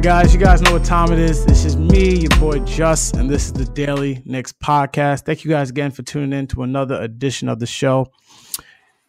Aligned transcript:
right, 0.00 0.22
guys, 0.22 0.32
you 0.32 0.40
guys 0.40 0.62
know 0.62 0.72
what 0.72 0.84
time 0.84 1.12
it 1.12 1.18
is. 1.18 1.44
This 1.44 1.66
is 1.66 1.76
me, 1.76 2.20
your 2.20 2.30
boy 2.40 2.60
Just, 2.60 3.16
and 3.16 3.28
this 3.28 3.44
is 3.44 3.52
the 3.52 3.66
Daily 3.66 4.22
Knicks 4.24 4.50
podcast. 4.50 5.26
Thank 5.26 5.44
you 5.44 5.50
guys 5.50 5.68
again 5.68 5.90
for 5.90 6.02
tuning 6.02 6.32
in 6.32 6.46
to 6.48 6.62
another 6.62 6.98
edition 7.02 7.50
of 7.50 7.58
the 7.58 7.66
show. 7.66 8.10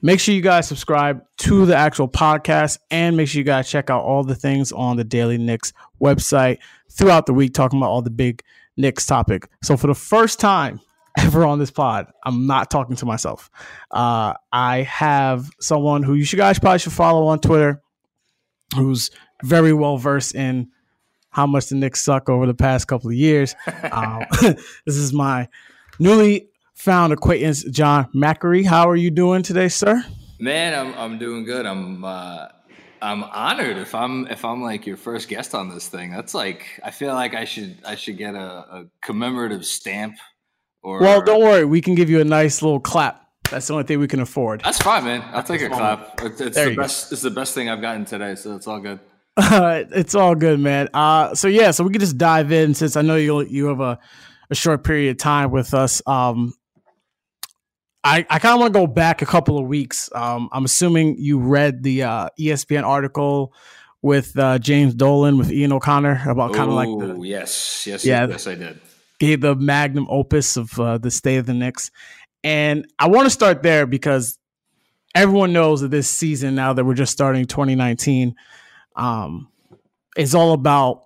Make 0.02 0.20
sure 0.20 0.36
you 0.36 0.42
guys 0.42 0.68
subscribe 0.68 1.24
to 1.38 1.66
the 1.66 1.78
actual 1.78 2.10
podcast 2.10 2.80
and 2.90 3.16
make 3.16 3.30
sure 3.30 3.40
you 3.40 3.46
guys 3.46 3.70
check 3.70 3.90
out 3.90 4.04
all 4.04 4.26
the 4.26 4.36
things 4.36 4.74
on 4.74 4.98
the 4.98 5.06
Daily 5.06 5.38
Knicks 5.38 5.72
website 6.02 6.58
throughout 6.90 7.26
the 7.26 7.34
week, 7.34 7.54
talking 7.54 7.80
about 7.80 7.90
all 7.90 8.02
the 8.02 8.10
big 8.10 8.44
Knicks 8.76 9.06
topic. 9.06 9.48
So 9.64 9.78
for 9.78 9.88
the 9.88 9.96
first 9.96 10.42
time 10.42 10.82
ever 11.18 11.46
on 11.46 11.58
this 11.58 11.72
pod, 11.72 12.08
I'm 12.26 12.48
not 12.48 12.70
talking 12.70 12.98
to 12.98 13.06
myself. 13.06 13.50
Uh, 13.92 14.34
I 14.52 14.82
have 14.82 15.50
someone 15.62 16.04
who 16.04 16.16
you 16.16 16.26
guys 16.26 16.60
probably 16.60 16.80
should 16.80 16.92
follow 16.92 17.28
on 17.28 17.40
Twitter, 17.40 17.82
who's 18.76 19.10
very 19.42 19.72
well 19.72 19.96
versed 19.98 20.36
in 20.36 20.70
how 21.32 21.48
much 21.48 21.68
the 21.68 21.76
Knicks 21.76 22.02
suck 22.02 22.30
over 22.30 22.46
the 22.46 22.54
past 22.54 22.88
couple 22.88 23.10
of 23.10 23.16
years. 23.16 23.56
Um, 23.92 24.24
this 24.86 24.96
is 24.96 25.12
my 25.12 25.50
newly 26.00 26.48
found 26.76 27.12
acquaintance, 27.12 27.64
John 27.64 28.08
Macri. 28.16 28.66
How 28.66 28.90
are 28.90 28.96
you 28.96 29.12
doing 29.12 29.44
today, 29.44 29.68
sir? 29.68 30.04
Man, 30.40 30.74
I'm 30.74 30.98
I'm 30.98 31.18
doing 31.18 31.44
good. 31.44 31.66
I'm 31.66 32.06
uh, 32.06 32.48
I'm 33.02 33.24
honored 33.24 33.78
if 33.78 33.94
I'm 33.94 34.28
if 34.28 34.46
I'm 34.46 34.62
like 34.62 34.86
your 34.86 34.98
first 34.98 35.28
guest 35.28 35.54
on 35.54 35.70
this 35.70 35.88
thing. 35.90 36.12
That's 36.12 36.34
like 36.34 36.80
I 36.84 36.92
feel 36.92 37.14
like 37.14 37.34
I 37.34 37.44
should 37.44 37.80
I 37.86 37.96
should 37.96 38.18
get 38.18 38.36
a, 38.36 38.40
a 38.40 38.86
commemorative 39.04 39.66
stamp. 39.66 40.16
Or 40.84 41.00
well, 41.00 41.22
don't 41.22 41.42
worry, 41.42 41.66
we 41.66 41.82
can 41.82 41.96
give 41.96 42.10
you 42.10 42.22
a 42.22 42.26
nice 42.26 42.62
little 42.62 42.80
clap. 42.80 43.28
That's 43.50 43.68
the 43.68 43.74
only 43.74 43.84
thing 43.84 44.00
we 44.00 44.08
can 44.08 44.22
afford. 44.22 44.62
That's 44.64 44.82
fine, 44.82 45.04
man. 45.04 45.24
I'll 45.34 45.44
take 45.44 45.62
a 45.62 45.70
clap. 45.70 46.22
It's, 46.22 46.40
it's 46.40 46.58
the 46.58 46.76
best. 46.76 47.10
Go. 47.10 47.14
It's 47.14 47.22
the 47.22 47.32
best 47.32 47.54
thing 47.54 47.70
I've 47.70 47.82
gotten 47.82 48.06
today, 48.06 48.36
so 48.36 48.56
it's 48.56 48.68
all 48.68 48.80
good. 48.80 49.00
Uh, 49.42 49.84
it's 49.92 50.16
all 50.16 50.36
good, 50.36 50.60
man. 50.60 50.88
Uh, 50.94 51.34
so 51.36 51.48
yeah, 51.48 51.72
so 51.72 51.84
we 51.84 51.92
can 51.92 52.00
just 52.00 52.18
dive 52.18 52.52
in 52.52 52.74
since 52.74 52.96
I 52.96 53.02
know 53.02 53.16
you 53.16 53.42
you 53.42 53.66
have 53.68 53.80
a, 53.80 54.00
a 54.50 54.56
short 54.56 54.84
period 54.84 55.12
of 55.12 55.18
time 55.18 55.52
with 55.52 55.74
us. 55.74 56.02
Um, 56.06 56.54
I, 58.04 58.26
I 58.30 58.40
kind 58.40 58.54
of 58.54 58.60
want 58.60 58.74
to 58.74 58.80
go 58.80 58.88
back 58.88 59.22
a 59.22 59.26
couple 59.26 59.60
of 59.60 59.68
weeks. 59.68 60.10
Um, 60.14 60.50
I'm 60.52 60.66
assuming 60.66 61.18
you 61.20 61.40
read 61.40 61.84
the 61.84 62.04
uh, 62.04 62.30
ESPN 62.40 62.84
article 62.84 63.54
with 64.02 64.38
uh, 64.38 64.58
James 64.58 64.96
Dolan 64.96 65.38
with 65.38 65.52
Ian 65.52 65.74
O'Connor 65.74 66.24
about 66.28 66.54
kind 66.54 66.70
of 66.70 66.76
like 66.76 66.88
the 66.88 67.22
yes, 67.22 67.86
yes, 67.86 68.04
yeah, 68.04 68.28
yes, 68.28 68.48
I 68.48 68.56
did. 68.56 68.80
Gave 69.20 69.42
the 69.42 69.56
magnum 69.56 70.08
opus 70.10 70.58
of 70.58 70.80
uh, 70.80 70.98
the 70.98 71.12
state 71.12 71.38
of 71.38 71.46
the 71.46 71.54
Knicks, 71.54 71.92
and 72.44 72.88
I 72.98 73.08
want 73.08 73.28
to 73.28 73.30
start 73.30 73.62
there 73.62 73.86
because 73.86 74.40
everyone 75.14 75.54
knows 75.54 75.82
that 75.82 75.90
this 75.90 76.10
season 76.10 76.56
now 76.56 76.74
that 76.74 76.84
we're 76.84 76.96
just 76.96 77.12
starting 77.12 77.46
2019 77.46 78.36
um, 78.96 79.50
is 80.18 80.36
all 80.36 80.54
about 80.54 81.06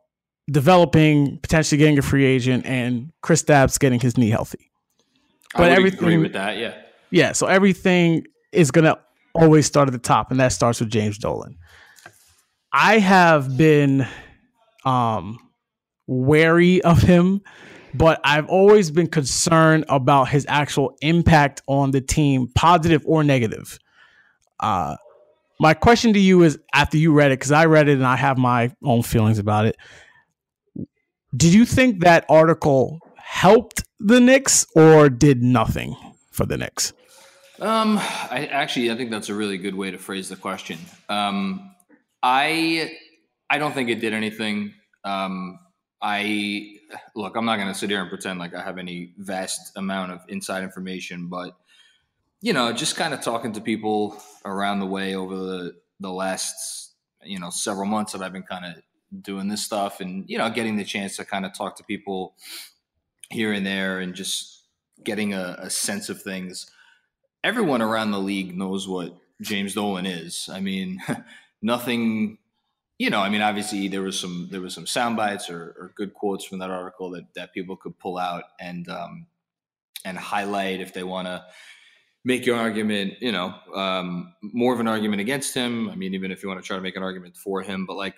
developing, 0.49 1.39
potentially 1.39 1.77
getting 1.77 1.97
a 1.97 2.01
free 2.01 2.25
agent, 2.25 2.65
and 2.65 3.11
Kristaps 3.23 3.79
getting 3.79 3.99
his 3.99 4.17
knee 4.17 4.29
healthy. 4.29 4.71
But 5.55 5.71
everything 5.71 5.99
agree 5.99 6.17
with 6.17 6.33
that, 6.33 6.57
yeah. 6.57 6.75
Yeah, 7.11 7.31
so 7.31 7.47
everything 7.47 8.25
is 8.51 8.71
gonna 8.71 8.97
always 9.33 9.65
start 9.65 9.87
at 9.87 9.91
the 9.93 9.99
top, 9.99 10.31
and 10.31 10.39
that 10.39 10.49
starts 10.49 10.79
with 10.79 10.89
James 10.89 11.17
Dolan. 11.17 11.57
I 12.71 12.99
have 12.99 13.57
been 13.57 14.07
um 14.83 15.39
wary 16.07 16.81
of 16.83 17.01
him, 17.01 17.41
but 17.93 18.19
I've 18.23 18.47
always 18.47 18.91
been 18.91 19.07
concerned 19.07 19.85
about 19.87 20.29
his 20.29 20.45
actual 20.49 20.97
impact 21.01 21.61
on 21.67 21.91
the 21.91 22.01
team, 22.01 22.49
positive 22.53 23.01
or 23.05 23.23
negative. 23.23 23.79
Uh 24.59 24.97
my 25.59 25.73
question 25.73 26.13
to 26.13 26.19
you 26.19 26.43
is 26.43 26.59
after 26.73 26.97
you 26.97 27.13
read 27.13 27.31
it, 27.31 27.39
because 27.39 27.51
I 27.51 27.65
read 27.65 27.87
it 27.87 27.93
and 27.93 28.05
I 28.05 28.15
have 28.15 28.37
my 28.37 28.71
own 28.83 29.03
feelings 29.03 29.39
about 29.39 29.65
it. 29.65 29.77
Did 31.35 31.53
you 31.53 31.65
think 31.65 32.03
that 32.03 32.25
article 32.29 32.99
helped 33.17 33.83
the 33.99 34.19
Knicks 34.19 34.65
or 34.75 35.09
did 35.09 35.41
nothing 35.41 35.95
for 36.31 36.45
the 36.45 36.57
Knicks? 36.57 36.93
Um, 37.59 37.97
I 37.97 38.49
actually 38.51 38.91
I 38.91 38.95
think 38.95 39.11
that's 39.11 39.29
a 39.29 39.33
really 39.33 39.57
good 39.57 39.75
way 39.75 39.91
to 39.91 39.97
phrase 39.97 40.27
the 40.29 40.35
question. 40.35 40.77
Um, 41.07 41.73
I 42.21 42.91
I 43.49 43.57
don't 43.57 43.73
think 43.73 43.89
it 43.89 44.01
did 44.01 44.13
anything. 44.13 44.73
Um, 45.03 45.59
I 46.01 46.75
look, 47.15 47.35
I'm 47.35 47.45
not 47.45 47.57
going 47.57 47.69
to 47.69 47.73
sit 47.73 47.89
here 47.89 48.01
and 48.01 48.09
pretend 48.09 48.39
like 48.39 48.53
I 48.53 48.61
have 48.61 48.77
any 48.77 49.13
vast 49.17 49.71
amount 49.77 50.11
of 50.11 50.19
inside 50.27 50.63
information, 50.63 51.27
but 51.29 51.55
you 52.41 52.53
know, 52.53 52.71
just 52.73 52.95
kind 52.95 53.13
of 53.13 53.21
talking 53.21 53.53
to 53.53 53.61
people 53.61 54.21
around 54.43 54.79
the 54.79 54.85
way 54.85 55.15
over 55.15 55.35
the 55.35 55.73
the 55.99 56.11
last 56.11 56.93
you 57.23 57.39
know 57.39 57.49
several 57.49 57.85
months 57.85 58.11
that 58.13 58.21
I've 58.21 58.33
been 58.33 58.43
kind 58.43 58.65
of 58.65 59.23
doing 59.23 59.47
this 59.47 59.63
stuff, 59.63 59.99
and 59.99 60.25
you 60.27 60.37
know, 60.37 60.49
getting 60.49 60.77
the 60.77 60.83
chance 60.83 61.17
to 61.17 61.25
kind 61.25 61.45
of 61.45 61.53
talk 61.53 61.77
to 61.77 61.83
people 61.83 62.35
here 63.29 63.51
and 63.51 63.65
there, 63.65 63.99
and 63.99 64.13
just 64.13 64.63
getting 65.03 65.33
a, 65.33 65.57
a 65.59 65.69
sense 65.69 66.09
of 66.09 66.21
things. 66.21 66.69
Everyone 67.43 67.81
around 67.81 68.11
the 68.11 68.19
league 68.19 68.57
knows 68.57 68.87
what 68.87 69.15
James 69.41 69.75
Dolan 69.75 70.05
is. 70.05 70.49
I 70.51 70.59
mean, 70.59 70.99
nothing 71.61 72.37
you 72.97 73.09
know, 73.09 73.19
I 73.19 73.29
mean, 73.29 73.41
obviously 73.41 73.87
there 73.87 74.01
was 74.01 74.19
some 74.19 74.47
there 74.51 74.61
was 74.61 74.73
some 74.73 74.87
sound 74.87 75.17
bites 75.17 75.49
or, 75.49 75.75
or, 75.77 75.91
good 75.95 76.13
quotes 76.13 76.45
from 76.45 76.59
that 76.59 76.69
article 76.69 77.09
that 77.11 77.25
that 77.35 77.53
people 77.53 77.75
could 77.75 77.99
pull 77.99 78.17
out 78.17 78.43
and 78.59 78.87
um, 78.87 79.27
and 80.05 80.17
highlight 80.17 80.79
if 80.79 80.93
they 80.93 81.03
want 81.03 81.27
to 81.27 81.43
make 82.25 82.45
your 82.45 82.57
argument, 82.57 83.13
you 83.21 83.31
know, 83.31 83.53
um, 83.73 84.33
more 84.41 84.73
of 84.73 84.79
an 84.79 84.87
argument 84.87 85.21
against 85.21 85.53
him. 85.53 85.89
I 85.89 85.95
mean, 85.95 86.13
even 86.15 86.31
if 86.31 86.43
you 86.43 86.49
want 86.49 86.61
to 86.61 86.65
try 86.65 86.75
to 86.75 86.81
make 86.81 86.97
an 86.97 87.03
argument 87.03 87.37
for 87.37 87.61
him, 87.61 87.85
but 87.85 87.95
like 87.95 88.15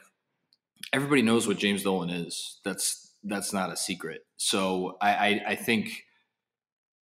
everybody 0.94 1.22
knows 1.22 1.48
what 1.48 1.58
James 1.58 1.84
Dolan 1.84 2.10
is. 2.10 2.60
That's 2.64 3.14
that's 3.24 3.52
not 3.52 3.72
a 3.72 3.78
secret. 3.78 4.22
So 4.38 4.98
I, 5.02 5.10
I, 5.10 5.42
I 5.50 5.56
think, 5.56 6.06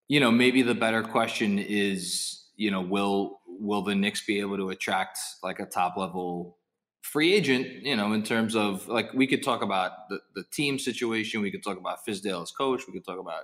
you 0.08 0.20
know, 0.20 0.32
maybe 0.32 0.62
the 0.62 0.76
better 0.76 1.04
question 1.04 1.60
is, 1.60 2.46
you 2.56 2.72
know, 2.72 2.82
will 2.82 3.42
will 3.46 3.82
the 3.82 3.96
Knicks 3.96 4.26
be 4.26 4.40
able 4.40 4.58
to 4.58 4.70
attract 4.70 5.20
like 5.44 5.60
a 5.60 5.66
top 5.66 5.98
level 5.98 6.58
free 7.02 7.34
agent, 7.34 7.68
you 7.84 7.96
know, 7.98 8.14
in 8.14 8.24
terms 8.24 8.56
of 8.56 8.88
like 8.88 9.14
we 9.14 9.28
could 9.28 9.44
talk 9.44 9.62
about 9.62 9.92
the, 10.10 10.20
the 10.36 10.44
team 10.54 10.80
situation, 10.80 11.42
we 11.42 11.52
could 11.52 11.64
talk 11.64 11.78
about 11.78 12.06
Fizdale 12.08 12.42
as 12.42 12.52
coach, 12.52 12.84
we 12.88 12.94
could 12.94 13.06
talk 13.06 13.20
about 13.20 13.44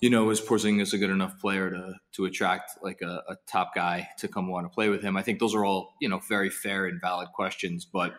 you 0.00 0.10
know, 0.10 0.30
is 0.30 0.40
Porzingis 0.40 0.92
a 0.92 0.98
good 0.98 1.10
enough 1.10 1.40
player 1.40 1.70
to 1.70 1.94
to 2.12 2.24
attract 2.26 2.72
like 2.82 3.00
a, 3.02 3.22
a, 3.28 3.36
top 3.46 3.74
guy 3.74 4.08
to 4.18 4.28
come 4.28 4.48
want 4.48 4.64
to 4.64 4.70
play 4.70 4.88
with 4.88 5.02
him? 5.02 5.16
I 5.16 5.22
think 5.22 5.40
those 5.40 5.54
are 5.54 5.64
all 5.64 5.94
you 6.00 6.08
know 6.08 6.20
very 6.28 6.50
fair 6.50 6.86
and 6.86 7.00
valid 7.00 7.28
questions. 7.34 7.84
But 7.84 8.14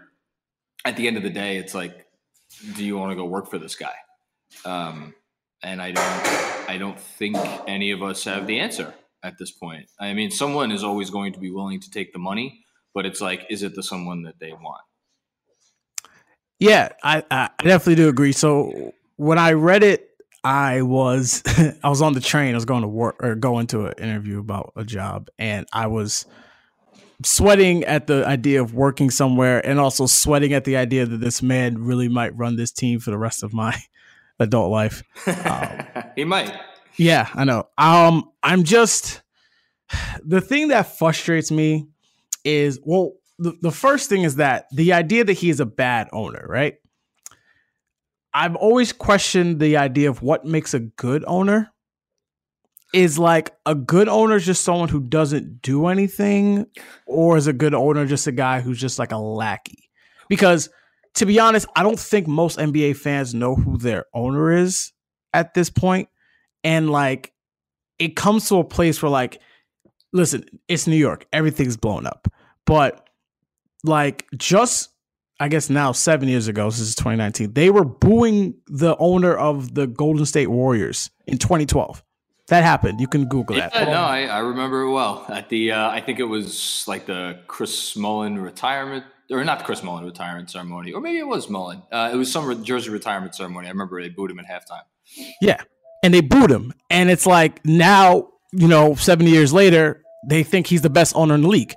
at 0.86 0.98
the 0.98 1.08
end 1.08 1.18
of 1.18 1.24
the 1.24 1.30
day, 1.30 1.58
it's 1.58 1.74
like, 1.74 2.06
do 2.76 2.84
you 2.84 2.98
want 2.98 3.12
to 3.12 3.16
go 3.16 3.26
work 3.26 3.50
for 3.50 3.58
this 3.58 3.76
guy? 3.76 3.96
Um, 4.66 5.14
and 5.64 5.82
I 5.82 5.92
don't 5.92 6.70
I 6.70 6.78
don't 6.78 7.00
think 7.00 7.38
any 7.68 7.92
of 7.92 8.04
us 8.04 8.24
have 8.26 8.48
the 8.48 8.60
answer 8.60 8.94
at 9.24 9.38
this 9.38 9.52
point. 9.52 9.90
I 10.00 10.14
mean, 10.14 10.32
someone 10.32 10.72
is 10.72 10.84
always 10.84 11.10
going 11.10 11.34
to 11.34 11.40
be 11.40 11.52
willing 11.52 11.80
to 11.82 11.92
take 11.92 12.14
the 12.14 12.20
money, 12.20 12.64
but 12.94 13.06
it's 13.06 13.22
like, 13.22 13.46
is 13.50 13.64
it 13.64 13.76
the 13.76 13.84
someone 13.84 14.24
that 14.24 14.40
they 14.40 14.54
want? 14.54 14.82
Yeah, 16.60 16.90
I, 17.04 17.24
I 17.32 17.50
definitely 17.60 17.96
do 17.96 18.10
agree. 18.10 18.34
So 18.34 18.94
when 19.16 19.38
I 19.38 19.54
read 19.54 19.84
it 19.84 20.09
I 20.44 20.82
was 20.82 21.44
I 21.84 21.90
was 21.90 22.02
on 22.02 22.14
the 22.14 22.22
train. 22.22 22.54
I 22.54 22.58
was 22.58 22.66
going 22.66 22.82
to 22.82 22.88
work 22.88 23.24
or 23.24 23.36
going 23.36 23.68
to 23.68 23.88
an 23.88 23.94
interview 23.98 24.40
about 24.40 24.74
a 24.76 24.84
job, 24.84 25.30
and 25.38 25.68
I 25.74 25.88
was 25.88 26.26
sweating 27.24 27.84
at 27.84 28.08
the 28.08 28.26
idea 28.26 28.62
of 28.62 28.74
working 28.74 29.10
somewhere, 29.10 29.66
and 29.66 29.80
also 29.80 30.06
sweating 30.06 30.54
at 30.54 30.64
the 30.64 30.78
idea 30.78 31.06
that 31.06 31.18
this 31.18 31.42
man 31.42 31.84
really 31.84 32.08
might 32.08 32.36
run 32.38 32.56
this 32.56 32.72
team 32.72 33.00
for 33.00 33.12
the 33.12 33.18
rest 33.18 33.44
of 33.44 33.54
my 33.54 33.76
adult 34.40 34.72
life. 34.72 35.04
Um, 35.28 36.04
he 36.16 36.24
might. 36.24 36.54
Yeah, 36.98 37.30
I 37.34 37.44
know. 37.46 37.68
Um, 37.78 38.32
I'm 38.44 38.64
just 38.64 39.22
the 40.24 40.42
thing 40.42 40.70
that 40.70 40.98
frustrates 40.98 41.52
me 41.52 41.88
is 42.44 42.80
well, 42.84 43.14
the, 43.38 43.58
the 43.62 43.72
first 43.72 44.10
thing 44.10 44.24
is 44.24 44.36
that 44.36 44.68
the 44.72 44.94
idea 44.94 45.24
that 45.24 45.34
he 45.34 45.50
is 45.50 45.60
a 45.60 45.66
bad 45.66 46.10
owner, 46.12 46.46
right? 46.48 46.76
I've 48.34 48.56
always 48.56 48.94
questioned 48.94 49.60
the 49.60 49.78
idea 49.78 50.10
of 50.10 50.22
what 50.22 50.46
makes 50.46 50.74
a 50.74 50.80
good 50.80 51.24
owner. 51.28 51.72
Is 52.92 53.20
like 53.20 53.52
a 53.68 53.76
good 53.76 54.10
owner 54.10 54.40
just 54.40 54.64
someone 54.64 54.90
who 54.90 55.00
doesn't 55.00 55.62
do 55.62 55.88
anything, 55.88 56.66
or 57.06 57.38
is 57.38 57.46
a 57.46 57.54
good 57.54 57.76
owner 57.76 58.08
just 58.08 58.26
a 58.26 58.32
guy 58.32 58.62
who's 58.62 58.80
just 58.80 58.98
like 58.98 59.12
a 59.12 59.18
lackey? 59.18 59.92
Because 60.28 60.70
to 61.16 61.26
be 61.26 61.40
honest, 61.40 61.68
I 61.76 61.84
don't 61.84 62.00
think 62.00 62.28
most 62.28 62.58
NBA 62.58 62.98
fans 62.98 63.36
know 63.36 63.56
who 63.56 63.78
their 63.78 64.06
owner 64.14 64.52
is 64.52 64.92
at 65.34 65.54
this 65.54 65.70
point. 65.70 66.10
And 66.64 66.90
like 66.90 67.32
it 68.00 68.16
comes 68.16 68.48
to 68.50 68.58
a 68.58 68.64
place 68.64 69.02
where 69.02 69.12
like, 69.12 69.40
listen, 70.14 70.46
it's 70.68 70.88
New 70.88 70.96
York, 70.96 71.28
everything's 71.32 71.78
blown 71.78 72.08
up. 72.08 72.28
But 72.66 73.08
like 73.84 74.26
just 74.36 74.90
I 75.40 75.48
guess 75.48 75.70
now 75.70 75.92
seven 75.92 76.28
years 76.28 76.48
ago, 76.48 76.70
this 76.70 76.80
is 76.80 76.96
2019, 76.96 77.54
they 77.54 77.70
were 77.70 77.86
booing 77.86 78.56
the 78.68 78.96
owner 78.98 79.36
of 79.36 79.74
the 79.74 79.88
Golden 79.88 80.26
State 80.26 80.48
Warriors 80.48 81.10
in 81.28 81.38
2012. 81.38 82.04
That 82.48 82.64
happened. 82.64 83.00
You 83.00 83.08
can 83.08 83.26
Google 83.26 83.58
yeah, 83.58 83.70
that. 83.70 83.88
No, 83.88 84.02
I, 84.02 84.24
I, 84.24 84.40
remember 84.40 84.82
it 84.82 84.92
well. 84.92 85.24
At 85.30 85.50
the, 85.50 85.72
uh, 85.72 85.90
I 85.90 86.02
think 86.02 86.20
it 86.20 86.24
was 86.24 86.84
like 86.88 87.06
the 87.06 87.40
Chris 87.48 87.96
Mullin 87.96 88.40
retirement 88.40 89.06
or 89.30 89.44
not 89.44 89.60
the 89.60 89.66
Chris 89.66 89.84
Mullin 89.84 90.04
retirement 90.04 90.50
ceremony, 90.50 90.92
or 90.92 91.00
maybe 91.00 91.20
it 91.20 91.28
was 91.28 91.48
Mullin. 91.48 91.84
Uh, 91.92 92.10
it 92.12 92.16
was 92.16 92.32
some 92.32 92.64
Jersey 92.64 92.90
retirement 92.90 93.36
ceremony. 93.36 93.68
I 93.68 93.70
remember 93.70 94.02
they 94.02 94.10
booed 94.10 94.32
him 94.32 94.40
at 94.40 94.48
halftime. 94.48 94.82
Yeah, 95.40 95.62
and 96.04 96.12
they 96.12 96.22
booed 96.22 96.50
him, 96.50 96.74
and 96.90 97.12
it's 97.12 97.28
like 97.28 97.64
now 97.64 98.30
you 98.52 98.68
know, 98.68 98.96
seven 98.96 99.28
years 99.28 99.54
later, 99.54 100.04
they 100.28 100.44
think 100.44 100.68
he's 100.68 100.82
the 100.82 100.90
best 100.90 101.16
owner 101.16 101.36
in 101.36 101.42
the 101.42 101.48
league. 101.48 101.74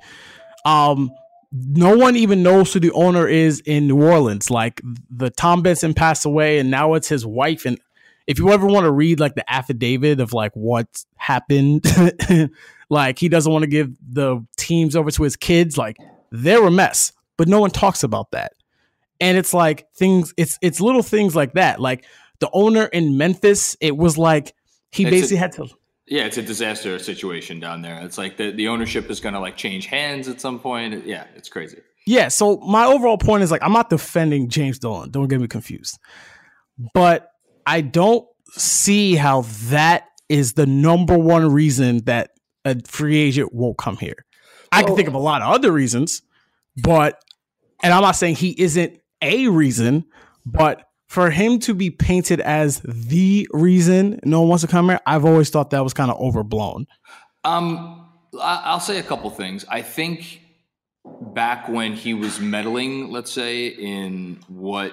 Um, 0.64 1.10
no 1.52 1.96
one 1.96 2.16
even 2.16 2.42
knows 2.42 2.72
who 2.72 2.80
the 2.80 2.90
owner 2.92 3.28
is 3.28 3.60
in 3.60 3.86
New 3.86 4.02
Orleans. 4.02 4.50
Like 4.50 4.80
the 5.10 5.30
Tom 5.30 5.62
Benson 5.62 5.92
passed 5.94 6.24
away, 6.24 6.58
and 6.58 6.70
now 6.70 6.94
it's 6.94 7.08
his 7.08 7.26
wife. 7.26 7.66
And 7.66 7.78
if 8.26 8.38
you 8.38 8.50
ever 8.50 8.66
want 8.66 8.84
to 8.84 8.90
read 8.90 9.20
like 9.20 9.34
the 9.34 9.50
affidavit 9.52 10.18
of 10.20 10.32
like 10.32 10.52
what 10.54 11.04
happened, 11.16 11.84
like 12.88 13.18
he 13.18 13.28
doesn't 13.28 13.52
want 13.52 13.64
to 13.64 13.68
give 13.70 13.90
the 14.08 14.44
teams 14.56 14.96
over 14.96 15.10
to 15.10 15.22
his 15.22 15.36
kids. 15.36 15.76
Like 15.76 15.96
they're 16.30 16.66
a 16.66 16.70
mess, 16.70 17.12
but 17.36 17.48
no 17.48 17.60
one 17.60 17.70
talks 17.70 18.02
about 18.02 18.30
that. 18.30 18.54
And 19.20 19.36
it's 19.36 19.52
like 19.52 19.86
things. 19.94 20.32
It's 20.36 20.58
it's 20.62 20.80
little 20.80 21.02
things 21.02 21.36
like 21.36 21.52
that. 21.54 21.80
Like 21.80 22.04
the 22.38 22.48
owner 22.52 22.86
in 22.86 23.16
Memphis, 23.18 23.76
it 23.80 23.96
was 23.96 24.16
like 24.16 24.54
he 24.90 25.02
It's 25.04 25.10
basically 25.10 25.36
a- 25.36 25.40
had 25.40 25.52
to. 25.52 25.68
Yeah, 26.12 26.26
it's 26.26 26.36
a 26.36 26.42
disaster 26.42 26.98
situation 26.98 27.58
down 27.58 27.80
there. 27.80 27.98
It's 28.02 28.18
like 28.18 28.36
the, 28.36 28.50
the 28.50 28.68
ownership 28.68 29.10
is 29.10 29.18
going 29.18 29.32
to 29.32 29.40
like 29.40 29.56
change 29.56 29.86
hands 29.86 30.28
at 30.28 30.42
some 30.42 30.58
point. 30.58 31.06
Yeah, 31.06 31.24
it's 31.34 31.48
crazy. 31.48 31.78
Yeah, 32.06 32.28
so 32.28 32.58
my 32.58 32.84
overall 32.84 33.16
point 33.16 33.42
is 33.42 33.50
like 33.50 33.62
I'm 33.62 33.72
not 33.72 33.88
defending 33.88 34.50
James 34.50 34.78
Dolan. 34.78 35.10
Don't 35.10 35.28
get 35.28 35.40
me 35.40 35.48
confused. 35.48 35.98
But 36.92 37.30
I 37.64 37.80
don't 37.80 38.26
see 38.50 39.14
how 39.14 39.46
that 39.70 40.04
is 40.28 40.52
the 40.52 40.66
number 40.66 41.16
one 41.16 41.50
reason 41.50 42.04
that 42.04 42.32
a 42.66 42.76
free 42.86 43.16
agent 43.16 43.54
won't 43.54 43.78
come 43.78 43.96
here. 43.96 44.26
I 44.70 44.82
can 44.82 44.94
think 44.94 45.08
of 45.08 45.14
a 45.14 45.18
lot 45.18 45.40
of 45.40 45.48
other 45.48 45.72
reasons, 45.72 46.20
but 46.76 47.22
and 47.82 47.90
I'm 47.90 48.02
not 48.02 48.16
saying 48.16 48.34
he 48.34 48.54
isn't 48.60 49.00
a 49.22 49.48
reason, 49.48 50.04
but 50.44 50.84
for 51.12 51.30
him 51.30 51.58
to 51.60 51.74
be 51.74 51.90
painted 51.90 52.40
as 52.40 52.80
the 52.84 53.46
reason 53.52 54.18
no 54.24 54.40
one 54.40 54.48
wants 54.48 54.62
to 54.62 54.68
come 54.68 54.88
here, 54.88 54.98
I've 55.06 55.26
always 55.26 55.50
thought 55.50 55.68
that 55.70 55.84
was 55.84 55.92
kind 55.92 56.10
of 56.10 56.18
overblown. 56.18 56.86
Um, 57.44 58.08
I- 58.40 58.62
I'll 58.64 58.80
say 58.80 58.98
a 58.98 59.02
couple 59.02 59.28
things. 59.30 59.66
I 59.68 59.82
think 59.82 60.40
back 61.34 61.68
when 61.68 61.92
he 61.92 62.14
was 62.14 62.40
meddling, 62.40 63.10
let's 63.10 63.30
say, 63.30 63.66
in 63.68 64.38
what 64.48 64.92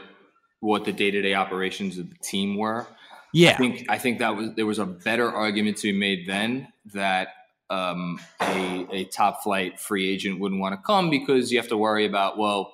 what 0.59 0.83
the 0.83 0.91
day 0.91 1.09
to 1.09 1.21
day 1.21 1.35
operations 1.35 1.97
of 1.97 2.09
the 2.09 2.17
team 2.21 2.57
were, 2.57 2.85
Yeah. 3.33 3.51
I 3.51 3.55
think 3.55 3.85
I 3.89 3.97
think 3.97 4.19
that 4.19 4.35
was 4.35 4.49
there 4.55 4.65
was 4.65 4.79
a 4.79 4.85
better 4.85 5.31
argument 5.31 5.77
to 5.77 5.93
be 5.93 5.97
made 5.97 6.27
then 6.27 6.67
that 6.93 7.29
um, 7.69 8.19
a 8.41 8.87
a 8.91 9.03
top 9.05 9.41
flight 9.41 9.79
free 9.79 10.09
agent 10.11 10.41
wouldn't 10.41 10.59
want 10.59 10.73
to 10.75 10.81
come 10.85 11.09
because 11.09 11.49
you 11.49 11.59
have 11.59 11.69
to 11.69 11.77
worry 11.77 12.05
about 12.05 12.37
well, 12.37 12.73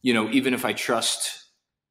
you 0.00 0.14
know, 0.14 0.30
even 0.30 0.54
if 0.54 0.64
I 0.64 0.72
trust 0.72 1.41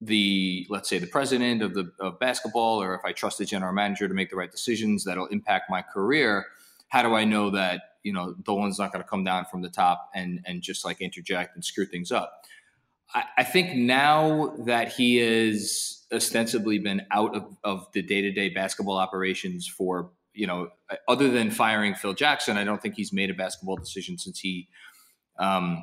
the 0.02 0.66
let's 0.70 0.90
say 0.90 0.98
the 0.98 1.08
president 1.08 1.62
of 1.62 1.74
the 1.74 1.92
of 2.00 2.20
basketball 2.20 2.82
or 2.82 2.96
if 2.96 3.02
I 3.06 3.12
trust 3.12 3.38
the 3.38 3.46
general 3.46 3.74
manager 3.74 4.08
to 4.08 4.14
make 4.14 4.30
the 4.30 4.36
right 4.36 4.52
decisions 4.52 5.04
that'll 5.04 5.28
impact 5.28 5.70
my 5.70 5.82
career, 5.82 6.48
how 6.90 7.04
do 7.04 7.14
I 7.14 7.24
know 7.24 7.52
that 7.52 7.82
you 8.04 8.12
know 8.12 8.34
Dolan's 8.44 8.80
not 8.80 8.92
going 8.92 9.04
to 9.04 9.10
come 9.10 9.24
down 9.24 9.46
from 9.46 9.62
the 9.62 9.70
top 9.70 10.10
and 10.16 10.42
and 10.46 10.62
just 10.62 10.84
like 10.84 11.02
interject 11.02 11.56
and 11.56 11.64
screw 11.64 11.86
things 11.86 12.12
up? 12.12 12.44
I, 13.14 13.24
I 13.40 13.44
think 13.44 13.76
now 13.76 14.56
that 14.60 14.94
he 14.94 15.18
has 15.18 16.06
ostensibly 16.12 16.80
been 16.80 17.06
out 17.12 17.36
of, 17.36 17.58
of 17.64 17.88
the 17.94 18.02
day 18.02 18.22
to 18.22 18.32
day 18.32 18.50
basketball 18.50 18.98
operations 18.98 19.68
for, 19.68 20.12
you 20.34 20.48
know, 20.48 20.70
other 21.08 21.30
than 21.30 21.52
firing 21.52 21.96
Phil 21.96 22.14
Jackson, 22.14 22.58
I 22.58 22.64
don't 22.64 22.82
think 22.82 22.96
he's 22.96 23.14
made 23.14 23.30
a 23.30 23.34
basketball 23.34 23.78
decision 23.78 24.18
since 24.18 24.40
he, 24.40 24.68
um, 25.40 25.82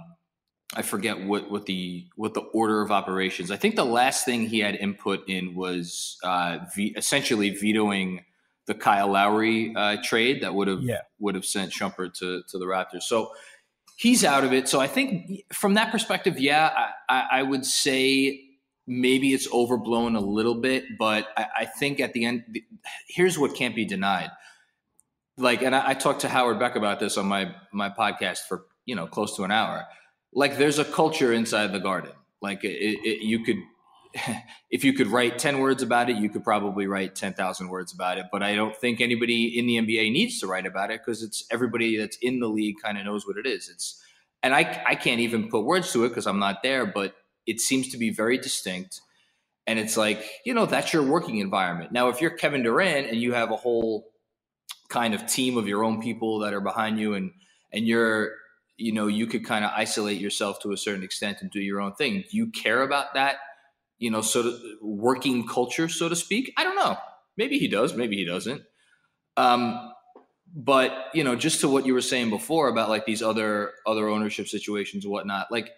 I 0.77 0.83
forget 0.83 1.25
what, 1.25 1.51
what 1.51 1.67
the 1.67 2.07
what 2.17 2.35
the 2.35 2.41
order 2.41 2.83
of 2.83 2.91
operations. 2.91 3.51
I 3.51 3.57
think 3.57 3.75
the 3.77 3.87
last 3.87 4.25
thing 4.25 4.47
he 4.49 4.59
had 4.61 4.75
input 4.77 5.29
in 5.29 5.55
was 5.55 6.19
uh, 6.23 6.59
ve- 6.77 6.95
essentially 6.97 7.51
vetoing 7.51 8.25
the 8.67 8.75
Kyle 8.75 9.09
Lowry 9.09 9.73
uh, 9.75 9.97
trade 10.05 10.43
that 10.43 10.55
would 10.55 10.69
have 10.69 10.83
Yeah. 10.83 11.01
would 11.19 11.35
have 11.35 11.47
sent 11.47 11.73
Shumpert 11.73 12.13
to 12.19 12.43
to 12.49 12.59
the 12.59 12.67
Raptors. 12.67 13.05
So 13.05 13.33
he's 13.97 14.25
out 14.25 14.45
of 14.45 14.53
it. 14.53 14.69
So 14.69 14.79
I 14.79 14.87
think 14.89 15.43
from 15.53 15.75
that 15.75 15.91
perspective, 15.91 16.39
yeah, 16.39 16.71
I, 17.09 17.15
I, 17.19 17.27
I 17.39 17.43
would 17.43 17.65
say 17.65 18.45
maybe 18.87 19.33
it's 19.33 19.51
overblown 19.53 20.17
a 20.17 20.21
little 20.21 20.55
bit, 20.55 20.85
but 20.99 21.29
I, 21.37 21.47
I 21.61 21.65
think 21.65 21.99
at 21.99 22.13
the 22.13 22.25
end, 22.27 22.61
here's 23.09 23.39
what 23.39 23.55
can't 23.55 23.75
be 23.75 23.85
denied. 23.87 24.31
Like, 25.39 25.63
and 25.63 25.75
I, 25.75 25.91
I 25.91 25.95
talked 25.95 26.21
to 26.23 26.29
Howard 26.29 26.59
Beck 26.59 26.77
about 26.77 27.01
this 27.01 27.17
on 27.17 27.27
my 27.27 27.55
my 27.73 27.89
podcast 27.89 28.41
for 28.49 28.67
you 28.85 28.95
know 28.95 29.07
close 29.07 29.35
to 29.37 29.45
an 29.45 29.51
hour. 29.51 29.87
Like, 30.33 30.59
there's 30.59 30.79
a 30.79 30.85
culture 30.85 31.33
inside 31.33 31.73
the 31.73 31.81
Garden. 31.81 32.13
Like, 32.41 32.65
it, 32.65 32.99
it, 33.03 33.23
you 33.23 33.45
could. 33.45 33.57
If 34.71 34.85
you 34.85 34.93
could 34.93 35.07
write 35.07 35.39
10 35.39 35.61
words 35.61 35.83
about 35.83 36.11
it, 36.11 36.17
you 36.17 36.29
could 36.29 36.45
probably 36.45 36.87
write 36.87 37.15
10,000 37.15 37.69
words 37.71 37.91
about 37.91 38.19
it. 38.19 38.27
But 38.31 38.43
I 38.43 38.55
don't 38.55 38.77
think 38.77 39.01
anybody 39.01 39.59
in 39.59 39.67
the 39.67 39.77
NBA 39.77 40.13
needs 40.13 40.41
to 40.41 40.47
write 40.47 40.67
about 40.67 40.91
it 40.91 41.01
because 41.01 41.23
it's 41.23 41.47
everybody 41.51 41.97
that's 41.97 42.19
in 42.21 42.39
the 42.39 42.49
league 42.49 42.77
kind 42.83 42.99
of 42.99 43.07
knows 43.07 43.27
what 43.27 43.39
it 43.39 43.47
is. 43.47 43.71
It's, 43.71 44.03
and 44.43 44.55
I, 44.55 44.83
I 44.87 44.95
can't 44.95 45.21
even 45.21 45.49
put 45.49 45.65
words 45.65 45.91
to 45.93 46.05
it 46.05 46.11
because 46.11 46.27
I'm 46.27 46.39
not 46.39 46.63
there, 46.63 46.85
but 46.85 47.15
it 47.47 47.61
seems 47.63 47.89
to 47.89 47.97
be 47.97 48.11
very 48.11 48.37
distinct. 48.37 49.01
And 49.67 49.79
it's 49.79 49.97
like, 49.97 50.23
you 50.45 50.53
know, 50.53 50.67
that's 50.67 50.93
your 50.93 51.03
working 51.03 51.39
environment. 51.39 51.93
Now, 51.93 52.09
if 52.09 52.21
you're 52.21 52.31
Kevin 52.31 52.63
Durant 52.63 53.09
and 53.09 53.17
you 53.17 53.33
have 53.33 53.51
a 53.51 53.57
whole 53.57 54.05
kind 54.91 55.15
of 55.15 55.27
team 55.27 55.57
of 55.57 55.67
your 55.67 55.83
own 55.83 56.03
people 56.03 56.41
that 56.41 56.53
are 56.53 56.61
behind 56.61 57.01
you 57.01 57.15
and, 57.15 57.33
and 57.73 57.87
you're, 57.87 58.33
you 58.79 58.93
know, 58.93 59.09
you 59.09 59.27
could 59.27 59.45
kind 59.45 59.65
of 59.65 59.73
isolate 59.75 60.21
yourself 60.21 60.61
to 60.61 60.73
a 60.73 60.77
certain 60.77 61.03
extent 61.03 61.39
and 61.41 61.51
do 61.51 61.61
your 61.61 61.81
own 61.81 61.95
thing. 61.95 62.25
Do 62.31 62.37
you 62.37 62.47
care 62.51 62.83
about 62.83 63.15
that? 63.15 63.37
You 63.99 64.13
know, 64.13 64.21
sort 64.21 64.47
of 64.47 64.55
working 64.81 65.47
culture, 65.47 65.89
so 65.89 66.09
to 66.09 66.15
speak. 66.15 66.53
I 66.57 66.63
don't 66.63 66.77
know. 66.77 66.97
Maybe 67.37 67.59
he 67.59 67.67
does. 67.67 67.95
Maybe 67.95 68.17
he 68.17 68.25
doesn't. 68.25 68.63
Um, 69.37 69.93
but 70.55 70.93
you 71.13 71.25
know, 71.25 71.35
just 71.35 71.61
to 71.61 71.69
what 71.69 71.87
you 71.87 71.93
were 71.93 72.01
saying 72.01 72.31
before 72.31 72.69
about 72.69 72.89
like 72.89 73.05
these 73.05 73.21
other 73.21 73.73
other 73.85 74.09
ownership 74.09 74.47
situations 74.47 75.05
and 75.05 75.13
whatnot, 75.13 75.51
like 75.51 75.73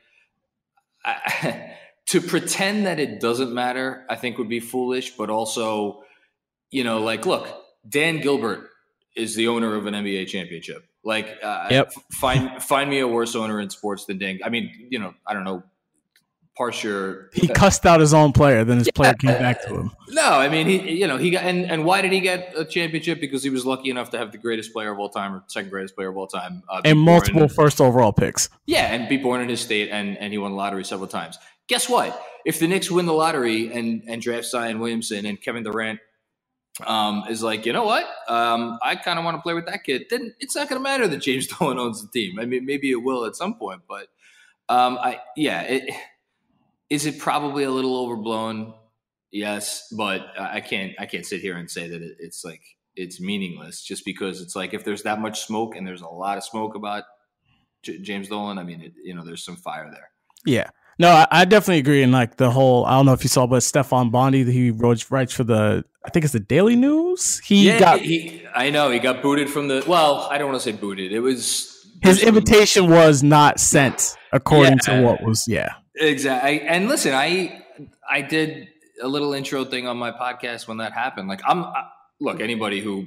I, 1.05 1.75
to 2.07 2.21
pretend 2.21 2.87
that 2.87 3.01
it 3.01 3.19
doesn't 3.19 3.53
matter, 3.53 4.05
I 4.11 4.17
think 4.17 4.37
would 4.37 4.49
be 4.49 4.61
foolish. 4.61 5.17
But 5.17 5.31
also, 5.31 6.03
you 6.71 6.85
know, 6.85 7.01
like 7.01 7.25
look, 7.25 7.49
Dan 7.89 8.21
Gilbert 8.21 8.69
is 9.17 9.35
the 9.35 9.49
owner 9.49 9.75
of 9.75 9.87
an 9.87 9.95
NBA 9.95 10.29
championship. 10.29 10.87
Like, 11.03 11.39
uh, 11.43 11.69
Yep. 11.71 11.93
find 12.13 12.63
find 12.63 12.91
me 12.91 12.99
a 13.01 13.09
worse 13.09 13.35
owner 13.35 13.61
in 13.61 13.71
sports 13.71 14.05
than 14.05 14.19
Dan. 14.19 14.39
I 14.45 14.49
mean, 14.51 14.71
you 14.91 14.99
know, 14.99 15.15
I 15.27 15.35
don't 15.35 15.45
know. 15.45 15.63
Parse 16.57 16.83
your 16.85 17.31
He 17.33 17.49
cussed 17.49 17.87
out 17.87 18.01
his 18.01 18.13
own 18.13 18.33
player, 18.33 18.65
then 18.65 18.79
his 18.79 18.91
player 18.91 19.15
came 19.15 19.31
back 19.39 19.63
to 19.63 19.75
him. 19.75 19.93
no, 20.11 20.23
I 20.29 20.49
mean 20.51 20.67
he, 20.67 20.93
you 21.01 21.07
know, 21.07 21.17
he 21.17 21.31
got 21.31 21.45
and, 21.45 21.65
and 21.71 21.87
why 21.87 22.03
did 22.03 22.13
he 22.13 22.21
get 22.21 22.53
a 22.55 22.67
championship? 22.67 23.19
Because 23.19 23.43
he 23.43 23.49
was 23.49 23.65
lucky 23.65 23.89
enough 23.89 24.11
to 24.11 24.19
have 24.19 24.31
the 24.31 24.37
greatest 24.37 24.73
player 24.75 24.93
of 24.93 24.99
all 24.99 25.09
time 25.09 25.33
or 25.33 25.43
second 25.47 25.71
greatest 25.71 25.95
player 25.95 26.09
of 26.11 26.19
all 26.19 26.27
time, 26.27 26.63
uh, 26.69 26.83
be 26.83 26.91
And 26.91 26.97
born- 26.99 27.07
multiple 27.17 27.49
first 27.49 27.81
overall 27.81 28.13
picks. 28.13 28.51
yeah, 28.67 28.93
and 28.93 29.09
be 29.09 29.17
born 29.17 29.41
in 29.41 29.49
his 29.49 29.61
state, 29.63 29.89
and 29.91 30.19
and 30.19 30.33
he 30.35 30.39
won 30.39 30.51
the 30.51 30.57
lottery 30.59 30.85
several 30.85 31.09
times. 31.09 31.39
Guess 31.69 31.89
what? 31.89 32.21
If 32.45 32.59
the 32.59 32.67
Knicks 32.69 32.91
win 32.91 33.07
the 33.07 33.15
lottery 33.15 33.73
and 33.73 34.03
and 34.07 34.21
draft 34.21 34.45
Zion 34.47 34.81
Williamson 34.81 35.25
and 35.25 35.41
Kevin 35.41 35.63
Durant 35.63 36.01
um, 36.87 37.25
is 37.29 37.43
like, 37.43 37.67
you 37.67 37.73
know 37.73 37.85
what? 37.85 38.05
Um, 38.29 38.79
I 38.83 38.97
kind 38.97 39.19
of 39.19 39.25
want 39.25 39.37
to 39.37 39.43
play 39.43 39.55
with 39.55 39.67
that 39.67 39.85
kid. 39.85 40.07
Then 40.11 40.35
it's 40.41 40.57
not 40.57 40.69
going 40.69 40.79
to 40.79 40.83
matter 40.83 41.09
that 41.09 41.19
James 41.19 41.47
Dolan 41.59 41.79
owns 41.79 42.03
the 42.03 42.09
team. 42.09 42.39
I 42.39 42.47
mean, 42.47 42.65
maybe 42.65 42.91
it 42.91 43.03
will 43.03 43.25
at 43.25 43.37
some 43.37 43.55
point, 43.55 43.83
but 43.89 44.09
um, 44.69 44.99
I 44.99 45.21
yeah, 45.37 45.63
it, 45.63 45.95
is 46.89 47.07
it 47.07 47.19
probably 47.19 47.65
a 47.65 47.71
little 47.71 47.97
overblown? 47.97 48.75
Yes, 49.33 49.93
but 49.97 50.27
I 50.39 50.61
can't 50.61 50.93
I 50.99 51.07
can't 51.07 51.27
sit 51.27 51.41
here 51.41 51.57
and 51.57 51.71
say 51.71 51.89
that 51.89 52.03
it, 52.03 52.17
it's 52.19 52.45
like 52.45 52.63
it's 52.97 53.21
meaningless 53.21 53.83
just 53.83 54.05
because 54.05 54.41
it's 54.41 54.57
like 54.57 54.75
if 54.75 54.85
there's 54.85 55.05
that 55.05 55.21
much 55.21 55.41
smoke 55.47 55.77
and 55.77 55.87
there's 55.87 56.03
a 56.03 56.09
lot 56.09 56.37
of 56.37 56.45
smoke 56.45 56.75
about 56.75 57.05
J- 57.83 57.99
James 58.01 58.29
Dolan, 58.29 58.59
I 58.59 58.65
mean, 58.65 58.81
it, 58.81 58.93
you 59.03 59.15
know, 59.15 59.25
there's 59.25 59.45
some 59.45 59.57
fire 59.57 59.89
there. 59.91 60.11
Yeah. 60.45 60.71
No, 61.01 61.09
I, 61.09 61.27
I 61.31 61.45
definitely 61.47 61.79
agree. 61.79 62.03
And 62.03 62.13
like 62.13 62.37
the 62.37 62.51
whole, 62.51 62.85
I 62.85 62.91
don't 62.91 63.07
know 63.07 63.15
if 63.15 63.23
you 63.23 63.31
saw, 63.31 63.47
but 63.47 63.63
Stefan 63.63 64.11
Bondy, 64.11 64.45
he 64.45 64.71
wrote, 64.71 65.11
writes 65.11 65.33
for 65.33 65.45
the, 65.45 65.83
I 66.05 66.11
think 66.11 66.25
it's 66.25 66.35
the 66.35 66.41
Daily 66.41 66.77
News. 66.77 67.39
He 67.39 67.69
yeah, 67.69 67.81
got 67.81 68.01
he, 68.01 68.47
I 68.55 68.69
know 68.69 68.91
he 68.91 68.99
got 68.99 69.23
booted 69.23 69.49
from 69.49 69.69
the. 69.69 69.83
Well, 69.87 70.29
I 70.31 70.37
don't 70.37 70.51
want 70.51 70.61
to 70.61 70.71
say 70.73 70.77
booted. 70.77 71.11
It 71.11 71.21
was 71.21 71.87
his 72.03 72.23
invitation 72.23 72.91
was 72.91 73.23
not 73.23 73.61
sent 73.61 74.15
according 74.33 74.79
Yeah. 74.87 74.97
to 74.97 75.03
what 75.03 75.23
was, 75.23 75.49
yeah. 75.49 75.71
Exactly. 75.97 76.61
And 76.61 76.89
listen, 76.89 77.15
I 77.15 77.63
I 78.09 78.21
did 78.21 78.69
a 79.03 79.09
little 79.09 79.33
intro 79.33 79.65
thing 79.65 79.87
on 79.87 79.97
my 79.97 80.13
podcast 80.13 80.69
when 80.69 80.79
that 80.79 80.93
happened. 80.93 81.29
Like 81.29 81.41
I'm 81.47 81.65
I, 81.65 81.89
look, 82.21 82.41
anybody 82.41 82.81
who 82.81 83.07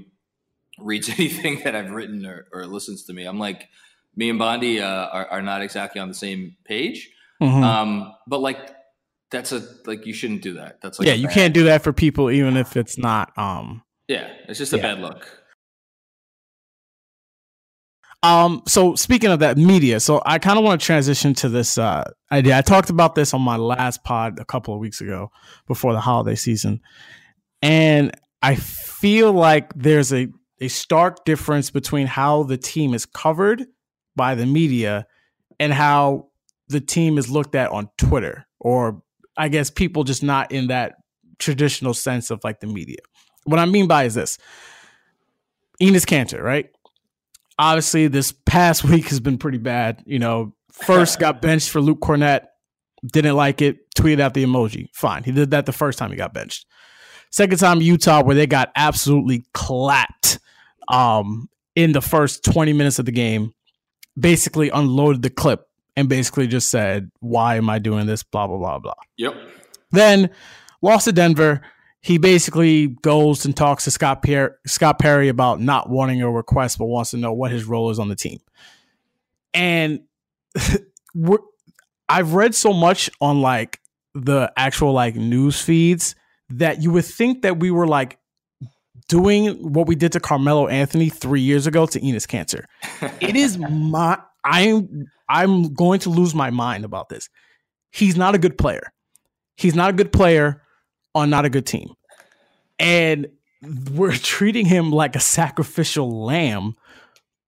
reads 0.80 1.10
anything 1.20 1.62
that 1.64 1.76
I've 1.76 1.92
written 1.92 2.26
or, 2.26 2.48
or 2.52 2.66
listens 2.66 3.04
to 3.06 3.14
me, 3.14 3.26
I'm 3.26 3.38
like 3.40 3.68
me 4.16 4.30
and 4.30 4.40
Bondi 4.40 4.82
uh, 4.82 4.88
are, 4.88 5.28
are 5.28 5.42
not 5.42 5.62
exactly 5.62 6.02
on 6.02 6.08
the 6.08 6.14
same 6.16 6.56
page. 6.66 7.10
Mhm. 7.44 7.64
Um, 7.64 8.14
but 8.28 8.40
like 8.40 8.58
that's 9.32 9.52
a 9.52 9.62
like 9.86 10.06
you 10.06 10.14
shouldn't 10.14 10.42
do 10.42 10.54
that. 10.54 10.80
That's 10.82 10.98
like 11.00 11.08
yeah, 11.08 11.14
you 11.14 11.28
bad- 11.28 11.34
can't 11.34 11.54
do 11.54 11.64
that 11.66 11.84
for 11.84 11.92
people, 11.94 12.32
even 12.32 12.56
if 12.58 12.78
it's 12.78 12.98
not, 12.98 13.38
um, 13.38 13.84
Yeah, 14.08 14.30
it's 14.48 14.60
just 14.60 14.74
a 14.74 14.78
Yeah. 14.78 14.84
bad 14.96 15.00
look. 15.00 15.28
Um, 18.22 18.62
so 18.68 18.96
speaking 18.96 19.32
of 19.32 19.40
that 19.40 19.58
media, 19.58 20.00
so 20.00 20.22
I 20.26 20.40
kind 20.40 20.58
of 20.58 20.64
want 20.64 20.80
to 20.80 20.86
transition 20.86 21.34
to 21.36 21.50
this 21.50 21.78
uh, 21.78 22.10
idea. 22.32 22.58
I 22.58 22.62
talked 22.62 22.90
about 22.90 23.16
this 23.16 23.34
on 23.34 23.42
my 23.42 23.58
last 23.58 24.04
pod 24.06 24.40
a 24.40 24.46
couple 24.46 24.74
of 24.74 24.80
weeks 24.80 25.02
ago 25.02 25.30
before 25.68 25.92
the 25.92 26.00
holiday 26.00 26.36
season, 26.36 26.80
and 27.62 28.16
I 28.42 28.56
feel 28.56 29.34
like 29.34 29.74
there's 29.76 30.14
a 30.14 30.28
a 30.62 30.70
stark 30.70 31.26
difference 31.26 31.70
between 31.70 32.08
how 32.08 32.44
the 32.44 32.56
team 32.58 32.94
is 32.94 33.06
covered 33.06 33.66
by 34.16 34.36
the 34.36 34.46
media 34.46 35.06
and 35.60 35.74
how 35.74 36.28
the 36.68 36.82
team 36.82 37.18
is 37.18 37.30
looked 37.30 37.56
at 37.56 37.72
on 37.72 37.90
Twitter, 37.98 38.46
or 38.60 39.02
I 39.38 39.50
guess 39.50 39.70
people 39.70 40.04
just 40.04 40.24
not 40.24 40.52
in 40.52 40.68
that 40.68 40.96
traditional 41.40 41.94
sense 41.94 42.30
of 42.30 42.44
like 42.44 42.60
the 42.60 42.68
media. 42.68 43.00
What 43.46 43.60
I 43.60 43.66
mean 43.66 43.88
by 43.88 44.06
is 44.06 44.14
this 44.14 44.38
Enes 45.82 46.06
Kanter, 46.06 46.42
right? 46.42 46.70
Obviously, 47.60 48.08
this 48.08 48.32
past 48.32 48.84
week 48.90 49.10
has 49.10 49.20
been 49.20 49.38
pretty 49.38 49.58
bad. 49.58 50.04
You 50.06 50.20
know, 50.20 50.56
first 50.72 51.20
got 51.20 51.42
benched 51.42 51.70
for 51.70 51.82
Luke 51.82 52.00
Kornet, 52.00 52.46
didn't 53.06 53.36
like 53.36 53.62
it, 53.62 53.94
tweeted 53.96 54.20
out 54.20 54.34
the 54.34 54.46
emoji. 54.46 54.88
Fine. 54.94 55.24
He 55.24 55.32
did 55.32 55.52
that 55.52 55.66
the 55.66 55.74
first 55.74 56.00
time 56.00 56.12
he 56.12 56.18
got 56.18 56.34
benched. 56.34 56.66
Second 57.32 57.58
time 57.58 57.82
Utah, 57.82 58.24
where 58.24 58.36
they 58.36 58.46
got 58.46 58.72
absolutely 58.76 59.44
clapped 59.54 60.40
um, 60.88 61.50
in 61.76 61.92
the 61.92 62.02
first 62.02 62.44
20 62.46 62.74
minutes 62.74 63.00
of 63.00 63.06
the 63.06 63.12
game, 63.12 63.54
basically 64.18 64.70
unloaded 64.70 65.24
the 65.24 65.32
clip 65.32 65.66
and 65.96 66.10
basically 66.10 66.48
just 66.48 66.70
said, 66.70 67.12
Why 67.20 67.56
am 67.56 67.70
I 67.70 67.80
doing 67.80 68.06
this? 68.06 68.24
Blah, 68.24 68.48
blah, 68.48 68.58
blah, 68.58 68.80
blah. 68.80 68.94
Yep. 69.18 69.36
Then 69.92 70.30
lost 70.82 71.06
to 71.06 71.12
Denver. 71.12 71.62
He 72.02 72.18
basically 72.18 72.88
goes 73.02 73.46
and 73.46 73.56
talks 73.56 73.86
to 73.86 73.92
Scott, 73.92 74.24
Pierre, 74.24 74.58
Scott 74.68 75.00
Perry 75.00 75.30
about 75.30 75.62
not 75.62 75.90
wanting 75.90 76.22
a 76.22 76.30
request, 76.30 76.78
but 76.78 76.86
wants 76.86 77.12
to 77.12 77.18
know 77.18 77.32
what 77.32 77.52
his 77.52 77.64
role 77.64 77.90
is 77.92 78.00
on 78.00 78.10
the 78.10 78.16
team. 78.16 78.40
And 79.54 80.02
I've 82.10 82.34
read 82.34 82.56
so 82.56 82.74
much 82.74 83.10
on 83.22 83.42
like 83.42 83.80
the 84.14 84.52
actual 84.58 84.92
like 84.92 85.16
news 85.16 85.62
feeds 85.62 86.16
that 86.50 86.82
you 86.84 86.92
would 86.92 87.06
think 87.06 87.44
that 87.44 87.60
we 87.60 87.72
were 87.72 87.88
like 87.88 88.20
doing 89.08 89.74
what 89.74 89.88
we 89.88 89.96
did 89.96 90.12
to 90.14 90.20
Carmelo 90.20 90.68
Anthony 90.68 91.10
three 91.10 91.42
years 91.42 91.68
ago 91.68 91.86
to 91.86 92.00
Enes 92.00 92.28
Kanter. 92.28 92.66
it 93.22 93.36
is 93.36 93.58
my 93.58 94.20
I'm 94.44 95.06
I'm 95.30 95.74
going 95.74 96.00
to 96.02 96.10
lose 96.10 96.36
my 96.36 96.50
mind 96.50 96.86
about 96.86 97.10
this. 97.10 97.30
He's 97.92 98.18
not 98.18 98.36
a 98.36 98.38
good 98.38 98.58
player. 98.58 98.92
He's 99.56 99.76
not 99.76 99.90
a 99.90 99.94
good 99.94 100.12
player 100.12 100.62
on 101.16 101.30
not 101.30 101.46
a 101.46 101.50
good 101.50 101.66
team. 101.66 101.94
And 102.80 103.28
we're 103.92 104.12
treating 104.18 104.66
him 104.66 104.92
like 104.92 105.16
a 105.16 105.20
sacrificial 105.20 106.26
lamb 106.26 106.76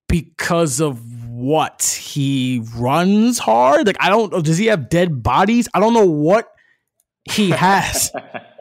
because 0.07 0.79
of 0.79 1.25
what 1.29 1.83
he 1.83 2.63
runs 2.75 3.39
hard. 3.39 3.87
Like 3.87 3.97
I 3.99 4.09
don't 4.09 4.45
does 4.45 4.57
he 4.57 4.67
have 4.67 4.89
dead 4.89 5.23
bodies? 5.23 5.67
I 5.73 5.79
don't 5.79 5.93
know 5.93 6.05
what 6.05 6.49
he 7.29 7.49
has 7.51 8.11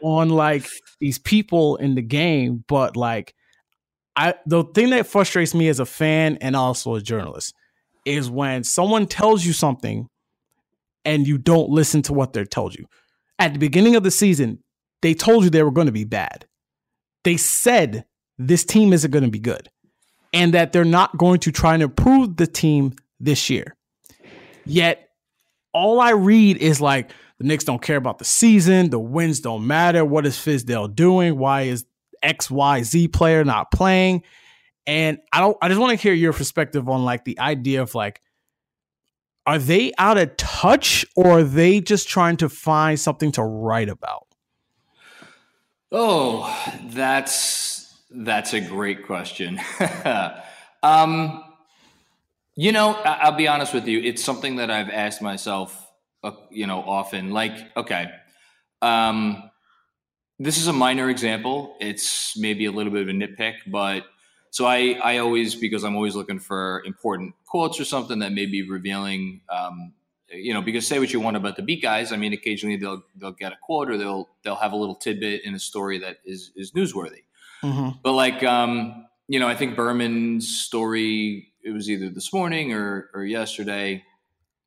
on 0.03 0.29
like 0.29 0.67
these 0.99 1.19
people 1.19 1.77
in 1.77 1.95
the 1.95 2.01
game, 2.01 2.63
but 2.67 2.97
like 2.97 3.33
I 4.15 4.35
the 4.45 4.63
thing 4.63 4.89
that 4.89 5.07
frustrates 5.07 5.53
me 5.53 5.69
as 5.69 5.79
a 5.79 5.85
fan 5.85 6.37
and 6.41 6.55
also 6.55 6.95
a 6.95 7.01
journalist 7.01 7.53
is 8.05 8.29
when 8.29 8.63
someone 8.63 9.07
tells 9.07 9.45
you 9.45 9.53
something 9.53 10.07
and 11.03 11.27
you 11.27 11.37
don't 11.37 11.69
listen 11.69 12.01
to 12.03 12.13
what 12.13 12.33
they're 12.33 12.45
told 12.45 12.75
you. 12.75 12.85
At 13.37 13.53
the 13.53 13.59
beginning 13.59 13.95
of 13.95 14.03
the 14.03 14.11
season, 14.11 14.59
they 15.01 15.13
told 15.13 15.43
you 15.43 15.49
they 15.49 15.63
were 15.63 15.71
going 15.71 15.87
to 15.87 15.91
be 15.93 16.05
bad. 16.05 16.45
They 17.23 17.37
said 17.37 18.05
this 18.37 18.63
team 18.63 18.93
isn't 18.93 19.11
going 19.11 19.23
to 19.25 19.31
be 19.31 19.39
good 19.39 19.69
and 20.33 20.53
that 20.53 20.73
they're 20.73 20.85
not 20.85 21.17
going 21.17 21.39
to 21.39 21.51
try 21.51 21.73
and 21.73 21.83
improve 21.83 22.37
the 22.37 22.47
team 22.47 22.93
this 23.19 23.49
year. 23.49 23.75
Yet, 24.65 25.09
all 25.73 25.99
I 25.99 26.11
read 26.11 26.57
is 26.57 26.81
like 26.81 27.11
the 27.37 27.45
Knicks 27.45 27.63
don't 27.63 27.81
care 27.81 27.97
about 27.97 28.17
the 28.17 28.25
season, 28.25 28.89
the 28.89 28.99
wins 28.99 29.39
don't 29.39 29.67
matter. 29.67 30.05
What 30.05 30.25
is 30.25 30.37
Fizdale 30.37 30.93
doing? 30.93 31.37
Why 31.37 31.63
is 31.63 31.85
XYZ 32.23 33.11
player 33.13 33.43
not 33.43 33.71
playing? 33.71 34.23
And 34.87 35.19
I 35.31 35.39
don't 35.39 35.57
I 35.61 35.67
just 35.67 35.79
want 35.79 35.91
to 35.91 36.01
hear 36.01 36.13
your 36.13 36.33
perspective 36.33 36.87
on 36.89 37.03
like 37.05 37.25
the 37.25 37.39
idea 37.39 37.81
of 37.81 37.95
like 37.95 38.21
are 39.45 39.59
they 39.59 39.91
out 39.97 40.17
of 40.17 40.35
touch 40.37 41.05
or 41.15 41.39
are 41.39 41.43
they 41.43 41.79
just 41.79 42.07
trying 42.07 42.37
to 42.37 42.49
find 42.49 42.99
something 42.99 43.31
to 43.33 43.43
write 43.43 43.89
about? 43.89 44.27
Oh, 45.91 46.51
that's 46.87 47.95
that's 48.09 48.53
a 48.53 48.61
great 48.61 49.05
question. 49.05 49.59
um, 50.83 51.43
you 52.55 52.71
know, 52.71 52.93
I, 52.93 53.29
will 53.29 53.37
be 53.37 53.47
honest 53.47 53.73
with 53.73 53.87
you. 53.87 53.99
It's 53.99 54.23
something 54.23 54.55
that 54.57 54.71
I've 54.71 54.89
asked 54.89 55.21
myself, 55.21 55.91
uh, 56.23 56.31
you 56.49 56.65
know, 56.65 56.79
often. 56.79 57.31
Like, 57.31 57.75
okay, 57.77 58.07
um, 58.81 59.49
this 60.39 60.57
is 60.57 60.67
a 60.67 60.73
minor 60.73 61.09
example. 61.09 61.75
It's 61.79 62.37
maybe 62.37 62.65
a 62.65 62.71
little 62.71 62.91
bit 62.91 63.03
of 63.03 63.09
a 63.09 63.11
nitpick, 63.11 63.55
but 63.67 64.05
so 64.55 64.65
I, 64.65 64.97
I 65.03 65.17
always 65.17 65.53
because 65.53 65.83
I'm 65.83 65.97
always 65.97 66.15
looking 66.15 66.39
for 66.39 66.81
important 66.85 67.35
quotes 67.45 67.77
or 67.77 67.83
something 67.83 68.19
that 68.19 68.31
may 68.31 68.45
be 68.45 68.65
revealing 68.65 69.41
um, 69.49 69.91
you 70.31 70.53
know, 70.53 70.61
because 70.61 70.87
say 70.87 70.97
what 70.97 71.11
you 71.11 71.19
want 71.19 71.35
about 71.35 71.57
the 71.57 71.61
beat 71.61 71.81
guys. 71.81 72.13
I 72.13 72.15
mean, 72.15 72.31
occasionally 72.31 72.77
they'll 72.77 73.03
they'll 73.17 73.33
get 73.33 73.51
a 73.51 73.57
quote 73.61 73.89
or 73.89 73.97
they'll 73.97 74.29
they'll 74.43 74.55
have 74.55 74.71
a 74.71 74.77
little 74.77 74.95
tidbit 74.95 75.43
in 75.43 75.55
a 75.55 75.59
story 75.59 75.97
that 75.99 76.19
is 76.23 76.53
is 76.55 76.71
newsworthy. 76.71 77.23
Mm-hmm. 77.61 77.97
But 78.01 78.13
like, 78.13 78.45
um, 78.45 79.07
you 79.27 79.41
know, 79.41 79.47
I 79.49 79.55
think 79.55 79.75
Berman's 79.75 80.47
story 80.47 81.51
it 81.61 81.71
was 81.71 81.89
either 81.89 82.09
this 82.09 82.31
morning 82.31 82.71
or 82.71 83.09
or 83.13 83.25
yesterday 83.25 84.05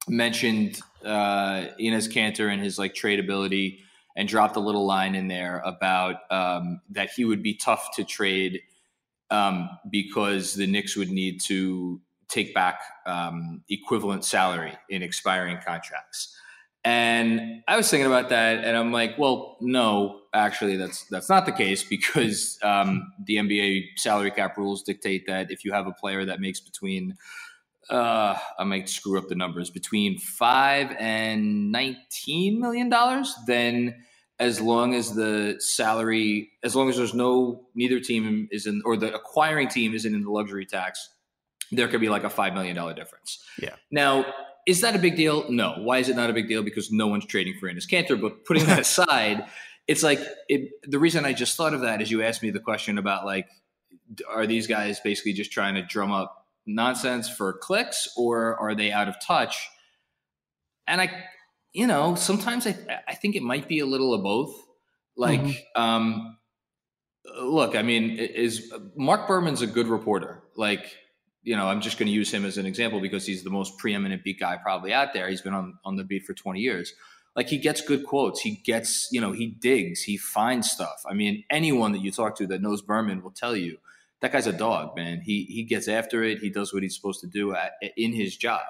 mentioned 0.07 0.83
uh, 1.03 1.65
Enes 1.81 2.13
Kanter 2.13 2.53
and 2.53 2.63
his 2.63 2.79
like 2.79 2.95
trade 2.95 3.21
ability 3.21 3.81
and 4.19 4.29
dropped 4.29 4.57
a 4.57 4.61
little 4.61 4.85
line 4.85 5.15
in 5.15 5.29
there 5.29 5.63
about 5.65 6.31
um, 6.31 6.83
that 6.91 7.09
he 7.17 7.25
would 7.25 7.43
be 7.43 7.55
tough 7.55 7.95
to 7.95 8.05
trade 8.05 8.61
um, 9.31 9.69
because 9.91 10.55
the 10.55 10.67
Knicks 10.67 10.97
would 10.97 11.11
need 11.11 11.41
to 11.47 12.01
take 12.29 12.55
back 12.55 12.81
um, 13.07 13.63
equivalent 13.69 14.25
salary 14.25 14.73
in 14.89 15.03
expiring 15.03 15.59
contracts. 15.65 16.35
And 16.85 17.63
I 17.67 17.77
was 17.77 17.91
thinking 17.91 18.07
about 18.07 18.29
that, 18.29 18.65
and 18.65 18.77
I'm 18.77 18.93
like, 18.93 19.19
well, 19.19 19.57
no, 19.61 20.21
actually, 20.33 20.77
that's 20.77 21.05
that's 21.11 21.29
not 21.29 21.45
the 21.45 21.53
case 21.53 21.83
because 21.85 22.59
um, 22.63 23.13
the 23.27 23.37
NBA 23.37 23.97
salary 23.97 24.31
cap 24.31 24.57
rules 24.57 24.83
dictate 24.85 25.27
that 25.27 25.51
if 25.51 25.65
you 25.65 25.73
have 25.73 25.87
a 25.87 25.93
player 25.93 26.25
that 26.25 26.41
makes 26.41 26.61
between 26.61 27.17
uh, 27.91 28.37
I 28.59 28.65
might 28.65 28.89
screw 28.89 29.19
up 29.19 29.29
the 29.29 29.35
numbers 29.35 29.71
between 29.71 30.19
five 30.19 30.95
and 30.99 31.73
nineteen 31.73 32.61
million 32.61 32.89
dollars, 32.89 33.35
then 33.47 33.95
as 34.41 34.61
long 34.61 34.95
as 34.95 35.15
the 35.15 35.57
salary, 35.59 36.51
as 36.63 36.77
long 36.77 36.89
as 36.89 36.97
there's 36.97 37.15
no 37.15 37.67
neither 37.75 38.01
team 38.01 38.49
is 38.53 38.67
in 38.67 38.83
or 38.85 38.97
the 38.97 39.13
acquiring 39.13 39.69
team 39.69 39.95
isn't 39.95 40.15
in 40.15 40.23
the 40.23 40.31
luxury 40.31 40.65
tax, 40.65 41.11
there 41.73 41.89
could 41.89 42.01
be 42.01 42.09
like 42.09 42.25
a 42.25 42.29
$5 42.29 42.55
million 42.55 42.77
difference. 42.95 43.45
Yeah. 43.61 43.75
Now, 43.91 44.27
is 44.67 44.81
that 44.83 44.95
a 44.95 44.99
big 44.99 45.17
deal? 45.17 45.51
No. 45.51 45.75
Why 45.79 45.99
is 45.99 46.09
it 46.09 46.17
not 46.17 46.31
a 46.31 46.33
big 46.33 46.49
deal? 46.49 46.63
Because 46.63 46.93
no 46.93 47.07
one's 47.07 47.27
trading 47.27 47.55
for 47.59 47.69
Enes 47.69 47.89
Kanter. 47.89 48.21
But 48.21 48.45
putting 48.45 48.65
that 48.67 48.79
aside, 48.79 49.47
it's 49.87 50.03
like 50.03 50.21
it, 50.49 50.71
the 50.85 50.99
reason 50.99 51.25
I 51.25 51.33
just 51.33 51.57
thought 51.57 51.75
of 51.75 51.81
that 51.81 52.01
is 52.01 52.11
you 52.11 52.23
asked 52.23 52.43
me 52.43 52.51
the 52.51 52.61
question 52.61 52.99
about 52.99 53.25
like, 53.25 53.49
are 54.29 54.47
these 54.47 54.67
guys 54.67 55.01
basically 55.01 55.33
just 55.33 55.51
trying 55.53 55.75
to 55.75 55.83
drum 55.83 56.13
up 56.13 56.47
nonsense 56.67 57.29
for 57.29 57.55
clicks 57.55 58.09
or 58.17 58.57
are 58.61 58.75
they 58.75 58.93
out 58.93 59.09
of 59.09 59.17
touch? 59.27 59.69
And 60.87 61.01
I, 61.01 61.25
you 61.73 61.87
know, 61.87 62.15
sometimes 62.15 62.67
I, 62.67 62.77
I 63.07 63.15
think 63.15 63.37
it 63.37 63.43
might 63.43 63.69
be 63.69 63.81
a 63.81 63.87
little 63.87 64.15
of 64.15 64.23
both. 64.23 64.55
Like, 65.17 65.41
mm-hmm. 65.41 65.81
um, 65.81 66.39
look, 67.43 67.77
I 67.77 67.83
mean, 67.83 68.11
is 68.11 68.73
Marc 68.97 69.27
Berman's 69.27 69.63
a 69.63 69.67
good 69.67 69.89
reporter? 69.89 70.43
Like, 70.57 70.97
you 71.43 71.57
know, 71.57 71.67
I'm 71.67 71.81
just 71.81 71.99
going 71.99 72.07
to 72.07 72.13
use 72.13 72.33
him 72.33 72.45
as 72.45 72.59
an 72.59 72.67
example 72.67 73.01
because 73.01 73.27
he's 73.27 73.43
the 73.43 73.51
most 73.51 73.79
preeminent 73.79 74.25
beat 74.25 74.41
guy 74.41 74.57
probably 74.57 74.93
out 74.93 75.13
there. 75.13 75.29
He's 75.29 75.43
been 75.43 75.55
on, 75.55 75.79
on 75.85 75.97
the 75.97 76.05
beat 76.05 76.25
for 76.25 76.35
20 76.35 76.61
years. 76.61 76.93
Like 77.35 77.49
he 77.49 77.59
gets 77.59 77.81
good 77.81 78.05
quotes. 78.05 78.41
He 78.41 78.57
gets, 78.65 79.09
you 79.13 79.21
know, 79.21 79.33
he 79.33 79.47
digs, 79.47 80.03
he 80.03 80.17
finds 80.17 80.71
stuff. 80.71 81.03
I 81.09 81.15
mean, 81.15 81.45
anyone 81.51 81.93
that 81.93 82.03
you 82.03 82.11
talk 82.11 82.37
to 82.39 82.47
that 82.49 82.61
knows 82.61 82.83
Berman 82.83 83.23
will 83.23 83.31
tell 83.31 83.55
you 83.55 83.79
that 84.21 84.33
guy's 84.33 84.49
a 84.49 84.53
dog, 84.53 84.97
man. 84.97 85.21
He 85.21 85.45
he 85.45 85.63
gets 85.63 85.87
after 85.87 86.25
it. 86.25 86.39
He 86.41 86.51
does 86.51 86.75
what 86.75 86.83
he's 86.83 86.97
supposed 86.97 87.21
to 87.21 87.29
do 87.29 87.55
at, 87.55 87.75
in 87.97 88.13
his 88.13 88.37
job. 88.37 88.63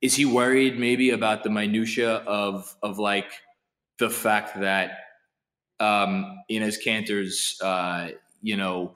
Is 0.00 0.14
he 0.14 0.24
worried 0.24 0.78
maybe 0.78 1.10
about 1.10 1.44
the 1.44 1.50
minutia 1.50 2.16
of 2.26 2.74
of 2.82 2.98
like 2.98 3.30
the 3.98 4.10
fact 4.10 4.58
that 4.60 4.92
um, 5.80 6.42
Kanter's, 6.50 7.58
uh, 7.62 8.10
you 8.42 8.56
know, 8.56 8.94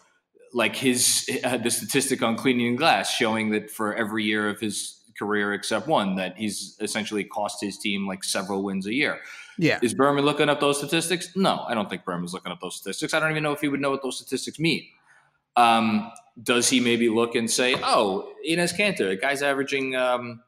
like 0.53 0.77
his 0.77 1.29
uh, 1.45 1.57
the 1.63 1.71
statistic 1.71 2.23
on 2.23 2.37
cleaning 2.37 2.77
glass 2.77 3.11
showing 3.11 3.51
that 3.51 3.71
for 3.71 3.95
every 3.95 4.25
year 4.25 4.49
of 4.49 4.61
his 4.61 5.01
career 5.19 5.53
except 5.53 5.87
one 5.87 6.17
that 6.17 6.37
he's 6.37 6.77
essentially 6.81 7.23
cost 7.23 7.61
his 7.61 7.79
team 7.79 8.07
like 8.07 8.25
several 8.25 8.63
wins 8.65 8.87
a 8.87 8.93
year. 8.93 9.21
Yeah. 9.59 9.79
Is 9.83 9.95
Berman 9.95 10.25
looking 10.25 10.49
up 10.49 10.59
those 10.61 10.79
statistics? 10.79 11.37
No, 11.37 11.65
I 11.69 11.75
don't 11.75 11.89
think 11.89 12.05
Berman's 12.05 12.35
looking 12.35 12.51
up 12.51 12.61
those 12.61 12.77
statistics. 12.77 13.15
I 13.15 13.21
don't 13.21 13.31
even 13.31 13.43
know 13.43 13.53
if 13.53 13.61
he 13.61 13.69
would 13.69 13.81
know 13.81 13.91
what 13.91 14.03
those 14.03 14.17
statistics 14.17 14.59
mean. 14.59 14.85
Um, 15.57 16.11
does 16.43 16.69
he 16.69 16.81
maybe 16.81 17.09
look 17.09 17.37
and 17.37 17.49
say, 17.49 17.77
"Oh, 17.81 18.29
Enes 18.49 18.77
Kanter, 18.77 19.11
a 19.11 19.17
guy's 19.17 19.41
averaging 19.41 19.95
um, 19.95 20.43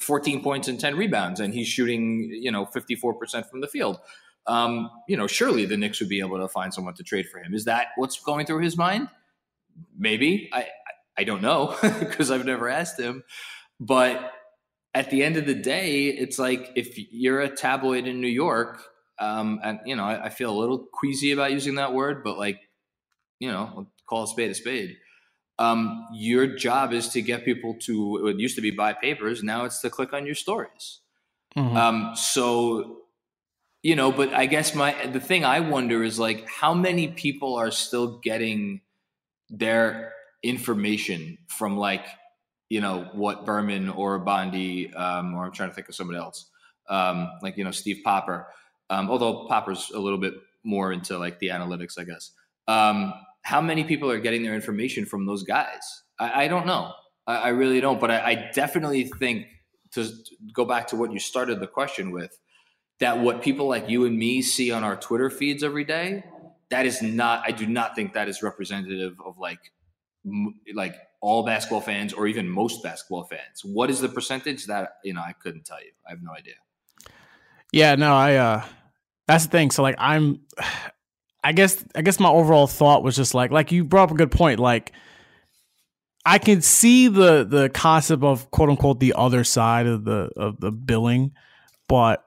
14 0.00 0.42
points 0.42 0.68
and 0.68 0.78
10 0.78 0.96
rebounds, 0.96 1.40
and 1.40 1.52
he's 1.52 1.68
shooting, 1.68 2.30
you 2.30 2.50
know, 2.50 2.66
54 2.66 3.14
percent 3.14 3.46
from 3.50 3.60
the 3.60 3.68
field." 3.68 3.98
Um, 4.46 4.90
you 5.06 5.16
know, 5.16 5.26
surely 5.26 5.66
the 5.66 5.76
Knicks 5.76 6.00
would 6.00 6.08
be 6.08 6.20
able 6.20 6.38
to 6.38 6.48
find 6.48 6.72
someone 6.72 6.94
to 6.94 7.02
trade 7.02 7.28
for 7.28 7.38
him. 7.38 7.52
Is 7.54 7.66
that 7.66 7.88
what's 7.96 8.18
going 8.20 8.46
through 8.46 8.62
his 8.62 8.76
mind? 8.76 9.08
Maybe 9.96 10.48
I 10.52 10.66
I 11.16 11.24
don't 11.24 11.42
know 11.42 11.76
because 12.00 12.30
I've 12.30 12.46
never 12.46 12.68
asked 12.68 12.98
him, 12.98 13.24
but 13.78 14.32
at 14.94 15.10
the 15.10 15.22
end 15.22 15.36
of 15.36 15.46
the 15.46 15.54
day, 15.54 16.06
it's 16.06 16.38
like 16.38 16.72
if 16.74 16.98
you're 17.12 17.40
a 17.40 17.48
tabloid 17.48 18.06
in 18.06 18.20
New 18.20 18.28
York, 18.28 18.82
um, 19.18 19.60
and 19.62 19.80
you 19.84 19.96
know, 19.96 20.04
I, 20.04 20.26
I, 20.26 20.28
feel 20.28 20.50
a 20.50 20.58
little 20.58 20.86
queasy 20.92 21.32
about 21.32 21.52
using 21.52 21.74
that 21.74 21.92
word, 21.92 22.22
but 22.22 22.38
like, 22.38 22.60
you 23.40 23.50
know, 23.50 23.88
call 24.08 24.24
a 24.24 24.26
spade 24.28 24.50
a 24.50 24.54
spade. 24.54 24.96
Um, 25.58 26.06
your 26.12 26.46
job 26.46 26.92
is 26.92 27.08
to 27.10 27.22
get 27.22 27.44
people 27.44 27.74
to. 27.82 28.28
It 28.28 28.38
used 28.38 28.56
to 28.56 28.62
be 28.62 28.70
buy 28.70 28.92
papers. 28.92 29.42
Now 29.42 29.64
it's 29.64 29.80
to 29.80 29.90
click 29.90 30.12
on 30.12 30.24
your 30.24 30.36
stories. 30.36 31.00
Mm-hmm. 31.56 31.76
Um, 31.76 32.12
so, 32.14 32.98
you 33.82 33.96
know, 33.96 34.12
but 34.12 34.32
I 34.32 34.46
guess 34.46 34.74
my 34.74 35.06
the 35.06 35.20
thing 35.20 35.44
I 35.44 35.60
wonder 35.60 36.04
is 36.04 36.18
like 36.18 36.48
how 36.48 36.74
many 36.74 37.08
people 37.08 37.56
are 37.56 37.70
still 37.70 38.18
getting 38.18 38.82
their 39.50 40.12
information 40.42 41.38
from 41.48 41.76
like 41.76 42.06
you 42.68 42.80
know 42.80 43.08
what 43.12 43.46
Berman 43.46 43.88
or 43.88 44.18
Bondy 44.18 44.92
um, 44.94 45.34
or 45.34 45.46
I'm 45.46 45.52
trying 45.52 45.70
to 45.70 45.74
think 45.74 45.88
of 45.88 45.94
somebody 45.94 46.18
else 46.18 46.50
um, 46.88 47.28
like 47.42 47.56
you 47.56 47.64
know 47.64 47.70
Steve 47.70 48.02
Popper 48.04 48.46
um, 48.90 49.10
although 49.10 49.46
Popper's 49.48 49.90
a 49.94 49.98
little 49.98 50.18
bit 50.18 50.34
more 50.64 50.92
into 50.92 51.18
like 51.18 51.38
the 51.38 51.48
analytics 51.48 51.98
I 51.98 52.04
guess 52.04 52.32
um, 52.68 53.12
how 53.42 53.60
many 53.60 53.84
people 53.84 54.10
are 54.10 54.18
getting 54.18 54.42
their 54.42 54.54
information 54.54 55.04
from 55.04 55.26
those 55.26 55.42
guys 55.42 56.02
I, 56.18 56.44
I 56.44 56.48
don't 56.48 56.66
know 56.66 56.92
I, 57.26 57.36
I, 57.36 57.48
really 57.48 57.80
don't 57.80 58.00
but 58.00 58.10
I, 58.10 58.30
I 58.30 58.50
definitely 58.54 59.04
think 59.04 59.46
to 59.92 60.10
go 60.52 60.64
back 60.64 60.86
to 60.88 60.96
what 60.96 61.12
you 61.12 61.18
started 61.18 61.60
the 61.60 61.66
question 61.66 62.10
with 62.10 62.38
that 63.00 63.18
what 63.20 63.42
people 63.42 63.68
like 63.68 63.88
you 63.88 64.04
and 64.04 64.18
me 64.18 64.42
see 64.42 64.70
on 64.70 64.84
our 64.84 64.96
Twitter 64.96 65.30
feeds 65.30 65.62
every 65.62 65.84
day 65.84 66.24
that 66.70 66.86
is 66.86 67.00
not 67.00 67.42
I 67.46 67.52
do 67.52 67.66
not 67.66 67.94
think 67.94 68.12
that 68.14 68.28
is 68.28 68.42
representative 68.42 69.16
of 69.24 69.38
like 69.38 69.60
like 70.74 70.96
all 71.20 71.44
basketball 71.44 71.80
fans 71.80 72.12
or 72.12 72.26
even 72.26 72.48
most 72.48 72.82
basketball 72.82 73.24
fans. 73.24 73.64
What 73.64 73.90
is 73.90 74.00
the 74.00 74.08
percentage 74.08 74.66
that 74.66 74.98
you 75.02 75.14
know? 75.14 75.20
I 75.20 75.32
couldn't 75.32 75.64
tell 75.64 75.80
you. 75.80 75.90
I 76.06 76.10
have 76.10 76.22
no 76.22 76.32
idea. 76.32 76.54
Yeah, 77.72 77.94
no, 77.96 78.14
I. 78.14 78.36
uh 78.36 78.64
That's 79.26 79.44
the 79.44 79.50
thing. 79.50 79.70
So 79.70 79.82
like, 79.82 79.96
I'm. 79.98 80.40
I 81.42 81.52
guess. 81.52 81.82
I 81.94 82.02
guess 82.02 82.18
my 82.20 82.28
overall 82.28 82.66
thought 82.66 83.02
was 83.02 83.16
just 83.16 83.34
like, 83.34 83.50
like 83.50 83.72
you 83.72 83.84
brought 83.84 84.04
up 84.04 84.10
a 84.10 84.14
good 84.14 84.30
point. 84.30 84.60
Like, 84.60 84.92
I 86.24 86.38
can 86.38 86.60
see 86.62 87.08
the 87.08 87.44
the 87.44 87.68
concept 87.70 88.22
of 88.22 88.50
quote 88.50 88.70
unquote 88.70 89.00
the 89.00 89.14
other 89.16 89.44
side 89.44 89.86
of 89.86 90.04
the 90.04 90.30
of 90.36 90.60
the 90.60 90.70
billing, 90.70 91.32
but 91.88 92.24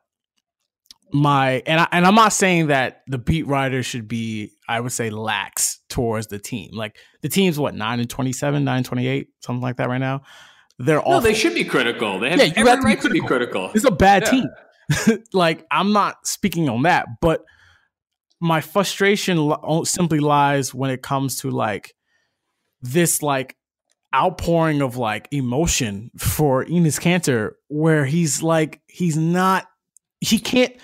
my 1.13 1.61
and 1.65 1.81
I, 1.81 1.87
and 1.91 2.05
I'm 2.05 2.15
not 2.15 2.33
saying 2.33 2.67
that 2.67 3.01
the 3.07 3.17
beat 3.17 3.47
writer 3.47 3.83
should 3.83 4.07
be 4.07 4.51
I 4.67 4.79
would 4.79 4.91
say 4.91 5.09
lax 5.09 5.79
towards 5.89 6.27
the 6.27 6.39
team. 6.39 6.71
Like 6.73 6.97
the 7.21 7.29
team's 7.29 7.59
what 7.59 7.75
nine 7.75 7.99
and 7.99 8.09
27, 8.09 8.63
9 8.63 8.77
and 8.77 8.85
28, 8.85 9.27
something 9.41 9.61
like 9.61 9.77
that 9.77 9.89
right 9.89 9.97
now. 9.97 10.21
They're 10.79 11.01
all 11.01 11.13
no, 11.13 11.19
they 11.19 11.33
should 11.33 11.53
be 11.53 11.63
critical. 11.63 12.19
They 12.19 12.29
have 12.31 12.39
yeah, 12.39 12.45
you 12.57 12.65
have 12.65 12.83
right 12.83 12.97
be 12.97 13.07
to, 13.07 13.13
be 13.13 13.21
critical. 13.21 13.71
It's 13.75 13.85
a 13.85 13.91
bad 13.91 14.23
yeah. 14.23 14.29
team. 14.29 15.23
like 15.33 15.65
I'm 15.69 15.93
not 15.93 16.25
speaking 16.25 16.69
on 16.69 16.83
that, 16.83 17.05
but 17.21 17.43
my 18.41 18.59
frustration 18.59 19.53
simply 19.85 20.19
lies 20.19 20.73
when 20.73 20.89
it 20.89 21.01
comes 21.01 21.37
to 21.37 21.51
like 21.51 21.93
this 22.81 23.21
like 23.21 23.55
outpouring 24.13 24.81
of 24.81 24.97
like 24.97 25.27
emotion 25.31 26.11
for 26.17 26.65
Enes 26.65 26.99
Kanter, 26.99 27.51
where 27.67 28.03
he's 28.03 28.41
like 28.41 28.81
he's 28.87 29.15
not 29.15 29.67
he 30.19 30.39
can't 30.39 30.75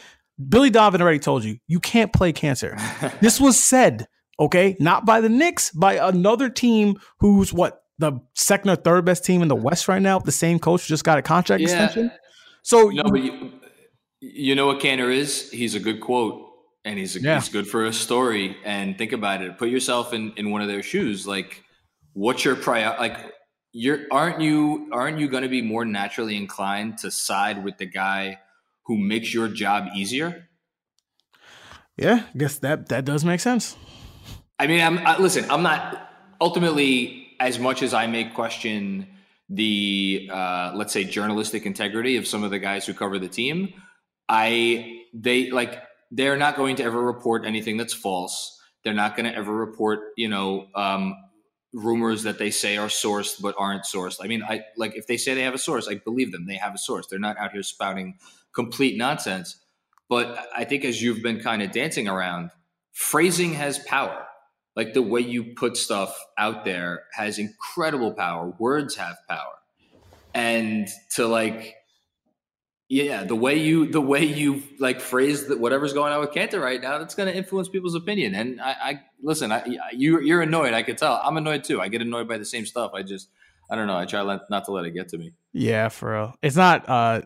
Billy 0.48 0.70
Donovan 0.70 1.02
already 1.02 1.20
told 1.20 1.44
you 1.44 1.58
you 1.68 1.80
can't 1.80 2.14
play 2.14 2.32
Kanter. 2.32 2.80
this 3.22 3.42
was 3.42 3.60
said, 3.60 4.08
okay, 4.40 4.78
not 4.80 5.06
by 5.06 5.20
the 5.20 5.30
Knicks, 5.30 5.72
by 5.72 5.96
another 5.96 6.50
team 6.50 6.98
who's 7.20 7.52
what 7.52 7.82
the 7.98 8.20
second 8.36 8.70
or 8.70 8.76
third 8.76 9.06
best 9.06 9.26
team 9.26 9.42
in 9.42 9.48
the 9.48 9.56
West 9.56 9.88
right 9.88 10.02
now. 10.02 10.20
The 10.20 10.32
same 10.32 10.60
coach 10.60 10.88
just 10.88 11.04
got 11.04 11.18
a 11.18 11.24
contract 11.24 11.62
yeah. 11.62 11.86
extension. 11.86 12.12
So 12.62 12.90
no, 12.90 13.04
but 13.04 13.22
you, 13.22 13.54
you 14.20 14.56
know 14.56 14.68
what 14.68 14.80
Kanter 14.80 15.12
is? 15.12 15.50
He's 15.50 15.74
a 15.74 15.80
good 15.80 16.02
quote, 16.02 16.47
and 16.88 16.98
he's 16.98 17.16
a, 17.16 17.22
yeah. 17.22 17.36
he's 17.36 17.50
good 17.50 17.68
for 17.68 17.86
a 17.86 17.94
story. 17.94 18.58
And 18.64 18.98
think 18.98 19.12
about 19.12 19.42
it. 19.42 19.58
Put 19.58 19.70
yourself 19.70 20.14
in 20.14 20.34
in 20.38 20.50
one 20.50 20.62
of 20.62 20.68
their 20.68 20.84
shoes. 20.84 21.28
Like, 21.28 21.64
what's 22.14 22.44
your 22.44 22.56
prior? 22.56 22.96
Like, 23.00 23.18
you're 23.74 24.00
aren't 24.12 24.42
you 24.42 24.90
aren't 24.92 25.20
you 25.20 25.28
going 25.28 25.44
to 25.44 25.50
be 25.50 25.62
more 25.62 25.86
naturally 25.86 26.36
inclined 26.36 26.98
to 27.00 27.12
side 27.12 27.64
with 27.64 27.78
the 27.78 27.86
guy? 27.86 28.40
who 28.88 28.98
makes 28.98 29.34
your 29.34 29.50
job 29.50 29.90
easier? 29.96 30.48
Yeah, 31.98 32.24
I 32.34 32.38
guess 32.38 32.60
that 32.60 32.90
that 32.90 33.06
does 33.06 33.24
make 33.26 33.40
sense. 33.40 33.76
I 34.60 34.68
mean, 34.68 34.82
I'm 34.82 34.98
I, 35.00 35.20
listen. 35.20 35.46
I'm 35.52 35.62
not 35.62 36.10
ultimately 36.40 37.36
as 37.40 37.60
much 37.60 37.84
as 37.84 37.94
I 37.94 38.08
may 38.08 38.26
question 38.26 39.08
the 39.50 40.30
uh, 40.32 40.72
let's 40.76 40.94
say 40.94 41.04
journalistic 41.04 41.66
integrity 41.66 42.18
of 42.18 42.26
some 42.26 42.44
of 42.44 42.52
the 42.52 42.60
guys 42.60 42.86
who 42.86 42.94
cover 42.94 43.20
the 43.20 43.28
team. 43.28 43.74
I 44.30 45.04
they 45.14 45.52
like 45.52 45.82
they're 46.12 46.38
not 46.38 46.56
going 46.56 46.76
to 46.78 46.84
ever 46.84 47.02
report 47.02 47.46
anything 47.46 47.78
that's 47.78 47.94
false. 47.94 48.60
They're 48.84 48.94
not 48.94 49.16
going 49.16 49.30
to 49.30 49.36
ever 49.36 49.54
report, 49.54 50.00
you 50.16 50.30
know, 50.30 50.68
um, 50.76 51.16
rumors 51.74 52.24
that 52.24 52.38
they 52.40 52.50
say 52.50 52.78
are 52.78 52.88
sourced 52.88 53.42
but 53.42 53.56
aren't 53.58 53.84
sourced. 53.84 54.18
I 54.22 54.28
mean, 54.28 54.44
I 54.44 54.62
like 54.78 54.96
if 54.96 55.08
they 55.08 55.18
say 55.18 55.34
they 55.34 55.42
have 55.42 55.54
a 55.54 55.60
source, 55.60 55.88
I 55.88 55.96
believe 55.96 56.32
them. 56.32 56.46
They 56.46 56.56
have 56.56 56.74
a 56.74 56.78
source. 56.78 57.08
They're 57.08 57.20
not 57.20 57.38
out 57.38 57.52
here 57.52 57.64
spouting 57.64 58.18
complete 58.54 58.98
nonsense. 58.98 59.60
But 60.10 60.48
I 60.56 60.64
think 60.64 60.86
as 60.86 61.02
you've 61.02 61.22
been 61.22 61.40
kind 61.42 61.62
of 61.62 61.72
dancing 61.72 62.08
around, 62.08 62.52
phrasing 62.94 63.54
has 63.54 63.80
power. 63.80 64.26
Like 64.76 64.94
the 64.94 65.02
way 65.02 65.22
you 65.22 65.56
put 65.56 65.76
stuff 65.76 66.18
out 66.38 66.64
there 66.64 67.04
has 67.14 67.40
incredible 67.40 68.14
power. 68.14 68.54
Words 68.58 68.96
have 68.96 69.18
power. 69.28 69.54
And 70.34 70.88
to 71.16 71.28
like, 71.28 71.76
yeah, 72.90 73.24
the 73.24 73.36
way 73.36 73.56
you 73.56 73.88
the 73.88 74.02
way 74.02 74.24
you 74.24 74.64
like 74.80 75.02
phrase 75.02 75.48
that 75.48 75.60
whatever's 75.60 75.94
going 75.94 76.14
on 76.14 76.20
with 76.22 76.32
Kanter 76.32 76.62
right 76.62 76.82
now, 76.82 76.98
that's 76.98 77.16
going 77.16 77.30
to 77.30 77.36
influence 77.36 77.68
people's 77.68 77.96
opinion. 77.96 78.34
And 78.36 78.62
I, 78.62 78.72
I 78.72 79.02
listen, 79.22 79.52
I, 79.52 79.66
you 79.94 80.22
you're 80.22 80.42
annoyed. 80.42 80.74
I 80.74 80.84
could 80.84 80.98
tell. 80.98 81.20
I'm 81.24 81.38
annoyed 81.38 81.64
too. 81.64 81.82
I 81.82 81.90
get 81.90 82.02
annoyed 82.02 82.28
by 82.28 82.38
the 82.38 82.46
same 82.46 82.66
stuff. 82.66 82.92
I 82.94 83.04
just 83.04 83.30
I 83.70 83.76
don't 83.76 83.88
know. 83.88 83.98
I 83.98 84.06
try 84.06 84.24
not 84.24 84.66
to 84.66 84.72
let 84.72 84.86
it 84.86 84.92
get 84.92 85.10
to 85.10 85.18
me. 85.18 85.34
Yeah, 85.54 85.90
for 85.90 86.14
real. 86.14 86.36
It's 86.42 86.56
not. 86.56 86.88
uh 86.88 87.22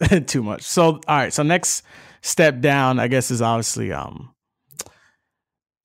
too 0.26 0.42
much. 0.42 0.62
So 0.62 0.84
all 0.84 1.00
right, 1.08 1.32
so 1.32 1.42
next 1.42 1.82
step 2.22 2.60
down, 2.60 2.98
I 2.98 3.08
guess, 3.08 3.30
is 3.30 3.42
obviously 3.42 3.92
um 3.92 4.34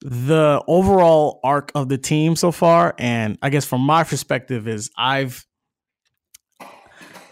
the 0.02 0.62
overall 0.66 1.40
arc 1.44 1.72
of 1.74 1.88
the 1.88 1.98
team 1.98 2.34
so 2.36 2.52
far. 2.52 2.94
And 2.98 3.38
I 3.42 3.50
guess 3.50 3.64
from 3.66 3.82
my 3.82 4.04
perspective 4.04 4.66
is 4.66 4.90
I've 4.96 5.44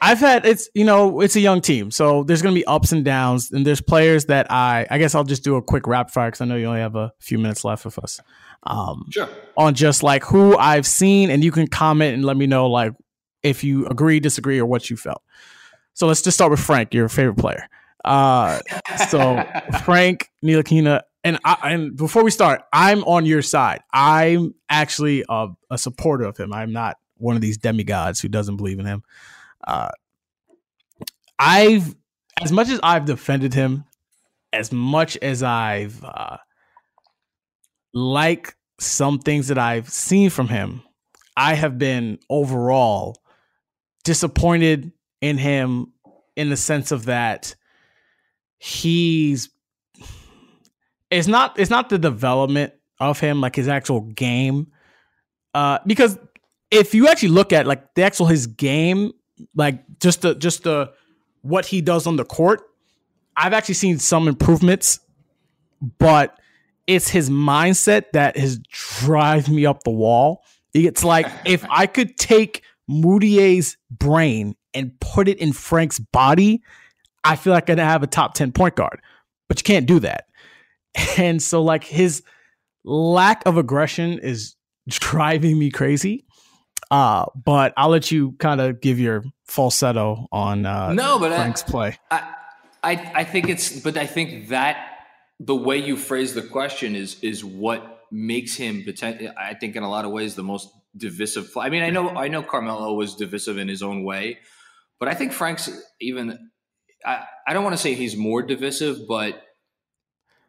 I've 0.00 0.18
had 0.18 0.46
it's 0.46 0.68
you 0.74 0.84
know 0.84 1.20
it's 1.20 1.36
a 1.36 1.40
young 1.40 1.60
team, 1.60 1.90
so 1.90 2.24
there's 2.24 2.42
going 2.42 2.54
to 2.54 2.58
be 2.58 2.66
ups 2.66 2.92
and 2.92 3.04
downs, 3.04 3.50
and 3.50 3.66
there's 3.66 3.80
players 3.80 4.26
that 4.26 4.50
I 4.50 4.86
I 4.90 4.98
guess 4.98 5.14
I'll 5.14 5.24
just 5.24 5.44
do 5.44 5.56
a 5.56 5.62
quick 5.62 5.86
rap 5.86 6.10
fire 6.10 6.28
because 6.28 6.40
I 6.40 6.44
know 6.44 6.56
you 6.56 6.66
only 6.66 6.80
have 6.80 6.96
a 6.96 7.12
few 7.20 7.38
minutes 7.38 7.64
left 7.64 7.84
with 7.84 7.98
us. 7.98 8.20
Um, 8.64 9.06
sure. 9.10 9.28
On 9.56 9.74
just 9.74 10.02
like 10.02 10.24
who 10.24 10.56
I've 10.56 10.86
seen, 10.86 11.30
and 11.30 11.42
you 11.42 11.52
can 11.52 11.66
comment 11.66 12.14
and 12.14 12.24
let 12.24 12.36
me 12.36 12.46
know 12.46 12.68
like 12.68 12.92
if 13.42 13.64
you 13.64 13.86
agree, 13.86 14.20
disagree, 14.20 14.58
or 14.58 14.66
what 14.66 14.90
you 14.90 14.96
felt. 14.96 15.22
So 15.94 16.06
let's 16.06 16.22
just 16.22 16.36
start 16.36 16.50
with 16.50 16.60
Frank, 16.60 16.94
your 16.94 17.08
favorite 17.08 17.38
player. 17.38 17.68
Uh, 18.04 18.60
so 19.08 19.44
Frank 19.84 20.30
Ntilikina, 20.44 21.02
and 21.24 21.38
I, 21.44 21.72
and 21.72 21.96
before 21.96 22.22
we 22.22 22.30
start, 22.30 22.62
I'm 22.72 23.02
on 23.04 23.26
your 23.26 23.42
side. 23.42 23.80
I'm 23.92 24.54
actually 24.68 25.24
a, 25.28 25.48
a, 25.70 25.76
supporter 25.76 26.24
of 26.24 26.36
him. 26.36 26.52
I'm 26.52 26.72
not 26.72 26.96
one 27.16 27.34
of 27.34 27.42
these 27.42 27.58
demigods 27.58 28.20
who 28.20 28.28
doesn't 28.28 28.56
believe 28.56 28.78
in 28.78 28.86
him. 28.86 29.02
Uh, 29.68 29.90
I've 31.38 31.94
as 32.42 32.50
much 32.50 32.68
as 32.68 32.80
I've 32.82 33.04
defended 33.04 33.52
him, 33.52 33.84
as 34.52 34.72
much 34.72 35.16
as 35.18 35.42
I've 35.42 36.02
uh, 36.02 36.38
like 37.92 38.56
some 38.80 39.18
things 39.18 39.48
that 39.48 39.58
I've 39.58 39.88
seen 39.90 40.30
from 40.30 40.48
him, 40.48 40.82
I 41.36 41.54
have 41.54 41.78
been 41.78 42.18
overall 42.30 43.16
disappointed 44.04 44.90
in 45.20 45.36
him 45.36 45.92
in 46.34 46.48
the 46.48 46.56
sense 46.56 46.92
of 46.92 47.04
that 47.06 47.54
he's 48.58 49.50
it's 51.10 51.26
not 51.26 51.58
it's 51.58 51.70
not 51.70 51.88
the 51.88 51.98
development 51.98 52.72
of 53.00 53.20
him 53.20 53.40
like 53.40 53.54
his 53.54 53.68
actual 53.68 54.00
game 54.00 54.68
uh 55.54 55.78
because 55.86 56.18
if 56.70 56.94
you 56.94 57.08
actually 57.08 57.28
look 57.28 57.52
at 57.52 57.66
like 57.66 57.94
the 57.94 58.02
actual 58.02 58.26
his 58.26 58.46
game 58.46 59.12
like 59.54 59.82
just 60.00 60.22
the 60.22 60.34
just 60.34 60.64
the 60.64 60.92
what 61.42 61.66
he 61.66 61.80
does 61.80 62.06
on 62.06 62.16
the 62.16 62.24
court 62.24 62.62
i've 63.36 63.52
actually 63.52 63.74
seen 63.74 63.98
some 63.98 64.28
improvements 64.28 65.00
but 65.98 66.38
it's 66.86 67.08
his 67.08 67.30
mindset 67.30 68.04
that 68.12 68.36
has 68.36 68.58
drive 68.70 69.48
me 69.48 69.66
up 69.66 69.84
the 69.84 69.90
wall 69.90 70.42
It's 70.74 71.04
like 71.04 71.26
if 71.44 71.64
I 71.70 71.86
could 71.86 72.16
take 72.16 72.62
Mudiay's 72.88 73.76
brain 73.90 74.56
and 74.74 74.98
put 75.00 75.28
it 75.28 75.38
in 75.38 75.52
Frank's 75.52 75.98
body, 75.98 76.62
I 77.24 77.36
feel 77.36 77.52
like 77.52 77.68
I'd 77.70 77.78
have 77.78 78.02
a 78.02 78.06
top 78.06 78.34
10 78.34 78.52
point 78.52 78.76
guard. 78.76 79.00
But 79.48 79.60
you 79.60 79.64
can't 79.64 79.86
do 79.86 80.00
that. 80.00 80.24
And 81.16 81.42
so 81.42 81.62
like 81.62 81.84
his 81.84 82.22
lack 82.84 83.42
of 83.46 83.56
aggression 83.56 84.18
is 84.18 84.56
driving 84.88 85.58
me 85.58 85.70
crazy. 85.70 86.24
Uh, 86.90 87.26
but 87.34 87.74
I'll 87.76 87.90
let 87.90 88.10
you 88.10 88.32
kind 88.32 88.60
of 88.60 88.80
give 88.80 88.98
your 88.98 89.24
falsetto 89.46 90.26
on 90.32 90.64
uh, 90.64 90.92
no, 90.92 91.18
but 91.18 91.34
Frank's 91.34 91.62
I, 91.62 91.66
play. 91.66 91.98
I, 92.10 92.34
I, 92.82 93.12
I 93.16 93.24
think 93.24 93.48
it's, 93.48 93.80
but 93.80 93.96
I 93.96 94.06
think 94.06 94.48
that 94.48 94.98
the 95.40 95.54
way 95.54 95.78
you 95.78 95.96
phrase 95.96 96.34
the 96.34 96.42
question 96.42 96.96
is 96.96 97.22
is 97.22 97.44
what 97.44 98.00
makes 98.10 98.54
him 98.54 98.84
potential. 98.84 99.32
I 99.36 99.54
think 99.54 99.76
in 99.76 99.82
a 99.82 99.90
lot 99.90 100.04
of 100.04 100.10
ways 100.10 100.34
the 100.34 100.42
most 100.42 100.70
divisive. 100.96 101.50
I 101.56 101.68
mean, 101.68 101.82
I 101.82 101.90
know 101.90 102.10
I 102.10 102.28
know 102.28 102.42
Carmelo 102.42 102.94
was 102.94 103.14
divisive 103.14 103.58
in 103.58 103.68
his 103.68 103.82
own 103.82 104.04
way, 104.04 104.38
but 104.98 105.08
I 105.08 105.14
think 105.14 105.32
Frank's 105.32 105.70
even. 106.00 106.50
I, 107.04 107.24
I 107.46 107.52
don't 107.52 107.62
want 107.62 107.74
to 107.74 107.82
say 107.82 107.94
he's 107.94 108.16
more 108.16 108.42
divisive, 108.42 109.06
but 109.06 109.40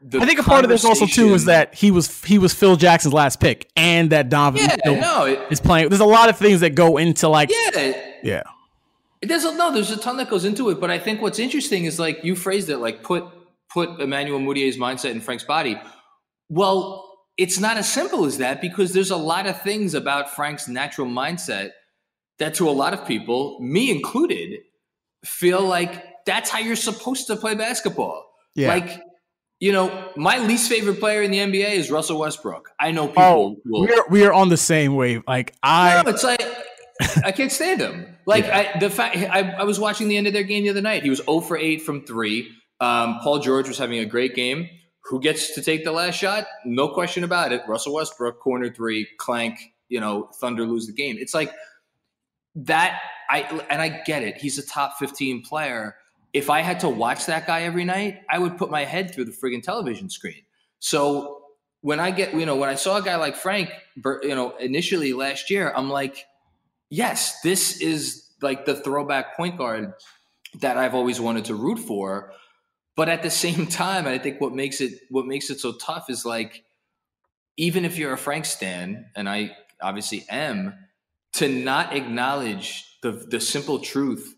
I 0.02 0.26
think 0.26 0.40
a 0.40 0.44
part 0.44 0.64
of 0.64 0.70
this 0.70 0.86
also 0.86 1.06
too 1.06 1.34
is 1.34 1.46
that 1.46 1.76
he 1.76 1.92
was 1.92 2.24
he 2.24 2.38
was 2.38 2.54
Phil 2.54 2.78
Jackson's 2.78 3.14
last 3.14 3.42
pick, 3.42 3.70
and 3.76 4.12
that 4.12 4.30
Donovan 4.30 4.62
yeah, 4.62 5.00
no, 5.00 5.26
it, 5.26 5.40
is 5.52 5.60
playing. 5.60 5.90
There's 5.90 6.00
a 6.00 6.06
lot 6.06 6.30
of 6.30 6.38
things 6.38 6.62
that 6.62 6.74
go 6.74 6.98
into 6.98 7.28
like 7.28 7.52
yeah, 7.52 8.20
yeah. 8.24 8.44
There's 9.22 9.44
a, 9.44 9.54
no, 9.54 9.74
there's 9.74 9.92
a 9.92 9.98
ton 9.98 10.16
that 10.18 10.30
goes 10.30 10.46
into 10.46 10.70
it, 10.70 10.80
but 10.80 10.90
I 10.90 10.98
think 10.98 11.22
what's 11.22 11.40
interesting 11.40 11.84
is 11.84 12.00
like 12.00 12.24
you 12.24 12.36
phrased 12.36 12.70
it 12.70 12.78
like 12.78 13.04
put 13.04 13.26
put 13.70 14.00
Emmanuel 14.00 14.40
Mudiay's 14.40 14.78
mindset 14.78 15.12
in 15.12 15.20
Frank's 15.20 15.44
body. 15.44 15.80
Well, 16.48 17.06
it's 17.38 17.60
not 17.60 17.76
as 17.76 17.92
simple 17.92 18.26
as 18.26 18.38
that 18.38 18.62
because 18.62 18.94
there's 18.94 19.12
a 19.12 19.18
lot 19.18 19.48
of 19.48 19.62
things 19.62 19.94
about 19.94 20.34
Frank's 20.34 20.70
natural 20.70 21.08
mindset 21.08 21.72
that 22.38 22.54
to 22.56 22.70
a 22.70 22.72
lot 22.72 22.94
of 22.94 23.06
people, 23.06 23.60
me 23.60 23.92
included, 23.92 24.62
feel 25.26 25.62
like 25.62 26.26
that's 26.26 26.50
how 26.50 26.60
you're 26.60 26.78
supposed 26.78 27.28
to 27.28 27.36
play 27.36 27.54
basketball. 27.54 28.26
Yeah. 28.56 28.70
Like 28.70 29.02
you 29.60 29.74
know, 29.74 30.12
my 30.16 30.38
least 30.40 30.70
favorite 30.70 31.00
player 31.00 31.22
in 31.22 31.32
the 31.32 31.38
NBA 31.38 31.72
is 31.72 31.92
Russell 31.92 32.20
Westbrook. 32.20 32.70
I 32.80 32.92
know 32.92 33.08
people. 33.08 33.24
Oh, 33.24 33.58
will, 33.66 33.82
we 33.82 33.94
are 33.94 34.06
we 34.10 34.26
are 34.26 34.34
on 34.34 34.50
the 34.50 34.58
same 34.58 34.96
wave. 34.96 35.24
Like 35.28 35.54
I, 35.62 36.02
no, 36.02 36.10
it's 36.10 36.24
like 36.24 36.42
I 37.24 37.32
can't 37.32 37.52
stand 37.52 37.82
him. 37.82 38.16
Like 38.30 38.46
yeah. 38.46 38.74
I, 38.76 38.78
the 38.78 38.92
fact 38.92 39.18
I, 39.18 39.56
I, 39.58 39.64
was 39.64 39.80
watching 39.80 40.08
the 40.08 40.16
end 40.16 40.28
of 40.28 40.34
their 40.34 40.44
game 40.44 40.62
the 40.62 40.70
other 40.70 40.84
night. 40.84 41.02
He 41.02 41.10
was 41.10 41.18
0 41.18 41.40
for 41.40 41.58
8 41.58 41.82
from 41.82 42.06
three. 42.06 42.48
Um, 42.80 43.18
Paul 43.24 43.40
George 43.40 43.68
was 43.68 43.80
having 43.80 43.98
a 43.98 44.06
great 44.06 44.36
game. 44.36 44.70
Who 45.06 45.20
gets 45.20 45.56
to 45.56 45.64
take 45.64 45.84
the 45.84 45.92
last 45.92 46.14
shot? 46.14 46.46
No 46.64 46.90
question 46.90 47.24
about 47.24 47.52
it. 47.54 47.64
Russell 47.68 47.96
Westbrook, 47.96 48.40
corner 48.40 48.72
three, 48.72 49.08
clank. 49.18 49.58
You 49.88 50.00
know, 50.00 50.30
Thunder 50.40 50.64
lose 50.64 50.86
the 50.86 50.94
game. 50.94 51.16
It's 51.18 51.34
like 51.34 51.52
that. 52.54 53.02
I 53.32 53.64
and 53.72 53.82
I 53.82 54.04
get 54.06 54.22
it. 54.22 54.38
He's 54.38 54.60
a 54.60 54.68
top 54.68 55.00
15 55.00 55.42
player 55.42 55.96
if 56.34 56.50
I 56.50 56.62
had 56.62 56.82
to 56.82 56.90
watch 56.90 57.26
that 57.26 57.48
guy 57.48 57.64
every 57.64 57.86
night, 57.86 58.20
I 58.30 58.40
would 58.40 58.58
put 58.58 58.70
my 58.70 58.86
head 58.86 59.14
through 59.14 59.26
the 59.26 59.32
friggin' 59.32 59.64
television 59.64 60.10
screen. 60.10 60.44
So 60.80 61.44
when 61.82 62.00
I 62.00 62.12
get, 62.12 62.34
you 62.34 62.46
know, 62.46 62.56
when 62.56 62.70
I 62.70 62.76
saw 62.76 62.98
a 62.98 63.02
guy 63.02 63.16
like 63.16 63.36
Frank, 63.36 63.72
you 64.24 64.36
know, 64.36 64.56
initially 64.58 65.14
last 65.14 65.50
year, 65.50 65.74
I'm 65.76 65.90
like, 65.90 66.26
yes, 66.90 67.42
this 67.42 67.82
is 67.82 68.30
like 68.42 68.66
the 68.66 68.76
throwback 68.76 69.36
point 69.36 69.58
guard 69.58 69.94
that 70.62 70.78
I've 70.78 70.96
always 70.96 71.20
wanted 71.20 71.46
to 71.46 71.56
root 71.56 71.80
for. 71.80 72.34
But 72.96 73.10
at 73.10 73.24
the 73.24 73.30
same 73.46 73.68
time, 73.68 74.08
I 74.08 74.18
think 74.18 74.42
what 74.42 74.54
makes 74.54 74.82
it 74.82 75.00
what 75.10 75.26
makes 75.26 75.50
it 75.50 75.60
so 75.60 75.74
tough 75.74 76.10
is 76.10 76.26
like, 76.26 76.64
even 77.58 77.86
if 77.86 77.98
you're 77.98 78.14
a 78.14 78.18
Frank 78.18 78.46
stan, 78.46 79.06
and 79.16 79.28
I 79.28 79.56
obviously 79.82 80.26
am, 80.30 80.74
to 81.34 81.48
not 81.48 81.96
acknowledge 81.96 82.98
the 83.02 83.12
the 83.12 83.40
simple 83.40 83.80
truth 83.80 84.36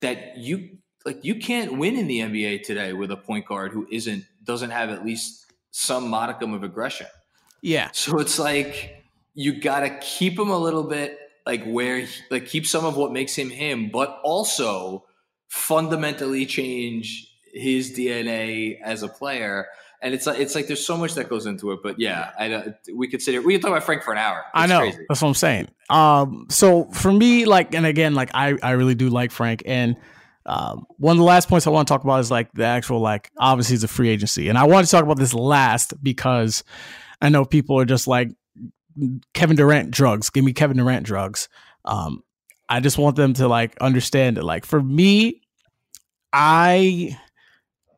that 0.00 0.38
you 0.38 0.77
like 1.04 1.24
you 1.24 1.36
can't 1.36 1.78
win 1.78 1.96
in 1.96 2.06
the 2.06 2.20
NBA 2.20 2.64
today 2.64 2.92
with 2.92 3.10
a 3.10 3.16
point 3.16 3.46
guard 3.46 3.72
who 3.72 3.86
isn't 3.90 4.24
doesn't 4.44 4.70
have 4.70 4.90
at 4.90 5.04
least 5.04 5.46
some 5.70 6.08
modicum 6.08 6.54
of 6.54 6.62
aggression. 6.62 7.06
Yeah. 7.62 7.90
So 7.92 8.18
it's 8.18 8.38
like 8.38 9.04
you 9.34 9.60
got 9.60 9.80
to 9.80 9.98
keep 9.98 10.38
him 10.38 10.50
a 10.50 10.58
little 10.58 10.84
bit 10.84 11.18
like 11.46 11.64
where 11.64 12.00
he, 12.00 12.06
like 12.30 12.46
keep 12.46 12.66
some 12.66 12.84
of 12.84 12.96
what 12.96 13.12
makes 13.12 13.34
him 13.34 13.50
him, 13.50 13.90
but 13.90 14.20
also 14.22 15.04
fundamentally 15.48 16.46
change 16.46 17.32
his 17.52 17.96
DNA 17.96 18.80
as 18.82 19.02
a 19.02 19.08
player. 19.08 19.66
And 20.00 20.14
it's 20.14 20.26
like 20.26 20.38
it's 20.38 20.54
like 20.54 20.68
there's 20.68 20.86
so 20.86 20.96
much 20.96 21.14
that 21.14 21.28
goes 21.28 21.46
into 21.46 21.72
it, 21.72 21.80
but 21.82 21.98
yeah, 21.98 22.30
I 22.38 22.74
we 22.94 23.08
could 23.08 23.20
sit 23.20 23.32
here. 23.32 23.42
We 23.42 23.54
could 23.54 23.62
talk 23.62 23.70
about 23.70 23.82
Frank 23.82 24.04
for 24.04 24.12
an 24.12 24.18
hour. 24.18 24.38
It's 24.38 24.50
I 24.54 24.66
know 24.66 24.80
crazy. 24.80 25.06
that's 25.08 25.22
what 25.22 25.28
I'm 25.28 25.34
saying. 25.34 25.68
Um, 25.90 26.46
so 26.50 26.84
for 26.92 27.12
me, 27.12 27.46
like, 27.46 27.74
and 27.74 27.84
again, 27.84 28.14
like 28.14 28.30
I 28.32 28.56
I 28.62 28.72
really 28.72 28.94
do 28.94 29.08
like 29.08 29.32
Frank, 29.32 29.64
and 29.66 29.96
um, 30.46 30.86
one 30.96 31.12
of 31.12 31.18
the 31.18 31.24
last 31.24 31.48
points 31.48 31.66
I 31.66 31.70
want 31.70 31.88
to 31.88 31.92
talk 31.92 32.04
about 32.04 32.20
is 32.20 32.30
like 32.30 32.50
the 32.52 32.64
actual 32.64 33.00
like 33.00 33.30
obviously 33.38 33.74
it's 33.74 33.84
a 33.84 33.88
free 33.88 34.08
agency, 34.08 34.48
and 34.48 34.56
I 34.56 34.64
want 34.64 34.86
to 34.86 34.90
talk 34.90 35.04
about 35.04 35.18
this 35.18 35.34
last 35.34 35.94
because 36.02 36.64
I 37.20 37.28
know 37.28 37.44
people 37.44 37.78
are 37.78 37.84
just 37.84 38.06
like 38.06 38.30
Kevin 39.34 39.56
Durant 39.56 39.90
drugs. 39.90 40.30
Give 40.30 40.44
me 40.44 40.52
Kevin 40.52 40.76
Durant 40.76 41.04
drugs. 41.04 41.48
Um, 41.84 42.22
I 42.68 42.80
just 42.80 42.98
want 42.98 43.16
them 43.16 43.34
to 43.34 43.48
like 43.48 43.76
understand 43.80 44.38
it. 44.38 44.44
Like 44.44 44.64
for 44.64 44.82
me, 44.82 45.42
I 46.32 47.16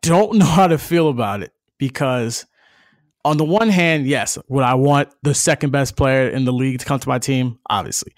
don't 0.02 0.34
know 0.38 0.46
how 0.46 0.66
to 0.66 0.78
feel 0.78 1.08
about 1.08 1.42
it 1.42 1.52
because 1.78 2.46
on 3.24 3.36
the 3.36 3.44
one 3.44 3.68
hand, 3.68 4.06
yes, 4.06 4.38
would 4.48 4.64
I 4.64 4.74
want 4.74 5.10
the 5.22 5.34
second 5.34 5.70
best 5.70 5.96
player 5.96 6.28
in 6.28 6.44
the 6.44 6.52
league 6.52 6.78
to 6.80 6.86
come 6.86 7.00
to 7.00 7.08
my 7.08 7.18
team? 7.18 7.58
Obviously. 7.68 8.14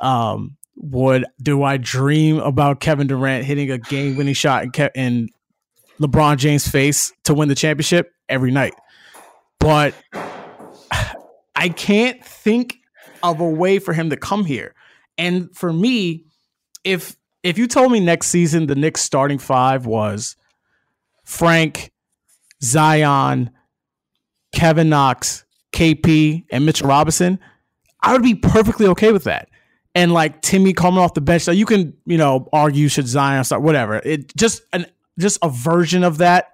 Um, 0.00 0.56
would 0.76 1.24
do 1.40 1.62
I 1.62 1.76
dream 1.76 2.38
about 2.38 2.80
Kevin 2.80 3.06
Durant 3.06 3.44
hitting 3.44 3.70
a 3.70 3.78
game 3.78 4.16
winning 4.16 4.34
shot 4.34 4.64
in, 4.64 4.70
Ke- 4.70 4.90
in 4.94 5.28
LeBron 6.00 6.36
James' 6.36 6.66
face 6.66 7.12
to 7.24 7.34
win 7.34 7.48
the 7.48 7.54
championship 7.54 8.12
every 8.28 8.50
night? 8.50 8.74
But 9.60 9.94
I 11.56 11.68
can't 11.68 12.24
think 12.24 12.76
of 13.22 13.40
a 13.40 13.48
way 13.48 13.78
for 13.78 13.92
him 13.92 14.10
to 14.10 14.16
come 14.16 14.44
here. 14.44 14.74
And 15.16 15.54
for 15.56 15.72
me, 15.72 16.24
if 16.82 17.16
if 17.42 17.58
you 17.58 17.66
told 17.66 17.92
me 17.92 18.00
next 18.00 18.28
season 18.28 18.66
the 18.66 18.74
Knicks 18.74 19.02
starting 19.02 19.38
five 19.38 19.86
was 19.86 20.36
Frank, 21.24 21.92
Zion, 22.62 23.50
Kevin 24.54 24.88
Knox, 24.88 25.44
KP, 25.72 26.44
and 26.50 26.66
Mitchell 26.66 26.88
Robinson, 26.88 27.38
I 28.02 28.12
would 28.12 28.22
be 28.22 28.34
perfectly 28.34 28.86
okay 28.88 29.12
with 29.12 29.24
that 29.24 29.48
and 29.94 30.12
like 30.12 30.42
Timmy 30.42 30.72
coming 30.72 30.98
off 30.98 31.14
the 31.14 31.20
bench. 31.20 31.42
So 31.42 31.52
you 31.52 31.66
can, 31.66 31.94
you 32.06 32.18
know, 32.18 32.48
argue 32.52 32.88
should 32.88 33.06
Zion 33.06 33.44
start, 33.44 33.62
whatever. 33.62 33.96
It 33.96 34.34
just 34.36 34.62
an 34.72 34.86
just 35.18 35.38
a 35.42 35.48
version 35.48 36.04
of 36.04 36.18
that. 36.18 36.52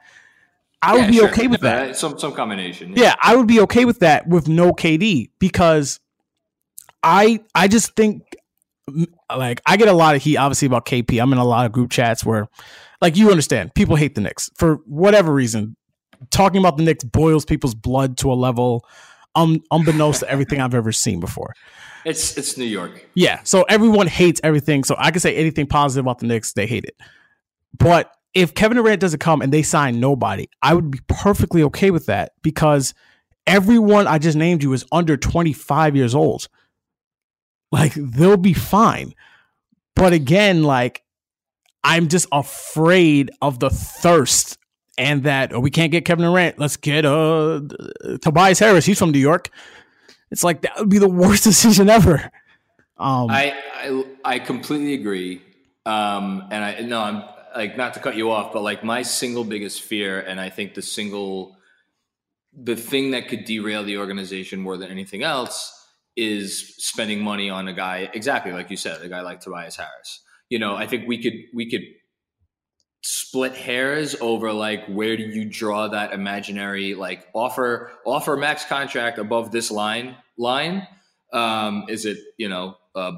I 0.83 0.95
would 0.95 1.03
yeah, 1.03 1.11
be 1.11 1.17
sure. 1.17 1.29
okay 1.29 1.47
with 1.47 1.61
that. 1.61 1.97
Some 1.97 2.19
some 2.19 2.33
combination. 2.33 2.95
Yeah. 2.95 3.03
yeah, 3.03 3.15
I 3.21 3.37
would 3.37 3.47
be 3.47 3.61
okay 3.61 3.85
with 3.85 4.01
that 4.01 4.27
with 4.27 4.49
no 4.49 4.73
KD 4.73 5.31
because 5.39 6.01
I 7.03 7.41
I 7.55 7.69
just 7.69 7.95
think 7.97 8.23
like 9.35 9.61
I 9.67 9.77
get 9.77 9.89
a 9.89 9.93
lot 9.93 10.17
of 10.17 10.23
heat 10.23 10.37
obviously 10.37 10.67
about 10.67 10.87
KP. 10.87 11.21
I'm 11.21 11.33
in 11.33 11.39
a 11.39 11.45
lot 11.45 11.67
of 11.67 11.73
group 11.73 11.91
chats 11.91 12.25
where 12.25 12.49
like 13.01 13.17
you 13.17 13.31
understand 13.31 13.75
people 13.75 13.97
hate 13.97 14.15
the 14.15 14.21
Knicks 14.21 14.51
for 14.57 14.77
whatever 14.87 15.33
reason. 15.33 15.77
Talking 16.31 16.59
about 16.59 16.77
the 16.77 16.83
Knicks 16.83 17.05
boils 17.05 17.47
people's 17.47 17.75
blood 17.75 18.19
to 18.19 18.31
a 18.31 18.35
level 18.35 18.85
um, 19.35 19.63
unbeknownst 19.71 20.21
to 20.21 20.29
everything 20.31 20.61
I've 20.61 20.75
ever 20.75 20.93
seen 20.93 21.21
before. 21.21 21.55
It's 22.05 22.37
it's 22.39 22.57
New 22.57 22.65
York. 22.65 23.09
Yeah. 23.15 23.43
So 23.45 23.63
everyone 23.65 24.07
hates 24.07 24.41
everything. 24.43 24.85
So 24.85 24.97
I 24.99 25.11
can 25.11 25.21
say 25.21 25.37
anything 25.37 25.67
positive 25.67 26.05
about 26.05 26.19
the 26.19 26.27
Knicks, 26.27 26.53
they 26.53 26.67
hate 26.67 26.85
it. 26.85 26.97
But 27.77 28.15
if 28.35 28.55
Kevin 28.55 28.77
Durant 28.77 29.01
doesn't 29.01 29.19
come 29.19 29.43
and 29.43 29.53
they 29.53 29.63
sign 29.63 30.01
nobody, 30.01 30.49
I 30.63 30.75
would 30.75 30.91
be 30.91 31.01
perfectly 31.09 31.63
okay 31.65 31.91
with 31.91 32.07
that 32.07 32.33
because 32.43 32.95
everyone 33.47 34.07
I 34.07 34.19
just 34.19 34.37
named 34.37 34.63
you 34.63 34.73
is 34.73 34.85
under 34.93 35.17
25 35.17 35.97
years 35.97 36.15
old. 36.15 36.49
Like 37.73 37.95
they'll 37.95 38.37
be 38.37 38.55
fine. 38.55 39.15
But 39.95 40.13
again, 40.13 40.63
like 40.63 41.03
I'm 41.85 42.09
just 42.09 42.27
afraid 42.33 43.31
of 43.43 43.59
the 43.59 43.71
thirst 43.71 44.59
and 45.01 45.23
that 45.23 45.55
oh, 45.55 45.61
we 45.61 45.71
can't 45.71 45.91
get 45.91 46.05
Kevin 46.05 46.27
Durant. 46.27 46.59
Let's 46.59 46.77
get 46.77 47.07
uh 47.07 47.63
Tobias 48.21 48.59
Harris. 48.59 48.85
He's 48.85 48.99
from 48.99 49.11
New 49.11 49.19
York. 49.19 49.49
It's 50.31 50.45
like 50.45 50.61
that 50.61 50.79
would 50.79 50.91
be 50.91 50.99
the 50.99 51.09
worst 51.09 51.43
decision 51.51 51.89
ever. 51.89 52.31
Um, 52.99 53.31
I, 53.31 53.55
I 53.75 54.05
I 54.25 54.39
completely 54.39 54.93
agree. 54.95 55.43
Um, 55.87 56.47
and 56.51 56.63
I 56.63 56.81
no, 56.81 57.01
I'm 57.01 57.25
like 57.57 57.79
not 57.79 57.95
to 57.95 58.01
cut 58.01 58.15
you 58.15 58.31
off, 58.31 58.53
but 58.53 58.63
like 58.63 58.85
my 58.85 59.01
single 59.01 59.43
biggest 59.43 59.81
fear, 59.81 60.21
and 60.21 60.39
I 60.39 60.51
think 60.51 60.75
the 60.75 60.83
single 60.83 61.57
the 62.53 62.77
thing 62.77 63.13
that 63.13 63.29
could 63.29 63.47
derail 63.47 63.85
the 63.85 63.97
organization 63.97 64.61
more 64.61 64.77
than 64.77 64.91
anything 64.91 65.23
else 65.23 65.77
is 66.17 66.75
spending 66.77 67.23
money 67.23 67.49
on 67.49 67.69
a 67.69 67.73
guy 67.73 68.11
exactly 68.13 68.53
like 68.53 68.71
you 68.71 68.77
said, 68.77 69.01
a 69.01 69.09
guy 69.09 69.23
like 69.23 69.41
Tobias 69.41 69.77
Harris. 69.77 70.21
You 70.51 70.59
know, 70.59 70.75
I 70.75 70.87
think 70.87 71.09
we 71.09 71.23
could 71.23 71.35
we 71.55 71.71
could 71.71 71.85
split 73.03 73.55
hairs 73.55 74.15
over 74.21 74.53
like 74.53 74.87
where 74.87 75.17
do 75.17 75.23
you 75.23 75.45
draw 75.45 75.89
that 75.89 76.13
imaginary 76.13 76.95
like 76.95 77.27
offer 77.35 77.93
offer 78.05 78.37
max 78.37 78.65
contract 78.65 79.19
above 79.19 79.51
this 79.51 79.71
line 79.71 80.17
line 80.37 80.87
Um, 81.33 81.85
is 81.89 82.05
it 82.05 82.19
you 82.37 82.49
know 82.49 82.77
uh, 82.95 83.13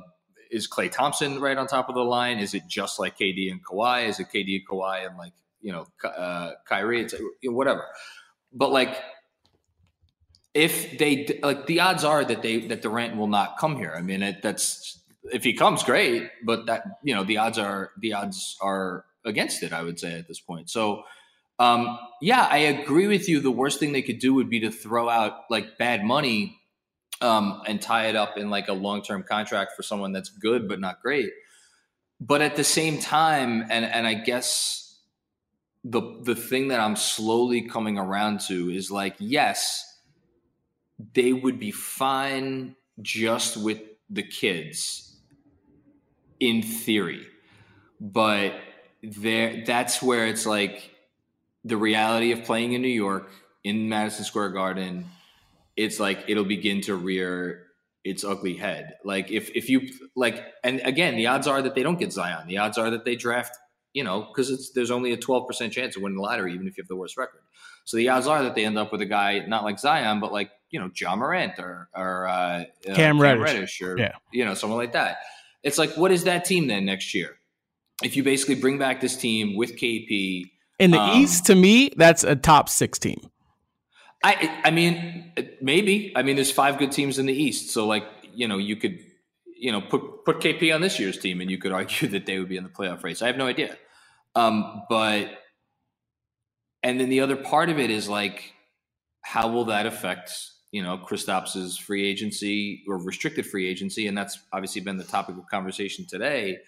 is 0.50 0.68
Klay 0.68 0.90
Thompson 0.90 1.40
right 1.40 1.56
on 1.56 1.66
top 1.66 1.88
of 1.88 1.94
the 1.94 2.04
line? 2.04 2.38
Is 2.38 2.54
it 2.54 2.64
just 2.68 3.00
like 3.00 3.18
KD 3.18 3.50
and 3.50 3.64
Kawhi? 3.64 4.06
Is 4.08 4.20
it 4.20 4.28
KD 4.32 4.56
and 4.56 4.68
Kawhi 4.68 5.06
and 5.06 5.16
like 5.16 5.32
you 5.62 5.72
know 5.72 5.86
uh, 6.04 6.52
Kyrie? 6.66 7.02
It's 7.02 7.14
whatever. 7.44 7.86
But 8.52 8.70
like 8.70 9.02
if 10.54 10.98
they 10.98 11.40
like 11.42 11.66
the 11.66 11.80
odds 11.80 12.04
are 12.04 12.24
that 12.24 12.42
they 12.42 12.66
that 12.66 12.82
Durant 12.82 13.16
will 13.16 13.28
not 13.28 13.58
come 13.58 13.76
here. 13.76 13.94
I 13.96 14.02
mean, 14.02 14.22
it, 14.22 14.42
that's 14.42 15.00
if 15.32 15.42
he 15.42 15.54
comes, 15.54 15.82
great. 15.82 16.28
But 16.44 16.66
that 16.66 16.84
you 17.02 17.14
know 17.14 17.24
the 17.24 17.38
odds 17.38 17.58
are 17.58 17.92
the 17.98 18.12
odds 18.12 18.58
are 18.60 19.06
against 19.24 19.62
it. 19.62 19.72
I 19.72 19.82
would 19.82 19.98
say 19.98 20.18
at 20.18 20.28
this 20.28 20.40
point. 20.40 20.70
So. 20.70 21.02
Um, 21.58 21.96
yeah, 22.20 22.48
I 22.50 22.58
agree 22.58 23.06
with 23.06 23.28
you. 23.28 23.38
The 23.38 23.50
worst 23.50 23.78
thing 23.78 23.92
they 23.92 24.02
could 24.02 24.18
do 24.18 24.34
would 24.34 24.50
be 24.50 24.60
to 24.60 24.70
throw 24.70 25.08
out 25.08 25.42
like 25.48 25.78
bad 25.78 26.02
money 26.02 26.58
um, 27.22 27.62
and 27.66 27.80
tie 27.80 28.06
it 28.06 28.16
up 28.16 28.36
in 28.36 28.50
like 28.50 28.68
a 28.68 28.72
long 28.72 29.02
term 29.02 29.22
contract 29.22 29.72
for 29.76 29.82
someone 29.82 30.12
that's 30.12 30.28
good 30.28 30.68
but 30.68 30.80
not 30.80 31.00
great. 31.00 31.30
But 32.20 32.42
at 32.42 32.56
the 32.56 32.64
same 32.64 32.98
time, 32.98 33.64
and 33.70 33.84
and 33.84 34.06
I 34.06 34.14
guess 34.14 35.00
the 35.84 36.20
the 36.22 36.34
thing 36.34 36.68
that 36.68 36.80
I'm 36.80 36.96
slowly 36.96 37.62
coming 37.62 37.98
around 37.98 38.40
to 38.48 38.70
is 38.70 38.90
like, 38.90 39.16
yes, 39.18 39.84
they 41.14 41.32
would 41.32 41.58
be 41.58 41.70
fine 41.70 42.76
just 43.00 43.56
with 43.56 43.80
the 44.10 44.22
kids 44.22 45.16
in 46.38 46.62
theory, 46.62 47.26
but 48.00 48.54
there 49.02 49.64
that's 49.66 50.02
where 50.02 50.26
it's 50.26 50.46
like 50.46 50.90
the 51.64 51.76
reality 51.76 52.32
of 52.32 52.44
playing 52.44 52.72
in 52.72 52.82
New 52.82 52.88
York 52.88 53.30
in 53.64 53.88
Madison 53.88 54.24
Square 54.24 54.50
Garden 54.50 55.06
it's 55.76 55.98
like 55.98 56.24
it'll 56.28 56.44
begin 56.44 56.80
to 56.82 56.94
rear 56.94 57.66
its 58.04 58.24
ugly 58.24 58.54
head. 58.54 58.94
Like 59.04 59.30
if 59.30 59.50
if 59.50 59.68
you 59.68 59.88
like, 60.14 60.44
and 60.64 60.80
again, 60.84 61.16
the 61.16 61.26
odds 61.26 61.46
are 61.46 61.62
that 61.62 61.74
they 61.74 61.82
don't 61.82 61.98
get 61.98 62.12
Zion. 62.12 62.46
The 62.46 62.58
odds 62.58 62.78
are 62.78 62.90
that 62.90 63.04
they 63.04 63.16
draft, 63.16 63.56
you 63.92 64.04
know, 64.04 64.22
because 64.22 64.50
it's 64.50 64.70
there's 64.70 64.90
only 64.90 65.12
a 65.12 65.16
12 65.16 65.46
percent 65.46 65.72
chance 65.72 65.96
of 65.96 66.02
winning 66.02 66.16
the 66.16 66.22
lottery, 66.22 66.54
even 66.54 66.66
if 66.66 66.76
you 66.76 66.82
have 66.82 66.88
the 66.88 66.96
worst 66.96 67.16
record. 67.16 67.40
So 67.84 67.96
the 67.96 68.08
odds 68.10 68.26
are 68.26 68.42
that 68.42 68.54
they 68.54 68.64
end 68.64 68.78
up 68.78 68.92
with 68.92 69.00
a 69.00 69.06
guy 69.06 69.40
not 69.46 69.64
like 69.64 69.78
Zion, 69.78 70.20
but 70.20 70.32
like 70.32 70.50
you 70.70 70.80
know 70.80 70.90
Ja 70.94 71.16
Morant 71.16 71.58
or 71.58 71.88
or 71.94 72.28
uh, 72.28 72.32
uh 72.32 72.64
Cam, 72.84 72.94
Cam 72.94 73.20
Reddish. 73.20 73.42
Reddish 73.42 73.82
or 73.82 73.98
yeah. 73.98 74.12
you 74.32 74.44
know 74.44 74.54
someone 74.54 74.78
like 74.78 74.92
that. 74.92 75.18
It's 75.62 75.78
like 75.78 75.96
what 75.96 76.12
is 76.12 76.24
that 76.24 76.44
team 76.44 76.66
then 76.66 76.84
next 76.84 77.14
year? 77.14 77.38
If 78.02 78.16
you 78.16 78.22
basically 78.22 78.56
bring 78.56 78.78
back 78.78 79.00
this 79.00 79.16
team 79.16 79.56
with 79.56 79.76
KP 79.76 80.50
in 80.78 80.90
the 80.90 81.00
um, 81.00 81.20
East, 81.20 81.46
to 81.46 81.54
me, 81.54 81.90
that's 81.96 82.24
a 82.24 82.36
top 82.36 82.68
six 82.68 82.98
team. 82.98 83.20
I 84.24 84.60
I 84.64 84.70
mean 84.70 85.32
maybe 85.60 86.12
I 86.14 86.22
mean 86.22 86.36
there's 86.36 86.52
five 86.52 86.78
good 86.78 86.92
teams 86.92 87.18
in 87.18 87.26
the 87.26 87.32
East, 87.32 87.70
so 87.70 87.86
like 87.86 88.04
you 88.34 88.46
know 88.46 88.58
you 88.58 88.76
could 88.76 88.98
you 89.56 89.72
know 89.72 89.80
put 89.80 90.24
put 90.24 90.40
KP 90.40 90.74
on 90.74 90.80
this 90.80 90.98
year's 90.98 91.18
team, 91.18 91.40
and 91.40 91.50
you 91.50 91.58
could 91.58 91.72
argue 91.80 92.08
that 92.08 92.26
they 92.26 92.38
would 92.38 92.48
be 92.48 92.56
in 92.56 92.64
the 92.64 92.70
playoff 92.70 93.02
race. 93.02 93.22
I 93.22 93.26
have 93.26 93.36
no 93.36 93.46
idea, 93.46 93.76
um, 94.34 94.82
but 94.88 95.30
and 96.82 97.00
then 97.00 97.08
the 97.08 97.20
other 97.20 97.36
part 97.36 97.68
of 97.68 97.78
it 97.78 97.90
is 97.90 98.08
like 98.08 98.52
how 99.22 99.48
will 99.48 99.66
that 99.66 99.86
affect 99.86 100.32
you 100.70 100.82
know 100.82 100.98
Kristaps's 100.98 101.76
free 101.76 102.06
agency 102.06 102.84
or 102.86 102.98
restricted 102.98 103.46
free 103.46 103.68
agency, 103.68 104.06
and 104.06 104.16
that's 104.16 104.38
obviously 104.52 104.82
been 104.82 104.98
the 104.98 105.04
topic 105.04 105.36
of 105.36 105.46
conversation 105.48 106.06
today 106.06 106.58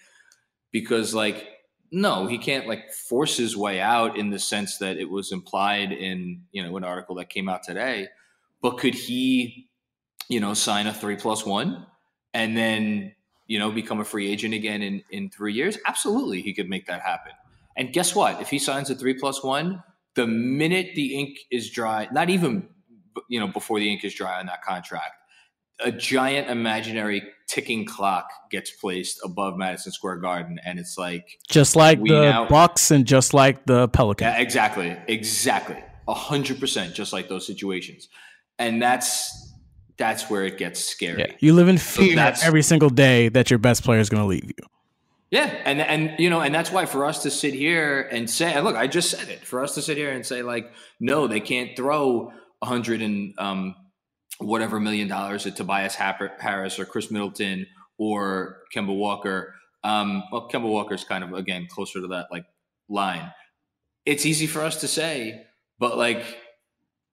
because 0.75 1.13
like 1.13 1.47
no, 1.89 2.27
he 2.27 2.37
can't 2.37 2.67
like 2.67 2.91
force 2.91 3.37
his 3.37 3.55
way 3.55 3.79
out 3.79 4.17
in 4.17 4.29
the 4.29 4.37
sense 4.37 4.77
that 4.79 4.97
it 4.97 5.09
was 5.09 5.31
implied 5.31 5.93
in 5.93 6.41
you 6.51 6.61
know 6.61 6.75
an 6.75 6.83
article 6.83 7.15
that 7.15 7.29
came 7.29 7.47
out 7.47 7.63
today. 7.63 8.09
But 8.61 8.77
could 8.77 8.93
he, 8.93 9.69
you 10.27 10.41
know, 10.41 10.53
sign 10.53 10.85
a 10.87 10.93
three 10.93 11.15
plus 11.15 11.45
one 11.45 11.85
and 12.33 12.57
then 12.57 13.15
you 13.47 13.57
know 13.57 13.71
become 13.71 14.01
a 14.01 14.03
free 14.03 14.29
agent 14.29 14.53
again 14.53 14.81
in 14.81 15.01
in 15.11 15.29
three 15.29 15.53
years? 15.53 15.77
Absolutely, 15.87 16.41
he 16.41 16.53
could 16.53 16.67
make 16.67 16.87
that 16.87 17.01
happen. 17.01 17.31
And 17.77 17.93
guess 17.93 18.13
what? 18.13 18.41
If 18.41 18.49
he 18.49 18.59
signs 18.59 18.89
a 18.89 18.95
three 18.95 19.13
plus 19.13 19.41
one, 19.45 19.81
the 20.15 20.27
minute 20.27 20.89
the 20.95 21.17
ink 21.17 21.37
is 21.51 21.69
dry, 21.69 22.09
not 22.11 22.29
even 22.29 22.67
you 23.29 23.39
know 23.39 23.47
before 23.47 23.79
the 23.79 23.89
ink 23.89 24.03
is 24.03 24.13
dry 24.13 24.41
on 24.41 24.47
that 24.47 24.61
contract, 24.61 25.13
a 25.79 25.91
giant 25.91 26.49
imaginary 26.49 27.23
ticking 27.47 27.85
clock 27.85 28.29
gets 28.49 28.71
placed 28.71 29.19
above 29.23 29.57
Madison 29.57 29.91
Square 29.91 30.17
Garden, 30.17 30.59
and 30.65 30.79
it's 30.79 30.97
like 30.97 31.39
just 31.47 31.75
like 31.75 31.99
the 32.01 32.21
now, 32.21 32.47
Bucks 32.47 32.91
and 32.91 33.05
just 33.05 33.33
like 33.33 33.65
the 33.65 33.87
Pelicans. 33.89 34.33
Yeah, 34.33 34.41
exactly, 34.41 34.95
exactly, 35.07 35.83
a 36.07 36.13
hundred 36.13 36.59
percent, 36.59 36.93
just 36.93 37.13
like 37.13 37.29
those 37.29 37.45
situations, 37.45 38.09
and 38.57 38.81
that's 38.81 39.53
that's 39.97 40.29
where 40.29 40.43
it 40.43 40.57
gets 40.57 40.83
scary. 40.83 41.19
Yeah, 41.19 41.35
you 41.39 41.53
live 41.53 41.67
in 41.67 41.77
fear 41.77 42.35
so 42.35 42.47
every 42.47 42.63
single 42.63 42.89
day 42.89 43.29
that 43.29 43.49
your 43.49 43.59
best 43.59 43.83
player 43.83 43.99
is 43.99 44.09
going 44.09 44.23
to 44.23 44.27
leave 44.27 44.45
you. 44.45 44.67
Yeah, 45.31 45.53
and 45.65 45.81
and 45.81 46.19
you 46.19 46.29
know, 46.29 46.41
and 46.41 46.53
that's 46.53 46.71
why 46.71 46.85
for 46.85 47.05
us 47.05 47.23
to 47.23 47.31
sit 47.31 47.53
here 47.53 48.01
and 48.01 48.29
say, 48.29 48.59
look, 48.61 48.75
I 48.75 48.87
just 48.87 49.09
said 49.09 49.27
it. 49.29 49.45
For 49.45 49.61
us 49.61 49.75
to 49.75 49.81
sit 49.81 49.97
here 49.97 50.11
and 50.11 50.25
say, 50.25 50.43
like, 50.43 50.71
no, 50.99 51.27
they 51.27 51.39
can't 51.39 51.75
throw 51.75 52.31
a 52.61 52.65
hundred 52.65 53.01
and 53.01 53.33
um, 53.37 53.75
whatever 54.39 54.79
million 54.79 55.07
dollars 55.07 55.45
at 55.45 55.55
Tobias 55.55 55.95
Harris 55.95 56.79
or 56.79 56.85
Khris 56.85 57.11
Middleton 57.11 57.67
or 57.97 58.61
Kemba 58.73 58.95
Walker. 58.95 59.53
Um, 59.83 60.23
well, 60.31 60.49
Kemba 60.49 60.69
Walker 60.69 60.95
is 60.95 61.03
kind 61.03 61.23
of 61.23 61.33
again 61.33 61.67
closer 61.69 62.01
to 62.01 62.07
that 62.07 62.27
like 62.31 62.45
line. 62.89 63.31
It's 64.05 64.25
easy 64.25 64.47
for 64.47 64.61
us 64.61 64.81
to 64.81 64.87
say, 64.87 65.45
but 65.79 65.97
like 65.97 66.23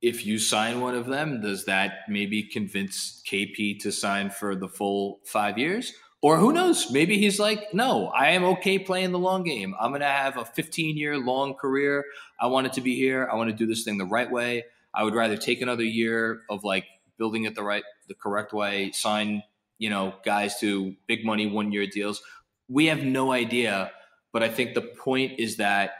if 0.03 0.27
you 0.27 0.39
sign 0.39 0.81
one 0.81 0.97
of 0.97 1.07
them, 1.07 1.41
does 1.41 1.65
that 1.67 2.01
maybe 2.09 2.43
convince 2.43 3.23
KP 3.31 3.79
to 3.81 3.93
sign 3.93 4.31
for 4.31 4.57
the 4.57 4.69
full 4.69 5.21
five 5.25 5.59
years? 5.59 5.93
Or 6.21 6.37
who 6.39 6.53
knows? 6.53 6.91
Maybe 6.91 7.19
he's 7.19 7.41
like, 7.41 7.73
no, 7.73 8.09
I 8.09 8.31
am 8.31 8.45
okay 8.45 8.79
playing 8.79 9.13
the 9.13 9.19
long 9.19 9.43
game. 9.43 9.75
I'm 9.81 9.91
going 9.91 10.03
to 10.03 10.07
have 10.07 10.37
a 10.37 10.45
15 10.45 10.97
year 10.97 11.19
long 11.19 11.55
career. 11.55 12.05
I 12.41 12.47
want 12.47 12.67
it 12.67 12.73
to 12.75 12.81
be 12.81 12.97
here. 12.97 13.29
I 13.31 13.37
want 13.37 13.51
to 13.51 13.57
do 13.57 13.67
this 13.67 13.85
thing 13.85 13.99
the 13.99 14.05
right 14.05 14.31
way. 14.31 14.65
I 14.95 15.05
would 15.05 15.15
rather 15.15 15.37
take 15.37 15.63
another 15.63 15.85
year 15.85 16.43
of 16.51 16.65
like 16.65 16.85
building 17.19 17.45
it 17.45 17.55
the 17.55 17.63
right, 17.63 17.85
the 18.09 18.15
correct 18.15 18.53
way, 18.53 18.91
sign, 18.93 19.43
you 19.79 19.91
know, 19.91 20.15
guys 20.25 20.59
to 20.61 20.95
big 21.07 21.25
money 21.25 21.47
one 21.47 21.73
year 21.73 21.87
deals. 21.87 22.23
We 22.69 22.87
have 22.87 23.05
no 23.05 23.33
idea. 23.33 23.93
But 24.33 24.43
I 24.43 24.49
think 24.49 24.75
the 24.75 24.81
point 24.81 25.39
is 25.39 25.57
that 25.57 25.93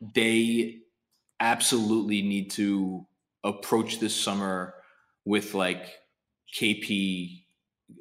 they 0.00 0.78
absolutely 1.40 2.22
need 2.22 2.50
to 2.52 3.06
approach 3.44 4.00
this 4.00 4.14
summer 4.14 4.74
with 5.24 5.54
like 5.54 5.86
KP 6.54 7.42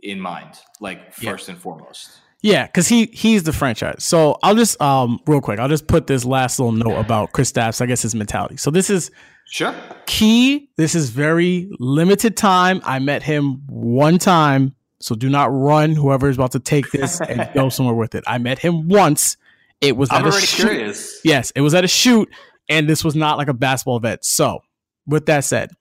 in 0.02 0.20
mind, 0.20 0.54
like 0.80 1.14
first 1.14 1.48
yeah. 1.48 1.54
and 1.54 1.62
foremost. 1.62 2.10
Yeah, 2.42 2.68
because 2.68 2.88
he 2.88 3.08
he's 3.08 3.44
the 3.44 3.54
franchise. 3.54 4.04
So 4.04 4.38
I'll 4.44 4.56
just 4.56 4.80
um 4.82 5.20
real 5.26 5.42
quick, 5.42 5.60
I'll 5.60 5.68
just 5.68 5.88
put 5.88 6.08
this 6.08 6.24
last 6.24 6.60
little 6.60 6.72
note 6.72 6.98
about 6.98 7.34
Chris 7.34 7.52
Kristaps. 7.52 7.82
I 7.82 7.88
guess 7.88 8.04
his 8.04 8.16
mentality. 8.16 8.58
So 8.58 8.72
this 8.72 8.90
is 8.90 9.12
Sure. 9.50 9.74
Key, 10.06 10.70
this 10.76 10.94
is 10.94 11.10
very 11.10 11.70
limited 11.80 12.36
time. 12.36 12.82
I 12.84 13.00
met 13.00 13.24
him 13.24 13.64
one 13.68 14.18
time, 14.18 14.76
so 15.00 15.16
do 15.16 15.30
not 15.30 15.46
run 15.54 15.94
whoever 15.94 16.30
is 16.30 16.36
about 16.36 16.52
to 16.52 16.60
take 16.60 16.92
this 16.92 17.22
and 17.28 17.50
go 17.54 17.70
somewhere 17.70 17.96
with 17.96 18.14
it. 18.14 18.24
I 18.28 18.38
met 18.38 18.60
him 18.60 18.88
once. 18.90 19.38
It 19.80 19.96
was 19.96 20.10
I'm 20.12 20.18
at 20.18 20.24
already 20.24 20.44
a 20.44 20.48
shoot. 20.48 20.68
curious. 20.68 21.22
Yes, 21.24 21.52
it 21.52 21.62
was 21.62 21.74
at 21.74 21.84
a 21.84 21.88
shoot, 21.88 22.30
and 22.68 22.90
this 22.90 23.04
was 23.04 23.16
not 23.16 23.38
like 23.38 23.48
a 23.48 23.54
basketball 23.54 23.98
event. 23.98 24.26
So, 24.26 24.60
with 25.06 25.28
that 25.28 25.46
said, 25.46 25.72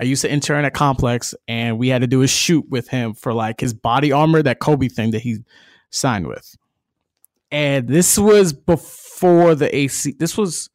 I 0.00 0.04
used 0.04 0.22
to 0.22 0.30
intern 0.32 0.64
at 0.64 0.72
Complex, 0.72 1.34
and 1.46 1.78
we 1.78 1.88
had 1.88 2.00
to 2.00 2.06
do 2.06 2.22
a 2.22 2.28
shoot 2.28 2.64
with 2.70 2.88
him 2.88 3.12
for 3.12 3.34
like 3.34 3.60
his 3.60 3.74
body 3.74 4.12
armor, 4.12 4.42
that 4.42 4.60
Kobe 4.60 4.88
thing 4.88 5.10
that 5.10 5.20
he 5.20 5.38
signed 5.90 6.26
with. 6.26 6.56
And 7.50 7.86
this 7.86 8.16
was 8.16 8.52
before 8.54 9.54
the 9.54 9.74
AC. 9.76 10.14
This 10.18 10.38
was 10.38 10.70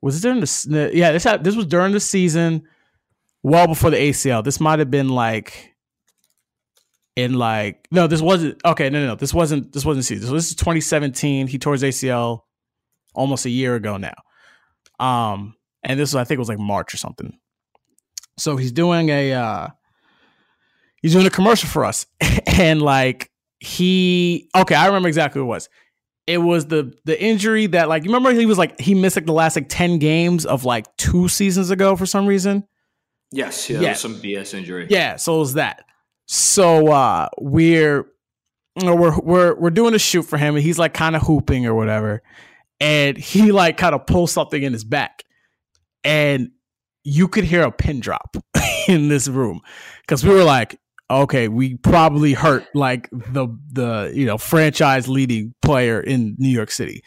was 0.00 0.16
it 0.16 0.22
during 0.22 0.40
the 0.40 0.90
yeah 0.94 1.12
this 1.12 1.24
this 1.42 1.56
was 1.56 1.66
during 1.66 1.92
the 1.92 2.00
season, 2.00 2.62
well 3.42 3.66
before 3.66 3.90
the 3.90 3.96
ACL. 3.96 4.44
This 4.44 4.60
might 4.60 4.78
have 4.78 4.90
been 4.90 5.08
like 5.08 5.74
in 7.16 7.34
like 7.34 7.88
no, 7.90 8.06
this 8.06 8.20
wasn't 8.20 8.60
okay. 8.64 8.90
No, 8.90 9.00
no, 9.00 9.06
no, 9.08 9.14
this 9.16 9.34
wasn't 9.34 9.72
this 9.72 9.84
wasn't 9.84 10.04
season. 10.04 10.28
So 10.28 10.34
this 10.34 10.50
is 10.50 10.56
2017. 10.56 11.48
He 11.48 11.58
tore 11.58 11.72
his 11.72 11.82
ACL 11.82 12.42
almost 13.14 13.44
a 13.44 13.50
year 13.50 13.74
ago 13.74 13.96
now. 13.96 14.14
Um, 15.00 15.56
and 15.82 15.98
this 15.98 16.10
was 16.10 16.16
I 16.16 16.24
think 16.24 16.36
it 16.36 16.40
was 16.40 16.48
like 16.48 16.58
March 16.58 16.94
or 16.94 16.96
something. 16.96 17.36
So 18.36 18.56
he's 18.56 18.72
doing 18.72 19.08
a 19.08 19.32
uh 19.32 19.68
he's 21.02 21.12
doing 21.12 21.26
a 21.26 21.30
commercial 21.30 21.68
for 21.68 21.84
us, 21.84 22.06
and 22.46 22.80
like 22.80 23.30
he 23.58 24.48
okay, 24.54 24.76
I 24.76 24.86
remember 24.86 25.08
exactly 25.08 25.42
what 25.42 25.46
it 25.46 25.48
was 25.48 25.68
it 26.28 26.38
was 26.38 26.66
the 26.66 26.94
the 27.06 27.20
injury 27.20 27.66
that 27.66 27.88
like 27.88 28.04
you 28.04 28.10
remember 28.10 28.38
he 28.38 28.44
was 28.44 28.58
like 28.58 28.78
he 28.78 28.94
missed 28.94 29.16
like 29.16 29.24
the 29.24 29.32
last 29.32 29.56
like 29.56 29.68
10 29.68 29.98
games 29.98 30.44
of 30.44 30.64
like 30.64 30.84
two 30.98 31.26
seasons 31.26 31.70
ago 31.70 31.96
for 31.96 32.04
some 32.04 32.26
reason? 32.26 32.64
Yes 33.32 33.68
yeah, 33.68 33.80
yeah. 33.80 33.92
some 33.94 34.16
bs 34.16 34.52
injury. 34.52 34.86
Yeah 34.90 35.16
so 35.16 35.36
it 35.36 35.38
was 35.38 35.54
that. 35.54 35.84
So 36.26 36.88
uh 36.88 37.28
we're 37.40 38.04
you 38.78 38.86
know, 38.86 38.94
we're 38.94 39.18
we're 39.18 39.54
we're 39.54 39.70
doing 39.70 39.94
a 39.94 39.98
shoot 39.98 40.22
for 40.22 40.36
him 40.36 40.54
and 40.54 40.62
he's 40.62 40.78
like 40.78 40.92
kind 40.92 41.16
of 41.16 41.22
hooping 41.22 41.66
or 41.66 41.74
whatever. 41.74 42.22
And 42.78 43.16
he 43.16 43.50
like 43.50 43.78
kind 43.78 43.94
of 43.94 44.06
pulls 44.06 44.30
something 44.30 44.62
in 44.62 44.74
his 44.74 44.84
back. 44.84 45.24
And 46.04 46.50
you 47.04 47.26
could 47.26 47.44
hear 47.44 47.62
a 47.62 47.72
pin 47.72 48.00
drop 48.00 48.36
in 48.88 49.08
this 49.08 49.28
room. 49.28 49.60
Because 50.02 50.24
we 50.24 50.32
were 50.32 50.44
like 50.44 50.78
okay, 51.10 51.48
we 51.48 51.76
probably 51.76 52.32
hurt 52.32 52.64
like 52.74 53.08
the 53.10 53.48
the 53.72 54.12
you 54.14 54.26
know 54.26 54.38
franchise 54.38 55.08
leading 55.08 55.54
player 55.62 56.00
in 56.00 56.36
New 56.38 56.48
York 56.48 56.70
City, 56.70 57.02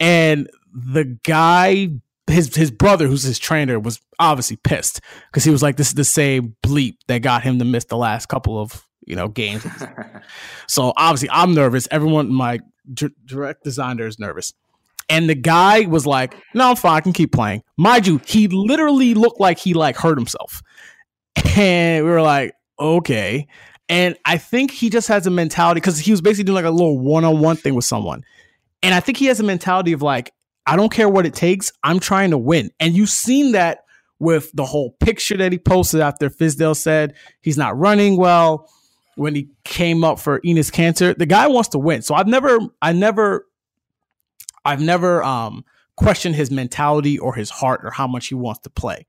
and 0.00 0.48
the 0.72 1.04
guy. 1.04 1.88
His 2.28 2.54
his 2.54 2.70
brother, 2.70 3.08
who's 3.08 3.24
his 3.24 3.38
trainer, 3.38 3.80
was 3.80 4.00
obviously 4.20 4.56
pissed 4.56 5.00
because 5.30 5.42
he 5.42 5.50
was 5.50 5.60
like, 5.60 5.76
"This 5.76 5.88
is 5.88 5.94
the 5.94 6.04
same 6.04 6.54
bleep 6.62 6.94
that 7.08 7.18
got 7.18 7.42
him 7.42 7.58
to 7.58 7.64
miss 7.64 7.84
the 7.86 7.96
last 7.96 8.26
couple 8.26 8.60
of 8.60 8.86
you 9.04 9.16
know 9.16 9.26
games." 9.26 9.66
so 10.68 10.92
obviously, 10.96 11.28
I'm 11.30 11.52
nervous. 11.52 11.88
Everyone, 11.90 12.32
my 12.32 12.60
d- 12.94 13.10
direct 13.26 13.64
designer 13.64 14.06
is 14.06 14.20
nervous. 14.20 14.54
And 15.10 15.28
the 15.28 15.34
guy 15.34 15.80
was 15.80 16.06
like, 16.06 16.36
"No, 16.54 16.70
I'm 16.70 16.76
fine. 16.76 16.98
I 16.98 17.00
can 17.00 17.12
keep 17.12 17.32
playing." 17.32 17.64
Mind 17.76 18.06
you, 18.06 18.20
he 18.24 18.46
literally 18.46 19.14
looked 19.14 19.40
like 19.40 19.58
he 19.58 19.74
like 19.74 19.96
hurt 19.96 20.16
himself, 20.16 20.62
and 21.56 22.04
we 22.04 22.10
were 22.10 22.22
like, 22.22 22.54
"Okay." 22.82 23.46
And 23.88 24.16
I 24.24 24.38
think 24.38 24.70
he 24.70 24.90
just 24.90 25.08
has 25.08 25.26
a 25.26 25.30
mentality 25.30 25.80
because 25.80 25.98
he 25.98 26.10
was 26.10 26.20
basically 26.20 26.44
doing 26.44 26.56
like 26.56 26.64
a 26.64 26.70
little 26.70 26.98
one-on-one 26.98 27.56
thing 27.56 27.74
with 27.74 27.84
someone, 27.84 28.24
and 28.82 28.94
I 28.94 29.00
think 29.00 29.18
he 29.18 29.26
has 29.26 29.40
a 29.40 29.44
mentality 29.44 29.92
of 29.92 30.02
like, 30.02 30.32
"I 30.66 30.76
don't 30.76 30.92
care 30.92 31.08
what 31.08 31.26
it 31.26 31.34
takes. 31.34 31.72
I'm 31.82 32.00
trying 32.00 32.30
to 32.30 32.38
win." 32.38 32.70
And 32.80 32.94
you've 32.94 33.10
seen 33.10 33.52
that 33.52 33.84
with 34.18 34.50
the 34.52 34.64
whole 34.64 34.90
picture 35.00 35.36
that 35.36 35.52
he 35.52 35.58
posted 35.58 36.00
after 36.00 36.30
Fizdale 36.30 36.76
said 36.76 37.14
he's 37.40 37.58
not 37.58 37.76
running 37.76 38.16
well 38.16 38.70
when 39.16 39.34
he 39.34 39.48
came 39.64 40.04
up 40.04 40.18
for 40.18 40.40
Enes 40.40 40.70
Kanter. 40.70 41.16
The 41.16 41.26
guy 41.26 41.48
wants 41.48 41.70
to 41.70 41.78
win. 41.78 42.02
So 42.02 42.14
I've 42.14 42.28
never, 42.28 42.58
I 42.80 42.92
never 42.92 43.46
I've 44.64 44.80
never 44.80 45.22
um, 45.22 45.64
questioned 45.96 46.36
his 46.36 46.50
mentality 46.50 47.18
or 47.18 47.34
his 47.34 47.50
heart 47.50 47.80
or 47.84 47.90
how 47.90 48.06
much 48.06 48.28
he 48.28 48.34
wants 48.34 48.60
to 48.60 48.70
play. 48.70 49.06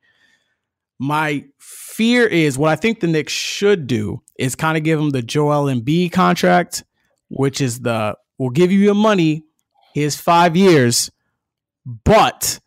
My 0.99 1.45
fear 1.59 2.25
is 2.25 2.57
what 2.57 2.69
I 2.69 2.75
think 2.75 2.99
the 2.99 3.07
Knicks 3.07 3.33
should 3.33 3.87
do 3.87 4.21
is 4.37 4.55
kind 4.55 4.77
of 4.77 4.83
give 4.83 4.99
him 4.99 5.09
the 5.09 5.21
Joel 5.21 5.65
Embiid 5.65 6.11
contract, 6.11 6.83
which 7.29 7.61
is 7.61 7.81
the 7.81 8.15
we'll 8.37 8.49
give 8.49 8.71
you 8.71 8.79
your 8.79 8.95
money, 8.95 9.43
here's 9.93 10.15
five 10.15 10.55
years, 10.55 11.11
but 11.85 12.59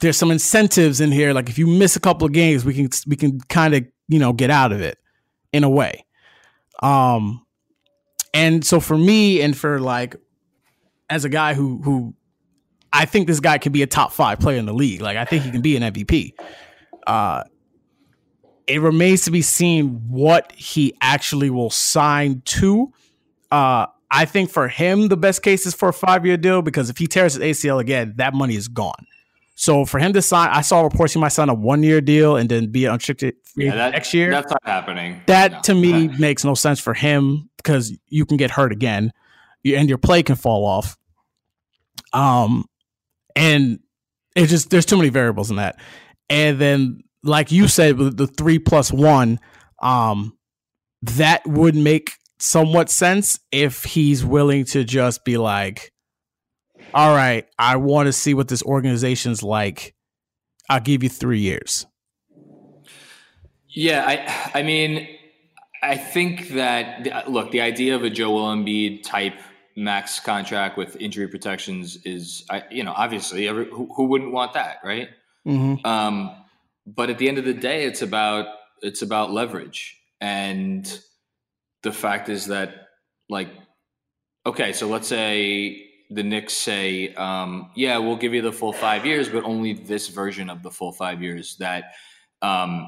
there's 0.00 0.16
some 0.16 0.30
incentives 0.30 1.00
in 1.00 1.12
here. 1.12 1.32
Like 1.32 1.48
if 1.48 1.58
you 1.58 1.66
miss 1.66 1.96
a 1.96 2.00
couple 2.00 2.26
of 2.26 2.32
games, 2.32 2.64
we 2.64 2.74
can 2.74 2.88
we 3.06 3.16
can 3.16 3.40
kind 3.40 3.74
of 3.74 3.84
you 4.08 4.18
know 4.18 4.32
get 4.32 4.50
out 4.50 4.72
of 4.72 4.80
it 4.80 4.98
in 5.52 5.64
a 5.64 5.70
way. 5.70 6.04
Um, 6.82 7.44
and 8.32 8.64
so 8.64 8.80
for 8.80 8.96
me 8.96 9.42
and 9.42 9.56
for 9.56 9.80
like 9.80 10.16
as 11.08 11.24
a 11.24 11.28
guy 11.28 11.54
who 11.54 11.80
who 11.82 12.14
I 12.92 13.04
think 13.04 13.26
this 13.26 13.40
guy 13.40 13.58
could 13.58 13.72
be 13.72 13.82
a 13.82 13.86
top 13.86 14.12
five 14.12 14.40
player 14.40 14.58
in 14.58 14.66
the 14.66 14.74
league. 14.74 15.00
Like 15.00 15.16
I 15.16 15.24
think 15.24 15.44
he 15.44 15.50
can 15.50 15.60
be 15.60 15.76
an 15.76 15.82
MVP. 15.82 16.32
Uh, 17.10 17.42
it 18.68 18.80
remains 18.80 19.22
to 19.22 19.32
be 19.32 19.42
seen 19.42 20.00
what 20.08 20.52
he 20.52 20.94
actually 21.00 21.50
will 21.50 21.70
sign 21.70 22.40
to. 22.44 22.92
Uh, 23.50 23.86
I 24.12 24.26
think 24.26 24.48
for 24.48 24.68
him, 24.68 25.08
the 25.08 25.16
best 25.16 25.42
case 25.42 25.66
is 25.66 25.74
for 25.74 25.88
a 25.88 25.92
five 25.92 26.24
year 26.24 26.36
deal 26.36 26.62
because 26.62 26.88
if 26.88 26.98
he 26.98 27.08
tears 27.08 27.34
his 27.34 27.42
ACL 27.42 27.80
again, 27.80 28.14
that 28.18 28.32
money 28.32 28.54
is 28.54 28.68
gone. 28.68 29.08
So 29.56 29.84
for 29.84 29.98
him 29.98 30.12
to 30.12 30.22
sign, 30.22 30.50
I 30.50 30.60
saw 30.60 30.82
reports 30.82 31.12
he 31.12 31.18
might 31.18 31.32
sign 31.32 31.48
a 31.48 31.54
one 31.54 31.82
year 31.82 32.00
deal 32.00 32.36
and 32.36 32.48
then 32.48 32.70
be 32.70 32.86
unrestricted 32.86 33.34
yeah, 33.56 33.74
that, 33.74 33.90
next 33.90 34.14
year. 34.14 34.30
That's 34.30 34.52
not 34.52 34.62
happening. 34.64 35.20
That 35.26 35.50
no. 35.50 35.60
to 35.62 35.74
me 35.74 36.06
makes 36.06 36.44
no 36.44 36.54
sense 36.54 36.78
for 36.78 36.94
him 36.94 37.50
because 37.56 37.92
you 38.06 38.24
can 38.24 38.36
get 38.36 38.52
hurt 38.52 38.70
again 38.70 39.12
and 39.64 39.88
your 39.88 39.98
play 39.98 40.22
can 40.22 40.36
fall 40.36 40.64
off. 40.64 40.96
Um, 42.12 42.66
and 43.34 43.80
it 44.36 44.46
just 44.46 44.70
there's 44.70 44.86
too 44.86 44.96
many 44.96 45.08
variables 45.08 45.50
in 45.50 45.56
that. 45.56 45.76
And 46.30 46.58
then, 46.58 47.02
like 47.22 47.52
you 47.52 47.68
said, 47.68 47.98
with 47.98 48.16
the 48.16 48.26
three 48.26 48.58
plus 48.58 48.92
one, 48.92 49.40
um, 49.82 50.38
that 51.02 51.46
would 51.46 51.74
make 51.74 52.12
somewhat 52.38 52.88
sense 52.88 53.38
if 53.52 53.84
he's 53.84 54.24
willing 54.24 54.64
to 54.66 54.84
just 54.84 55.24
be 55.24 55.36
like, 55.36 55.92
all 56.94 57.14
right, 57.14 57.46
I 57.58 57.76
want 57.76 58.06
to 58.06 58.12
see 58.12 58.32
what 58.32 58.48
this 58.48 58.62
organization's 58.62 59.42
like. 59.42 59.94
I'll 60.68 60.80
give 60.80 61.02
you 61.02 61.08
three 61.08 61.40
years. 61.40 61.86
Yeah, 63.68 64.04
I 64.06 64.60
I 64.60 64.62
mean, 64.62 65.08
I 65.82 65.96
think 65.96 66.50
that 66.50 67.28
look, 67.28 67.50
the 67.50 67.60
idea 67.60 67.96
of 67.96 68.04
a 68.04 68.10
Joel 68.10 68.54
Embiid 68.54 69.02
type 69.02 69.34
max 69.76 70.20
contract 70.20 70.76
with 70.76 70.96
injury 70.96 71.28
protections 71.28 71.98
is, 72.04 72.44
you 72.70 72.84
know, 72.84 72.92
obviously 72.94 73.48
every, 73.48 73.66
who, 73.66 73.88
who 73.94 74.04
wouldn't 74.04 74.32
want 74.32 74.54
that, 74.54 74.78
right? 74.84 75.08
Mm-hmm. 75.46 75.86
Um, 75.86 76.36
but 76.86 77.10
at 77.10 77.18
the 77.18 77.28
end 77.28 77.38
of 77.38 77.44
the 77.44 77.54
day, 77.54 77.84
it's 77.84 78.02
about 78.02 78.46
it's 78.82 79.02
about 79.02 79.30
leverage, 79.30 79.98
and 80.20 80.86
the 81.82 81.92
fact 81.92 82.28
is 82.28 82.46
that, 82.46 82.88
like, 83.28 83.48
okay, 84.46 84.72
so 84.72 84.88
let's 84.88 85.08
say 85.08 85.86
the 86.10 86.22
Knicks 86.22 86.54
say, 86.54 87.14
um, 87.14 87.70
yeah, 87.76 87.98
we'll 87.98 88.16
give 88.16 88.34
you 88.34 88.42
the 88.42 88.52
full 88.52 88.72
five 88.72 89.06
years, 89.06 89.28
but 89.28 89.44
only 89.44 89.72
this 89.74 90.08
version 90.08 90.50
of 90.50 90.62
the 90.62 90.70
full 90.70 90.92
five 90.92 91.22
years. 91.22 91.56
That 91.58 91.92
um, 92.42 92.86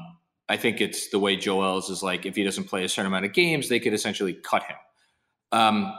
I 0.49 0.57
think 0.57 0.81
it's 0.81 1.09
the 1.09 1.19
way 1.19 1.35
Joel's 1.35 1.89
is 1.89 2.03
like, 2.03 2.25
if 2.25 2.35
he 2.35 2.43
doesn't 2.43 2.65
play 2.65 2.83
a 2.83 2.89
certain 2.89 3.07
amount 3.07 3.25
of 3.25 3.33
games, 3.33 3.69
they 3.69 3.79
could 3.79 3.93
essentially 3.93 4.33
cut 4.33 4.63
him. 4.63 4.75
Um, 5.51 5.93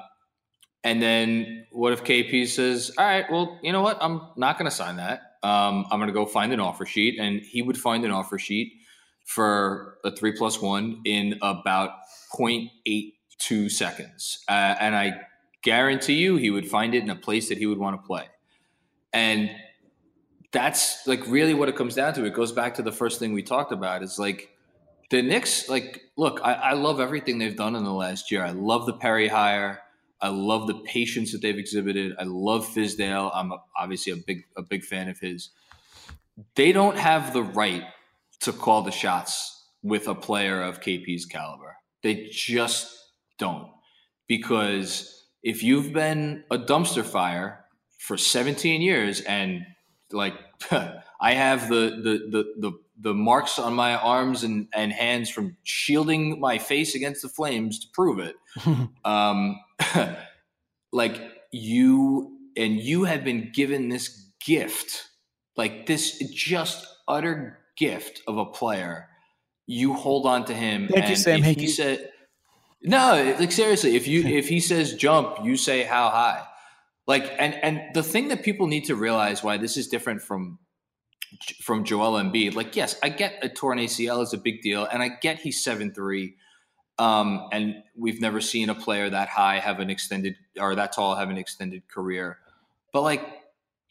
and 0.83 1.01
then 1.01 1.67
what 1.71 1.93
if 1.93 2.05
KP 2.05 2.47
says, 2.47 2.93
all 2.99 3.05
right, 3.05 3.25
well, 3.31 3.59
you 3.63 3.73
know 3.73 3.81
what? 3.81 3.99
I'm 4.03 4.21
not 4.37 4.59
going 4.59 4.71
to 4.71 4.77
sign 4.77 4.97
that. 4.97 5.23
Um, 5.45 5.87
I'm 5.91 5.99
going 5.99 6.09
to 6.09 6.15
go 6.15 6.27
find 6.27 6.53
an 6.53 6.59
offer 6.59 6.87
sheet. 6.87 7.19
And 7.21 7.43
he 7.43 7.63
would 7.63 7.79
find 7.79 8.05
an 8.05 8.11
offer 8.11 8.39
sheet 8.39 8.73
for 9.25 9.99
a 10.05 10.11
three 10.11 10.33
plus 10.33 10.61
one 10.61 11.01
in 11.05 11.39
about 11.43 11.91
0.82 12.37 13.71
seconds. 13.71 14.45
Uh, 14.49 14.75
and 14.81 14.97
I 14.97 15.21
guarantee 15.63 16.15
you 16.15 16.37
he 16.37 16.51
would 16.51 16.69
find 16.69 16.95
it 16.95 17.03
in 17.03 17.11
a 17.11 17.17
place 17.17 17.49
that 17.51 17.59
he 17.59 17.67
would 17.67 17.79
want 17.79 18.01
to 18.01 18.07
play. 18.07 18.27
And 19.13 19.51
that's 20.51 21.07
like 21.07 21.27
really 21.27 21.55
what 21.55 21.69
it 21.69 21.77
comes 21.77 21.95
down 21.95 22.15
to. 22.15 22.25
It 22.25 22.35
goes 22.35 22.53
back 22.53 22.75
to 22.75 22.83
the 22.83 22.93
first 22.93 23.19
thing 23.19 23.33
we 23.33 23.43
talked 23.43 23.73
about 23.73 24.03
is 24.03 24.19
like 24.19 24.51
the 25.11 25.23
Knicks, 25.23 25.69
like, 25.69 26.03
look, 26.17 26.41
I, 26.43 26.55
I 26.55 26.73
love 26.73 27.01
everything 27.01 27.39
they've 27.39 27.57
done 27.57 27.77
in 27.77 27.85
the 27.85 27.93
last 27.93 28.31
year. 28.31 28.45
I 28.45 28.51
love 28.51 28.87
the 28.87 28.95
Perry 28.95 29.29
hire. 29.29 29.81
I 30.25 30.29
love 30.29 30.67
the 30.67 30.75
patience 30.75 31.33
that 31.33 31.43
they've 31.43 31.59
exhibited. 31.59 32.15
I 32.19 32.23
love 32.25 32.67
Fizdale. 32.67 33.31
I'm 33.35 33.53
obviously 33.77 34.11
a 34.15 34.17
big 34.17 34.45
a 34.57 34.63
big 34.63 34.83
fan 34.83 35.11
of 35.11 35.19
his. 35.19 35.51
They 36.55 36.73
don't 36.73 36.97
have 36.97 37.35
the 37.35 37.43
right 37.43 37.85
to 38.41 38.53
call 38.55 38.81
the 38.81 38.91
shots 38.91 39.67
with 39.83 40.09
a 40.09 40.15
player 40.15 40.63
of 40.63 40.81
KP's 40.81 41.27
caliber. 41.27 41.77
They 42.03 42.31
just 42.33 42.91
don't. 43.39 43.69
Because 44.27 45.27
if 45.43 45.63
you've 45.63 45.93
been 45.93 46.45
a 46.51 46.57
dumpster 46.57 47.05
fire 47.05 47.67
for 47.99 48.17
17 48.17 48.81
years 48.81 49.21
and 49.21 49.67
like 50.11 50.35
I 51.21 51.35
have 51.35 51.69
the 51.69 52.01
the 52.03 52.31
the 52.31 52.55
the, 52.57 52.73
the 52.99 53.15
marks 53.15 53.59
on 53.59 53.75
my 53.75 53.95
arms 53.95 54.43
and, 54.43 54.69
and 54.75 54.91
hands 54.91 55.29
from 55.29 55.59
shielding 55.65 56.41
my 56.41 56.57
face 56.57 56.95
against 56.95 57.21
the 57.21 57.29
flames 57.29 57.79
to 57.81 57.87
prove 57.93 58.21
it. 58.21 58.37
um, 59.05 59.61
like 60.93 61.21
you 61.53 62.39
and 62.57 62.81
you 62.81 63.05
have 63.05 63.25
been 63.25 63.51
given 63.53 63.89
this 63.89 64.31
gift, 64.45 65.09
like 65.57 65.87
this 65.87 66.19
just 66.33 66.87
utter 67.09 67.59
gift 67.77 68.23
of 68.27 68.39
a 68.39 68.47
player. 68.47 69.09
You 69.67 69.95
hold 69.95 70.27
on 70.27 70.45
to 70.47 70.55
him. 70.55 70.89
Thank 70.89 71.09
you, 71.09 71.17
Sam. 71.17 71.43
He 71.43 71.69
said, 71.69 72.11
"No, 72.83 73.37
like 73.39 73.53
seriously, 73.53 73.97
if 73.97 74.07
you 74.07 74.23
if 74.23 74.49
he 74.49 74.61
says 74.61 74.95
jump, 74.95 75.39
you 75.43 75.57
say 75.57 75.83
how 75.83 76.11
high." 76.11 76.45
Like, 77.07 77.33
and 77.39 77.55
and 77.55 77.95
the 77.95 78.03
thing 78.03 78.29
that 78.29 78.43
people 78.43 78.67
need 78.67 78.85
to 78.85 78.95
realize 78.95 79.43
why 79.43 79.57
this 79.57 79.77
is 79.77 79.89
different 79.89 80.23
from 80.23 80.59
from 81.63 81.85
Joel 81.85 82.13
Embiid. 82.23 82.55
Like, 82.55 82.77
yes, 82.77 82.99
I 83.03 83.09
get 83.09 83.39
a 83.43 83.49
torn 83.49 83.79
ACL 83.79 84.23
is 84.23 84.33
a 84.33 84.39
big 84.39 84.63
deal, 84.63 84.85
and 84.85 85.03
I 85.03 85.09
get 85.09 85.41
he's 85.41 85.63
seven 85.63 85.93
three. 85.93 86.37
Um, 86.99 87.49
and 87.51 87.83
we've 87.97 88.21
never 88.21 88.41
seen 88.41 88.71
a 88.71 88.75
player 88.75 89.11
that 89.11 89.29
high 89.29 89.59
have 89.59 89.81
an 89.81 89.91
extended 89.91 90.37
or 90.59 90.77
that 90.77 90.93
tall 90.93 91.17
have 91.17 91.31
an 91.31 91.39
extended 91.39 91.89
career. 91.89 92.39
But 92.93 93.03
like, 93.03 93.27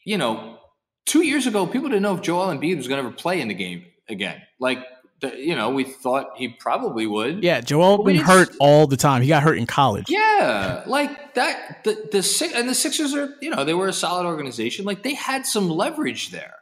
you 0.04 0.16
know, 0.16 0.58
two 1.04 1.22
years 1.22 1.46
ago, 1.46 1.66
people 1.66 1.88
didn't 1.88 2.02
know 2.02 2.14
if 2.14 2.22
Joel 2.22 2.46
Embiid 2.46 2.76
was 2.76 2.88
going 2.88 3.02
to 3.02 3.06
ever 3.06 3.14
play 3.14 3.40
in 3.40 3.48
the 3.48 3.54
game 3.54 3.84
again. 4.08 4.40
Like, 4.58 4.78
the, 5.20 5.36
you 5.36 5.54
know, 5.54 5.70
we 5.70 5.84
thought 5.84 6.36
he 6.36 6.48
probably 6.48 7.06
would. 7.06 7.42
Yeah, 7.42 7.60
Joel 7.60 8.02
been 8.02 8.16
hurt 8.16 8.50
all 8.58 8.86
the 8.86 8.96
time. 8.96 9.22
He 9.22 9.28
got 9.28 9.42
hurt 9.42 9.58
in 9.58 9.66
college. 9.66 10.06
Yeah, 10.08 10.82
like 10.86 11.34
that. 11.34 11.84
The 11.84 12.08
the 12.10 12.52
and 12.54 12.68
the 12.68 12.74
Sixers 12.74 13.14
are, 13.14 13.34
you 13.40 13.50
know, 13.50 13.64
they 13.64 13.74
were 13.74 13.88
a 13.88 13.92
solid 13.92 14.26
organization. 14.26 14.84
Like 14.84 15.02
they 15.02 15.14
had 15.14 15.46
some 15.46 15.68
leverage 15.68 16.30
there. 16.30 16.54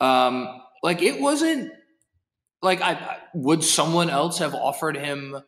Um, 0.00 0.48
like 0.82 1.02
it 1.02 1.20
wasn't 1.20 1.72
like 2.62 2.80
I 2.80 3.18
would 3.34 3.62
someone 3.62 4.10
else 4.10 4.38
have 4.38 4.54
offered 4.54 4.96
him 4.96 5.42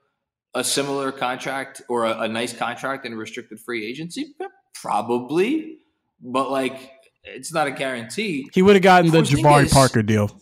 a 0.54 0.64
similar 0.64 1.12
contract 1.12 1.82
or 1.88 2.04
a, 2.04 2.20
a 2.20 2.28
nice 2.28 2.52
contract 2.52 3.06
in 3.06 3.12
a 3.12 3.16
restricted 3.16 3.60
free 3.60 3.86
agency? 3.86 4.34
Probably, 4.74 5.78
but 6.20 6.50
like 6.50 6.90
it's 7.24 7.52
not 7.52 7.66
a 7.66 7.70
guarantee. 7.70 8.48
He 8.52 8.62
would 8.62 8.76
have 8.76 8.82
gotten 8.82 9.10
the 9.10 9.22
Jabari 9.22 9.70
Parker 9.70 10.02
deal. 10.02 10.40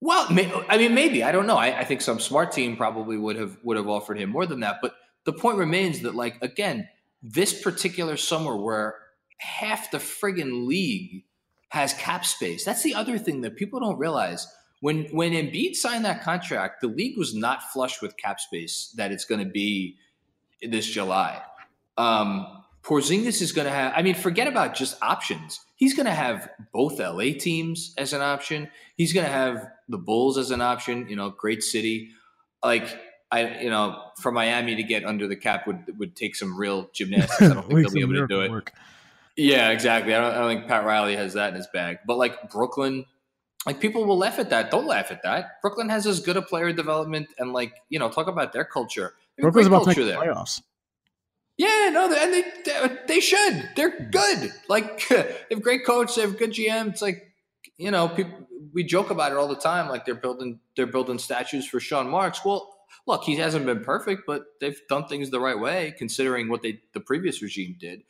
Well, 0.00 0.26
I 0.68 0.78
mean, 0.78 0.94
maybe 0.94 1.24
I 1.24 1.32
don't 1.32 1.46
know. 1.46 1.56
I, 1.56 1.80
I, 1.80 1.84
think 1.84 2.02
some 2.02 2.20
smart 2.20 2.52
team 2.52 2.76
probably 2.76 3.16
would 3.16 3.36
have 3.36 3.58
would 3.64 3.76
have 3.76 3.88
offered 3.88 4.18
him 4.18 4.30
more 4.30 4.46
than 4.46 4.60
that. 4.60 4.76
But 4.80 4.94
the 5.24 5.32
point 5.32 5.58
remains 5.58 6.00
that, 6.00 6.14
like, 6.14 6.38
again, 6.40 6.88
this 7.20 7.60
particular 7.60 8.16
summer 8.16 8.56
where 8.56 8.94
half 9.38 9.90
the 9.90 9.98
friggin' 9.98 10.66
league 10.66 11.24
has 11.70 11.92
cap 11.94 12.24
space. 12.24 12.64
That's 12.64 12.82
the 12.82 12.94
other 12.94 13.18
thing 13.18 13.40
that 13.40 13.56
people 13.56 13.80
don't 13.80 13.98
realize. 13.98 14.46
When 14.80 15.04
when 15.06 15.32
Embiid 15.32 15.74
signed 15.74 16.04
that 16.04 16.22
contract, 16.22 16.80
the 16.80 16.88
league 16.88 17.18
was 17.18 17.34
not 17.34 17.62
flush 17.72 18.00
with 18.00 18.16
cap 18.16 18.40
space 18.40 18.94
that 18.96 19.10
it's 19.10 19.24
going 19.24 19.44
to 19.44 19.50
be 19.50 19.96
this 20.62 20.86
July. 20.86 21.42
Um, 21.96 22.46
Porzingis 22.82 23.42
is 23.42 23.52
going 23.52 23.66
to 23.66 23.72
have. 23.72 23.92
I 23.96 24.02
mean, 24.02 24.14
forget 24.14 24.46
about 24.46 24.74
just 24.74 24.96
options. 25.02 25.60
He's 25.76 25.94
going 25.94 26.06
to 26.06 26.12
have 26.12 26.48
both 26.72 26.98
LA 26.98 27.32
teams 27.38 27.92
as 27.98 28.12
an 28.12 28.22
option. 28.22 28.70
He's 28.96 29.12
going 29.12 29.26
to 29.26 29.32
have 29.32 29.68
the 29.88 29.98
Bulls 29.98 30.38
as 30.38 30.50
an 30.50 30.60
option. 30.60 31.08
You 31.08 31.16
know, 31.16 31.30
great 31.30 31.62
city. 31.62 32.10
Like 32.62 32.98
I, 33.30 33.60
you 33.60 33.70
know, 33.70 34.02
for 34.20 34.32
Miami 34.32 34.76
to 34.76 34.82
get 34.82 35.04
under 35.04 35.26
the 35.26 35.36
cap 35.36 35.66
would 35.66 35.98
would 35.98 36.16
take 36.16 36.34
some 36.34 36.56
real 36.56 36.88
gymnastics. 36.92 37.42
I 37.42 37.54
don't 37.54 37.68
think 37.68 37.82
they'll 37.82 37.94
be 37.94 38.00
able 38.00 38.14
to 38.14 38.26
do 38.26 38.40
it. 38.40 38.50
Work. 38.50 38.72
Yeah, 39.36 39.70
exactly. 39.70 40.14
I 40.14 40.20
don't, 40.20 40.32
I 40.32 40.38
don't 40.38 40.48
think 40.48 40.66
Pat 40.66 40.84
Riley 40.84 41.14
has 41.14 41.34
that 41.34 41.50
in 41.50 41.54
his 41.54 41.68
bag. 41.72 41.98
But 42.06 42.16
like 42.16 42.50
Brooklyn, 42.50 43.04
like 43.68 43.80
people 43.80 44.06
will 44.06 44.16
laugh 44.16 44.38
at 44.38 44.48
that. 44.48 44.70
Don't 44.70 44.86
laugh 44.86 45.10
at 45.10 45.22
that. 45.24 45.60
Brooklyn 45.60 45.90
has 45.90 46.06
as 46.06 46.20
good 46.20 46.38
a 46.38 46.42
player 46.42 46.72
development 46.72 47.28
and 47.38 47.52
like 47.52 47.74
you 47.90 47.98
know 47.98 48.08
talk 48.08 48.26
about 48.26 48.54
their 48.54 48.64
culture. 48.64 49.12
Brooklyn's 49.38 49.66
about 49.66 49.84
culture 49.84 50.00
to 50.00 50.06
make 50.06 50.14
the 50.14 50.20
playoffs. 50.24 50.62
Yeah, 51.58 51.90
no, 51.92 52.10
and 52.10 52.32
they 52.32 52.98
they 53.06 53.20
should. 53.20 53.68
They're 53.76 54.08
good. 54.10 54.52
Like 54.70 55.06
they 55.10 55.36
have 55.50 55.60
great 55.60 55.84
coach. 55.84 56.14
They 56.14 56.22
have 56.22 56.38
good 56.38 56.52
GM. 56.52 56.88
It's 56.88 57.02
like 57.02 57.30
you 57.76 57.90
know 57.90 58.08
people 58.08 58.38
we 58.72 58.84
joke 58.84 59.10
about 59.10 59.32
it 59.32 59.36
all 59.36 59.48
the 59.48 59.56
time. 59.56 59.90
Like 59.90 60.06
they're 60.06 60.14
building 60.14 60.60
they're 60.74 60.86
building 60.86 61.18
statues 61.18 61.66
for 61.66 61.78
Sean 61.78 62.08
Marks. 62.08 62.42
Well, 62.42 62.74
look, 63.06 63.22
he 63.24 63.36
hasn't 63.36 63.66
been 63.66 63.84
perfect, 63.84 64.22
but 64.26 64.44
they've 64.62 64.80
done 64.88 65.08
things 65.08 65.28
the 65.28 65.40
right 65.40 65.58
way 65.58 65.94
considering 65.98 66.48
what 66.48 66.62
they 66.62 66.80
the 66.94 67.00
previous 67.00 67.42
regime 67.42 67.76
did. 67.78 68.02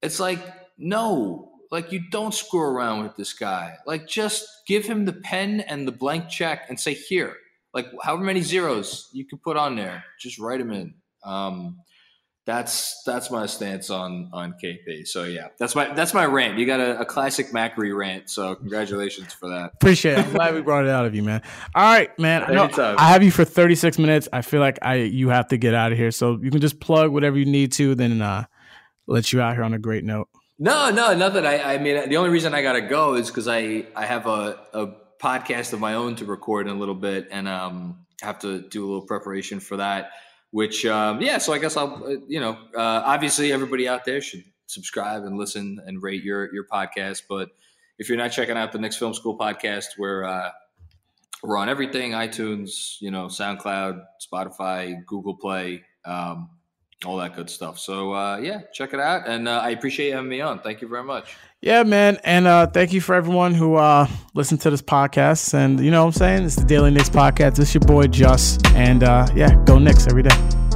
It's 0.00 0.18
like, 0.18 0.40
no, 0.78 1.57
like 1.70 1.92
you 1.92 2.00
don't 2.10 2.34
screw 2.34 2.60
around 2.60 3.02
with 3.02 3.16
this 3.16 3.32
guy. 3.32 3.76
Like 3.86 4.06
just 4.06 4.46
give 4.66 4.86
him 4.86 5.04
the 5.04 5.12
pen 5.12 5.60
and 5.60 5.86
the 5.86 5.92
blank 5.92 6.28
check 6.28 6.66
and 6.68 6.78
say 6.78 6.94
here. 6.94 7.36
Like 7.74 7.86
however 8.02 8.24
many 8.24 8.40
zeros 8.40 9.08
you 9.12 9.26
can 9.26 9.38
put 9.38 9.56
on 9.56 9.76
there, 9.76 10.04
just 10.20 10.38
write 10.38 10.58
them 10.58 10.72
in. 10.72 10.94
Um, 11.24 11.78
that's 12.48 13.02
that's 13.04 13.30
my 13.30 13.44
stance 13.44 13.90
on 13.90 14.30
on 14.32 14.54
KP. 14.64 15.06
So 15.06 15.24
yeah, 15.24 15.48
that's 15.58 15.74
my 15.74 15.92
that's 15.92 16.14
my 16.14 16.24
rant. 16.24 16.58
You 16.58 16.64
got 16.64 16.80
a, 16.80 17.00
a 17.00 17.04
classic 17.04 17.48
Macri 17.48 17.94
rant. 17.94 18.30
So 18.30 18.54
congratulations 18.54 19.34
for 19.34 19.50
that. 19.50 19.72
Appreciate 19.74 20.12
it. 20.14 20.20
I'm 20.20 20.32
glad 20.32 20.54
we 20.54 20.62
brought 20.62 20.86
it 20.86 20.90
out 20.90 21.04
of 21.04 21.14
you, 21.14 21.22
man. 21.22 21.42
All 21.74 21.82
right, 21.82 22.18
man. 22.18 22.44
I, 22.44 22.54
know, 22.54 22.70
I 22.96 23.10
have 23.10 23.22
you 23.22 23.30
for 23.30 23.44
36 23.44 23.98
minutes. 23.98 24.30
I 24.32 24.40
feel 24.40 24.60
like 24.60 24.78
I 24.80 24.94
you 24.94 25.28
have 25.28 25.48
to 25.48 25.58
get 25.58 25.74
out 25.74 25.92
of 25.92 25.98
here, 25.98 26.10
so 26.10 26.38
you 26.42 26.50
can 26.50 26.62
just 26.62 26.80
plug 26.80 27.10
whatever 27.10 27.38
you 27.38 27.44
need 27.44 27.72
to. 27.72 27.94
Then 27.94 28.22
uh, 28.22 28.46
let 29.06 29.30
you 29.30 29.42
out 29.42 29.52
here 29.54 29.62
on 29.62 29.74
a 29.74 29.78
great 29.78 30.04
note. 30.04 30.28
No, 30.58 30.90
no, 30.90 31.14
nothing. 31.14 31.46
I, 31.46 31.74
I 31.74 31.78
mean, 31.78 32.08
the 32.08 32.16
only 32.16 32.30
reason 32.30 32.52
I 32.52 32.62
got 32.62 32.72
to 32.72 32.80
go 32.80 33.14
is 33.14 33.28
because 33.28 33.46
I, 33.46 33.86
I 33.94 34.06
have 34.06 34.26
a, 34.26 34.58
a 34.74 34.88
podcast 35.20 35.72
of 35.72 35.80
my 35.80 35.94
own 35.94 36.16
to 36.16 36.24
record 36.24 36.66
in 36.66 36.74
a 36.74 36.78
little 36.78 36.94
bit 36.96 37.28
and 37.30 37.46
um, 37.46 38.06
have 38.22 38.40
to 38.40 38.62
do 38.62 38.84
a 38.84 38.86
little 38.86 39.06
preparation 39.06 39.60
for 39.60 39.76
that. 39.76 40.10
Which, 40.50 40.84
um, 40.86 41.20
yeah, 41.20 41.38
so 41.38 41.52
I 41.52 41.58
guess 41.58 41.76
I'll, 41.76 42.02
uh, 42.04 42.16
you 42.26 42.40
know, 42.40 42.58
uh, 42.74 43.02
obviously 43.04 43.52
everybody 43.52 43.86
out 43.86 44.04
there 44.04 44.20
should 44.20 44.44
subscribe 44.66 45.24
and 45.24 45.36
listen 45.36 45.78
and 45.86 46.02
rate 46.02 46.24
your 46.24 46.52
your 46.54 46.64
podcast. 46.64 47.22
But 47.28 47.50
if 47.98 48.08
you're 48.08 48.18
not 48.18 48.32
checking 48.32 48.56
out 48.56 48.72
the 48.72 48.78
Knicks 48.78 48.96
Film 48.96 49.12
School 49.12 49.36
podcast, 49.36 49.98
we're 49.98 50.24
uh, 50.24 50.50
we're 51.42 51.58
on 51.58 51.68
everything: 51.68 52.12
iTunes, 52.12 52.96
you 53.00 53.10
know, 53.10 53.26
SoundCloud, 53.26 54.02
Spotify, 54.26 55.04
Google 55.04 55.36
Play. 55.36 55.84
Um, 56.04 56.48
all 57.04 57.16
that 57.18 57.36
good 57.36 57.48
stuff. 57.48 57.78
So 57.78 58.12
uh, 58.12 58.38
yeah, 58.38 58.62
check 58.72 58.92
it 58.94 59.00
out, 59.00 59.28
and 59.28 59.48
uh, 59.48 59.60
I 59.62 59.70
appreciate 59.70 60.08
you 60.08 60.14
having 60.14 60.28
me 60.28 60.40
on. 60.40 60.60
Thank 60.60 60.80
you 60.80 60.88
very 60.88 61.04
much. 61.04 61.36
Yeah, 61.60 61.82
man, 61.82 62.18
and 62.22 62.46
uh, 62.46 62.66
thank 62.68 62.92
you 62.92 63.00
for 63.00 63.14
everyone 63.14 63.54
who 63.54 63.74
uh, 63.74 64.06
listened 64.34 64.60
to 64.62 64.70
this 64.70 64.82
podcast. 64.82 65.54
And 65.54 65.80
you 65.80 65.90
know 65.90 66.04
what 66.04 66.14
I'm 66.14 66.18
saying? 66.18 66.44
It's 66.44 66.56
the 66.56 66.64
Daily 66.64 66.90
Knicks 66.90 67.10
podcast. 67.10 67.56
This 67.56 67.70
is 67.70 67.74
your 67.74 67.80
boy 67.82 68.06
Just, 68.06 68.66
and 68.68 69.02
uh, 69.02 69.26
yeah, 69.34 69.54
go 69.64 69.78
Knicks 69.78 70.06
every 70.06 70.22
day. 70.22 70.67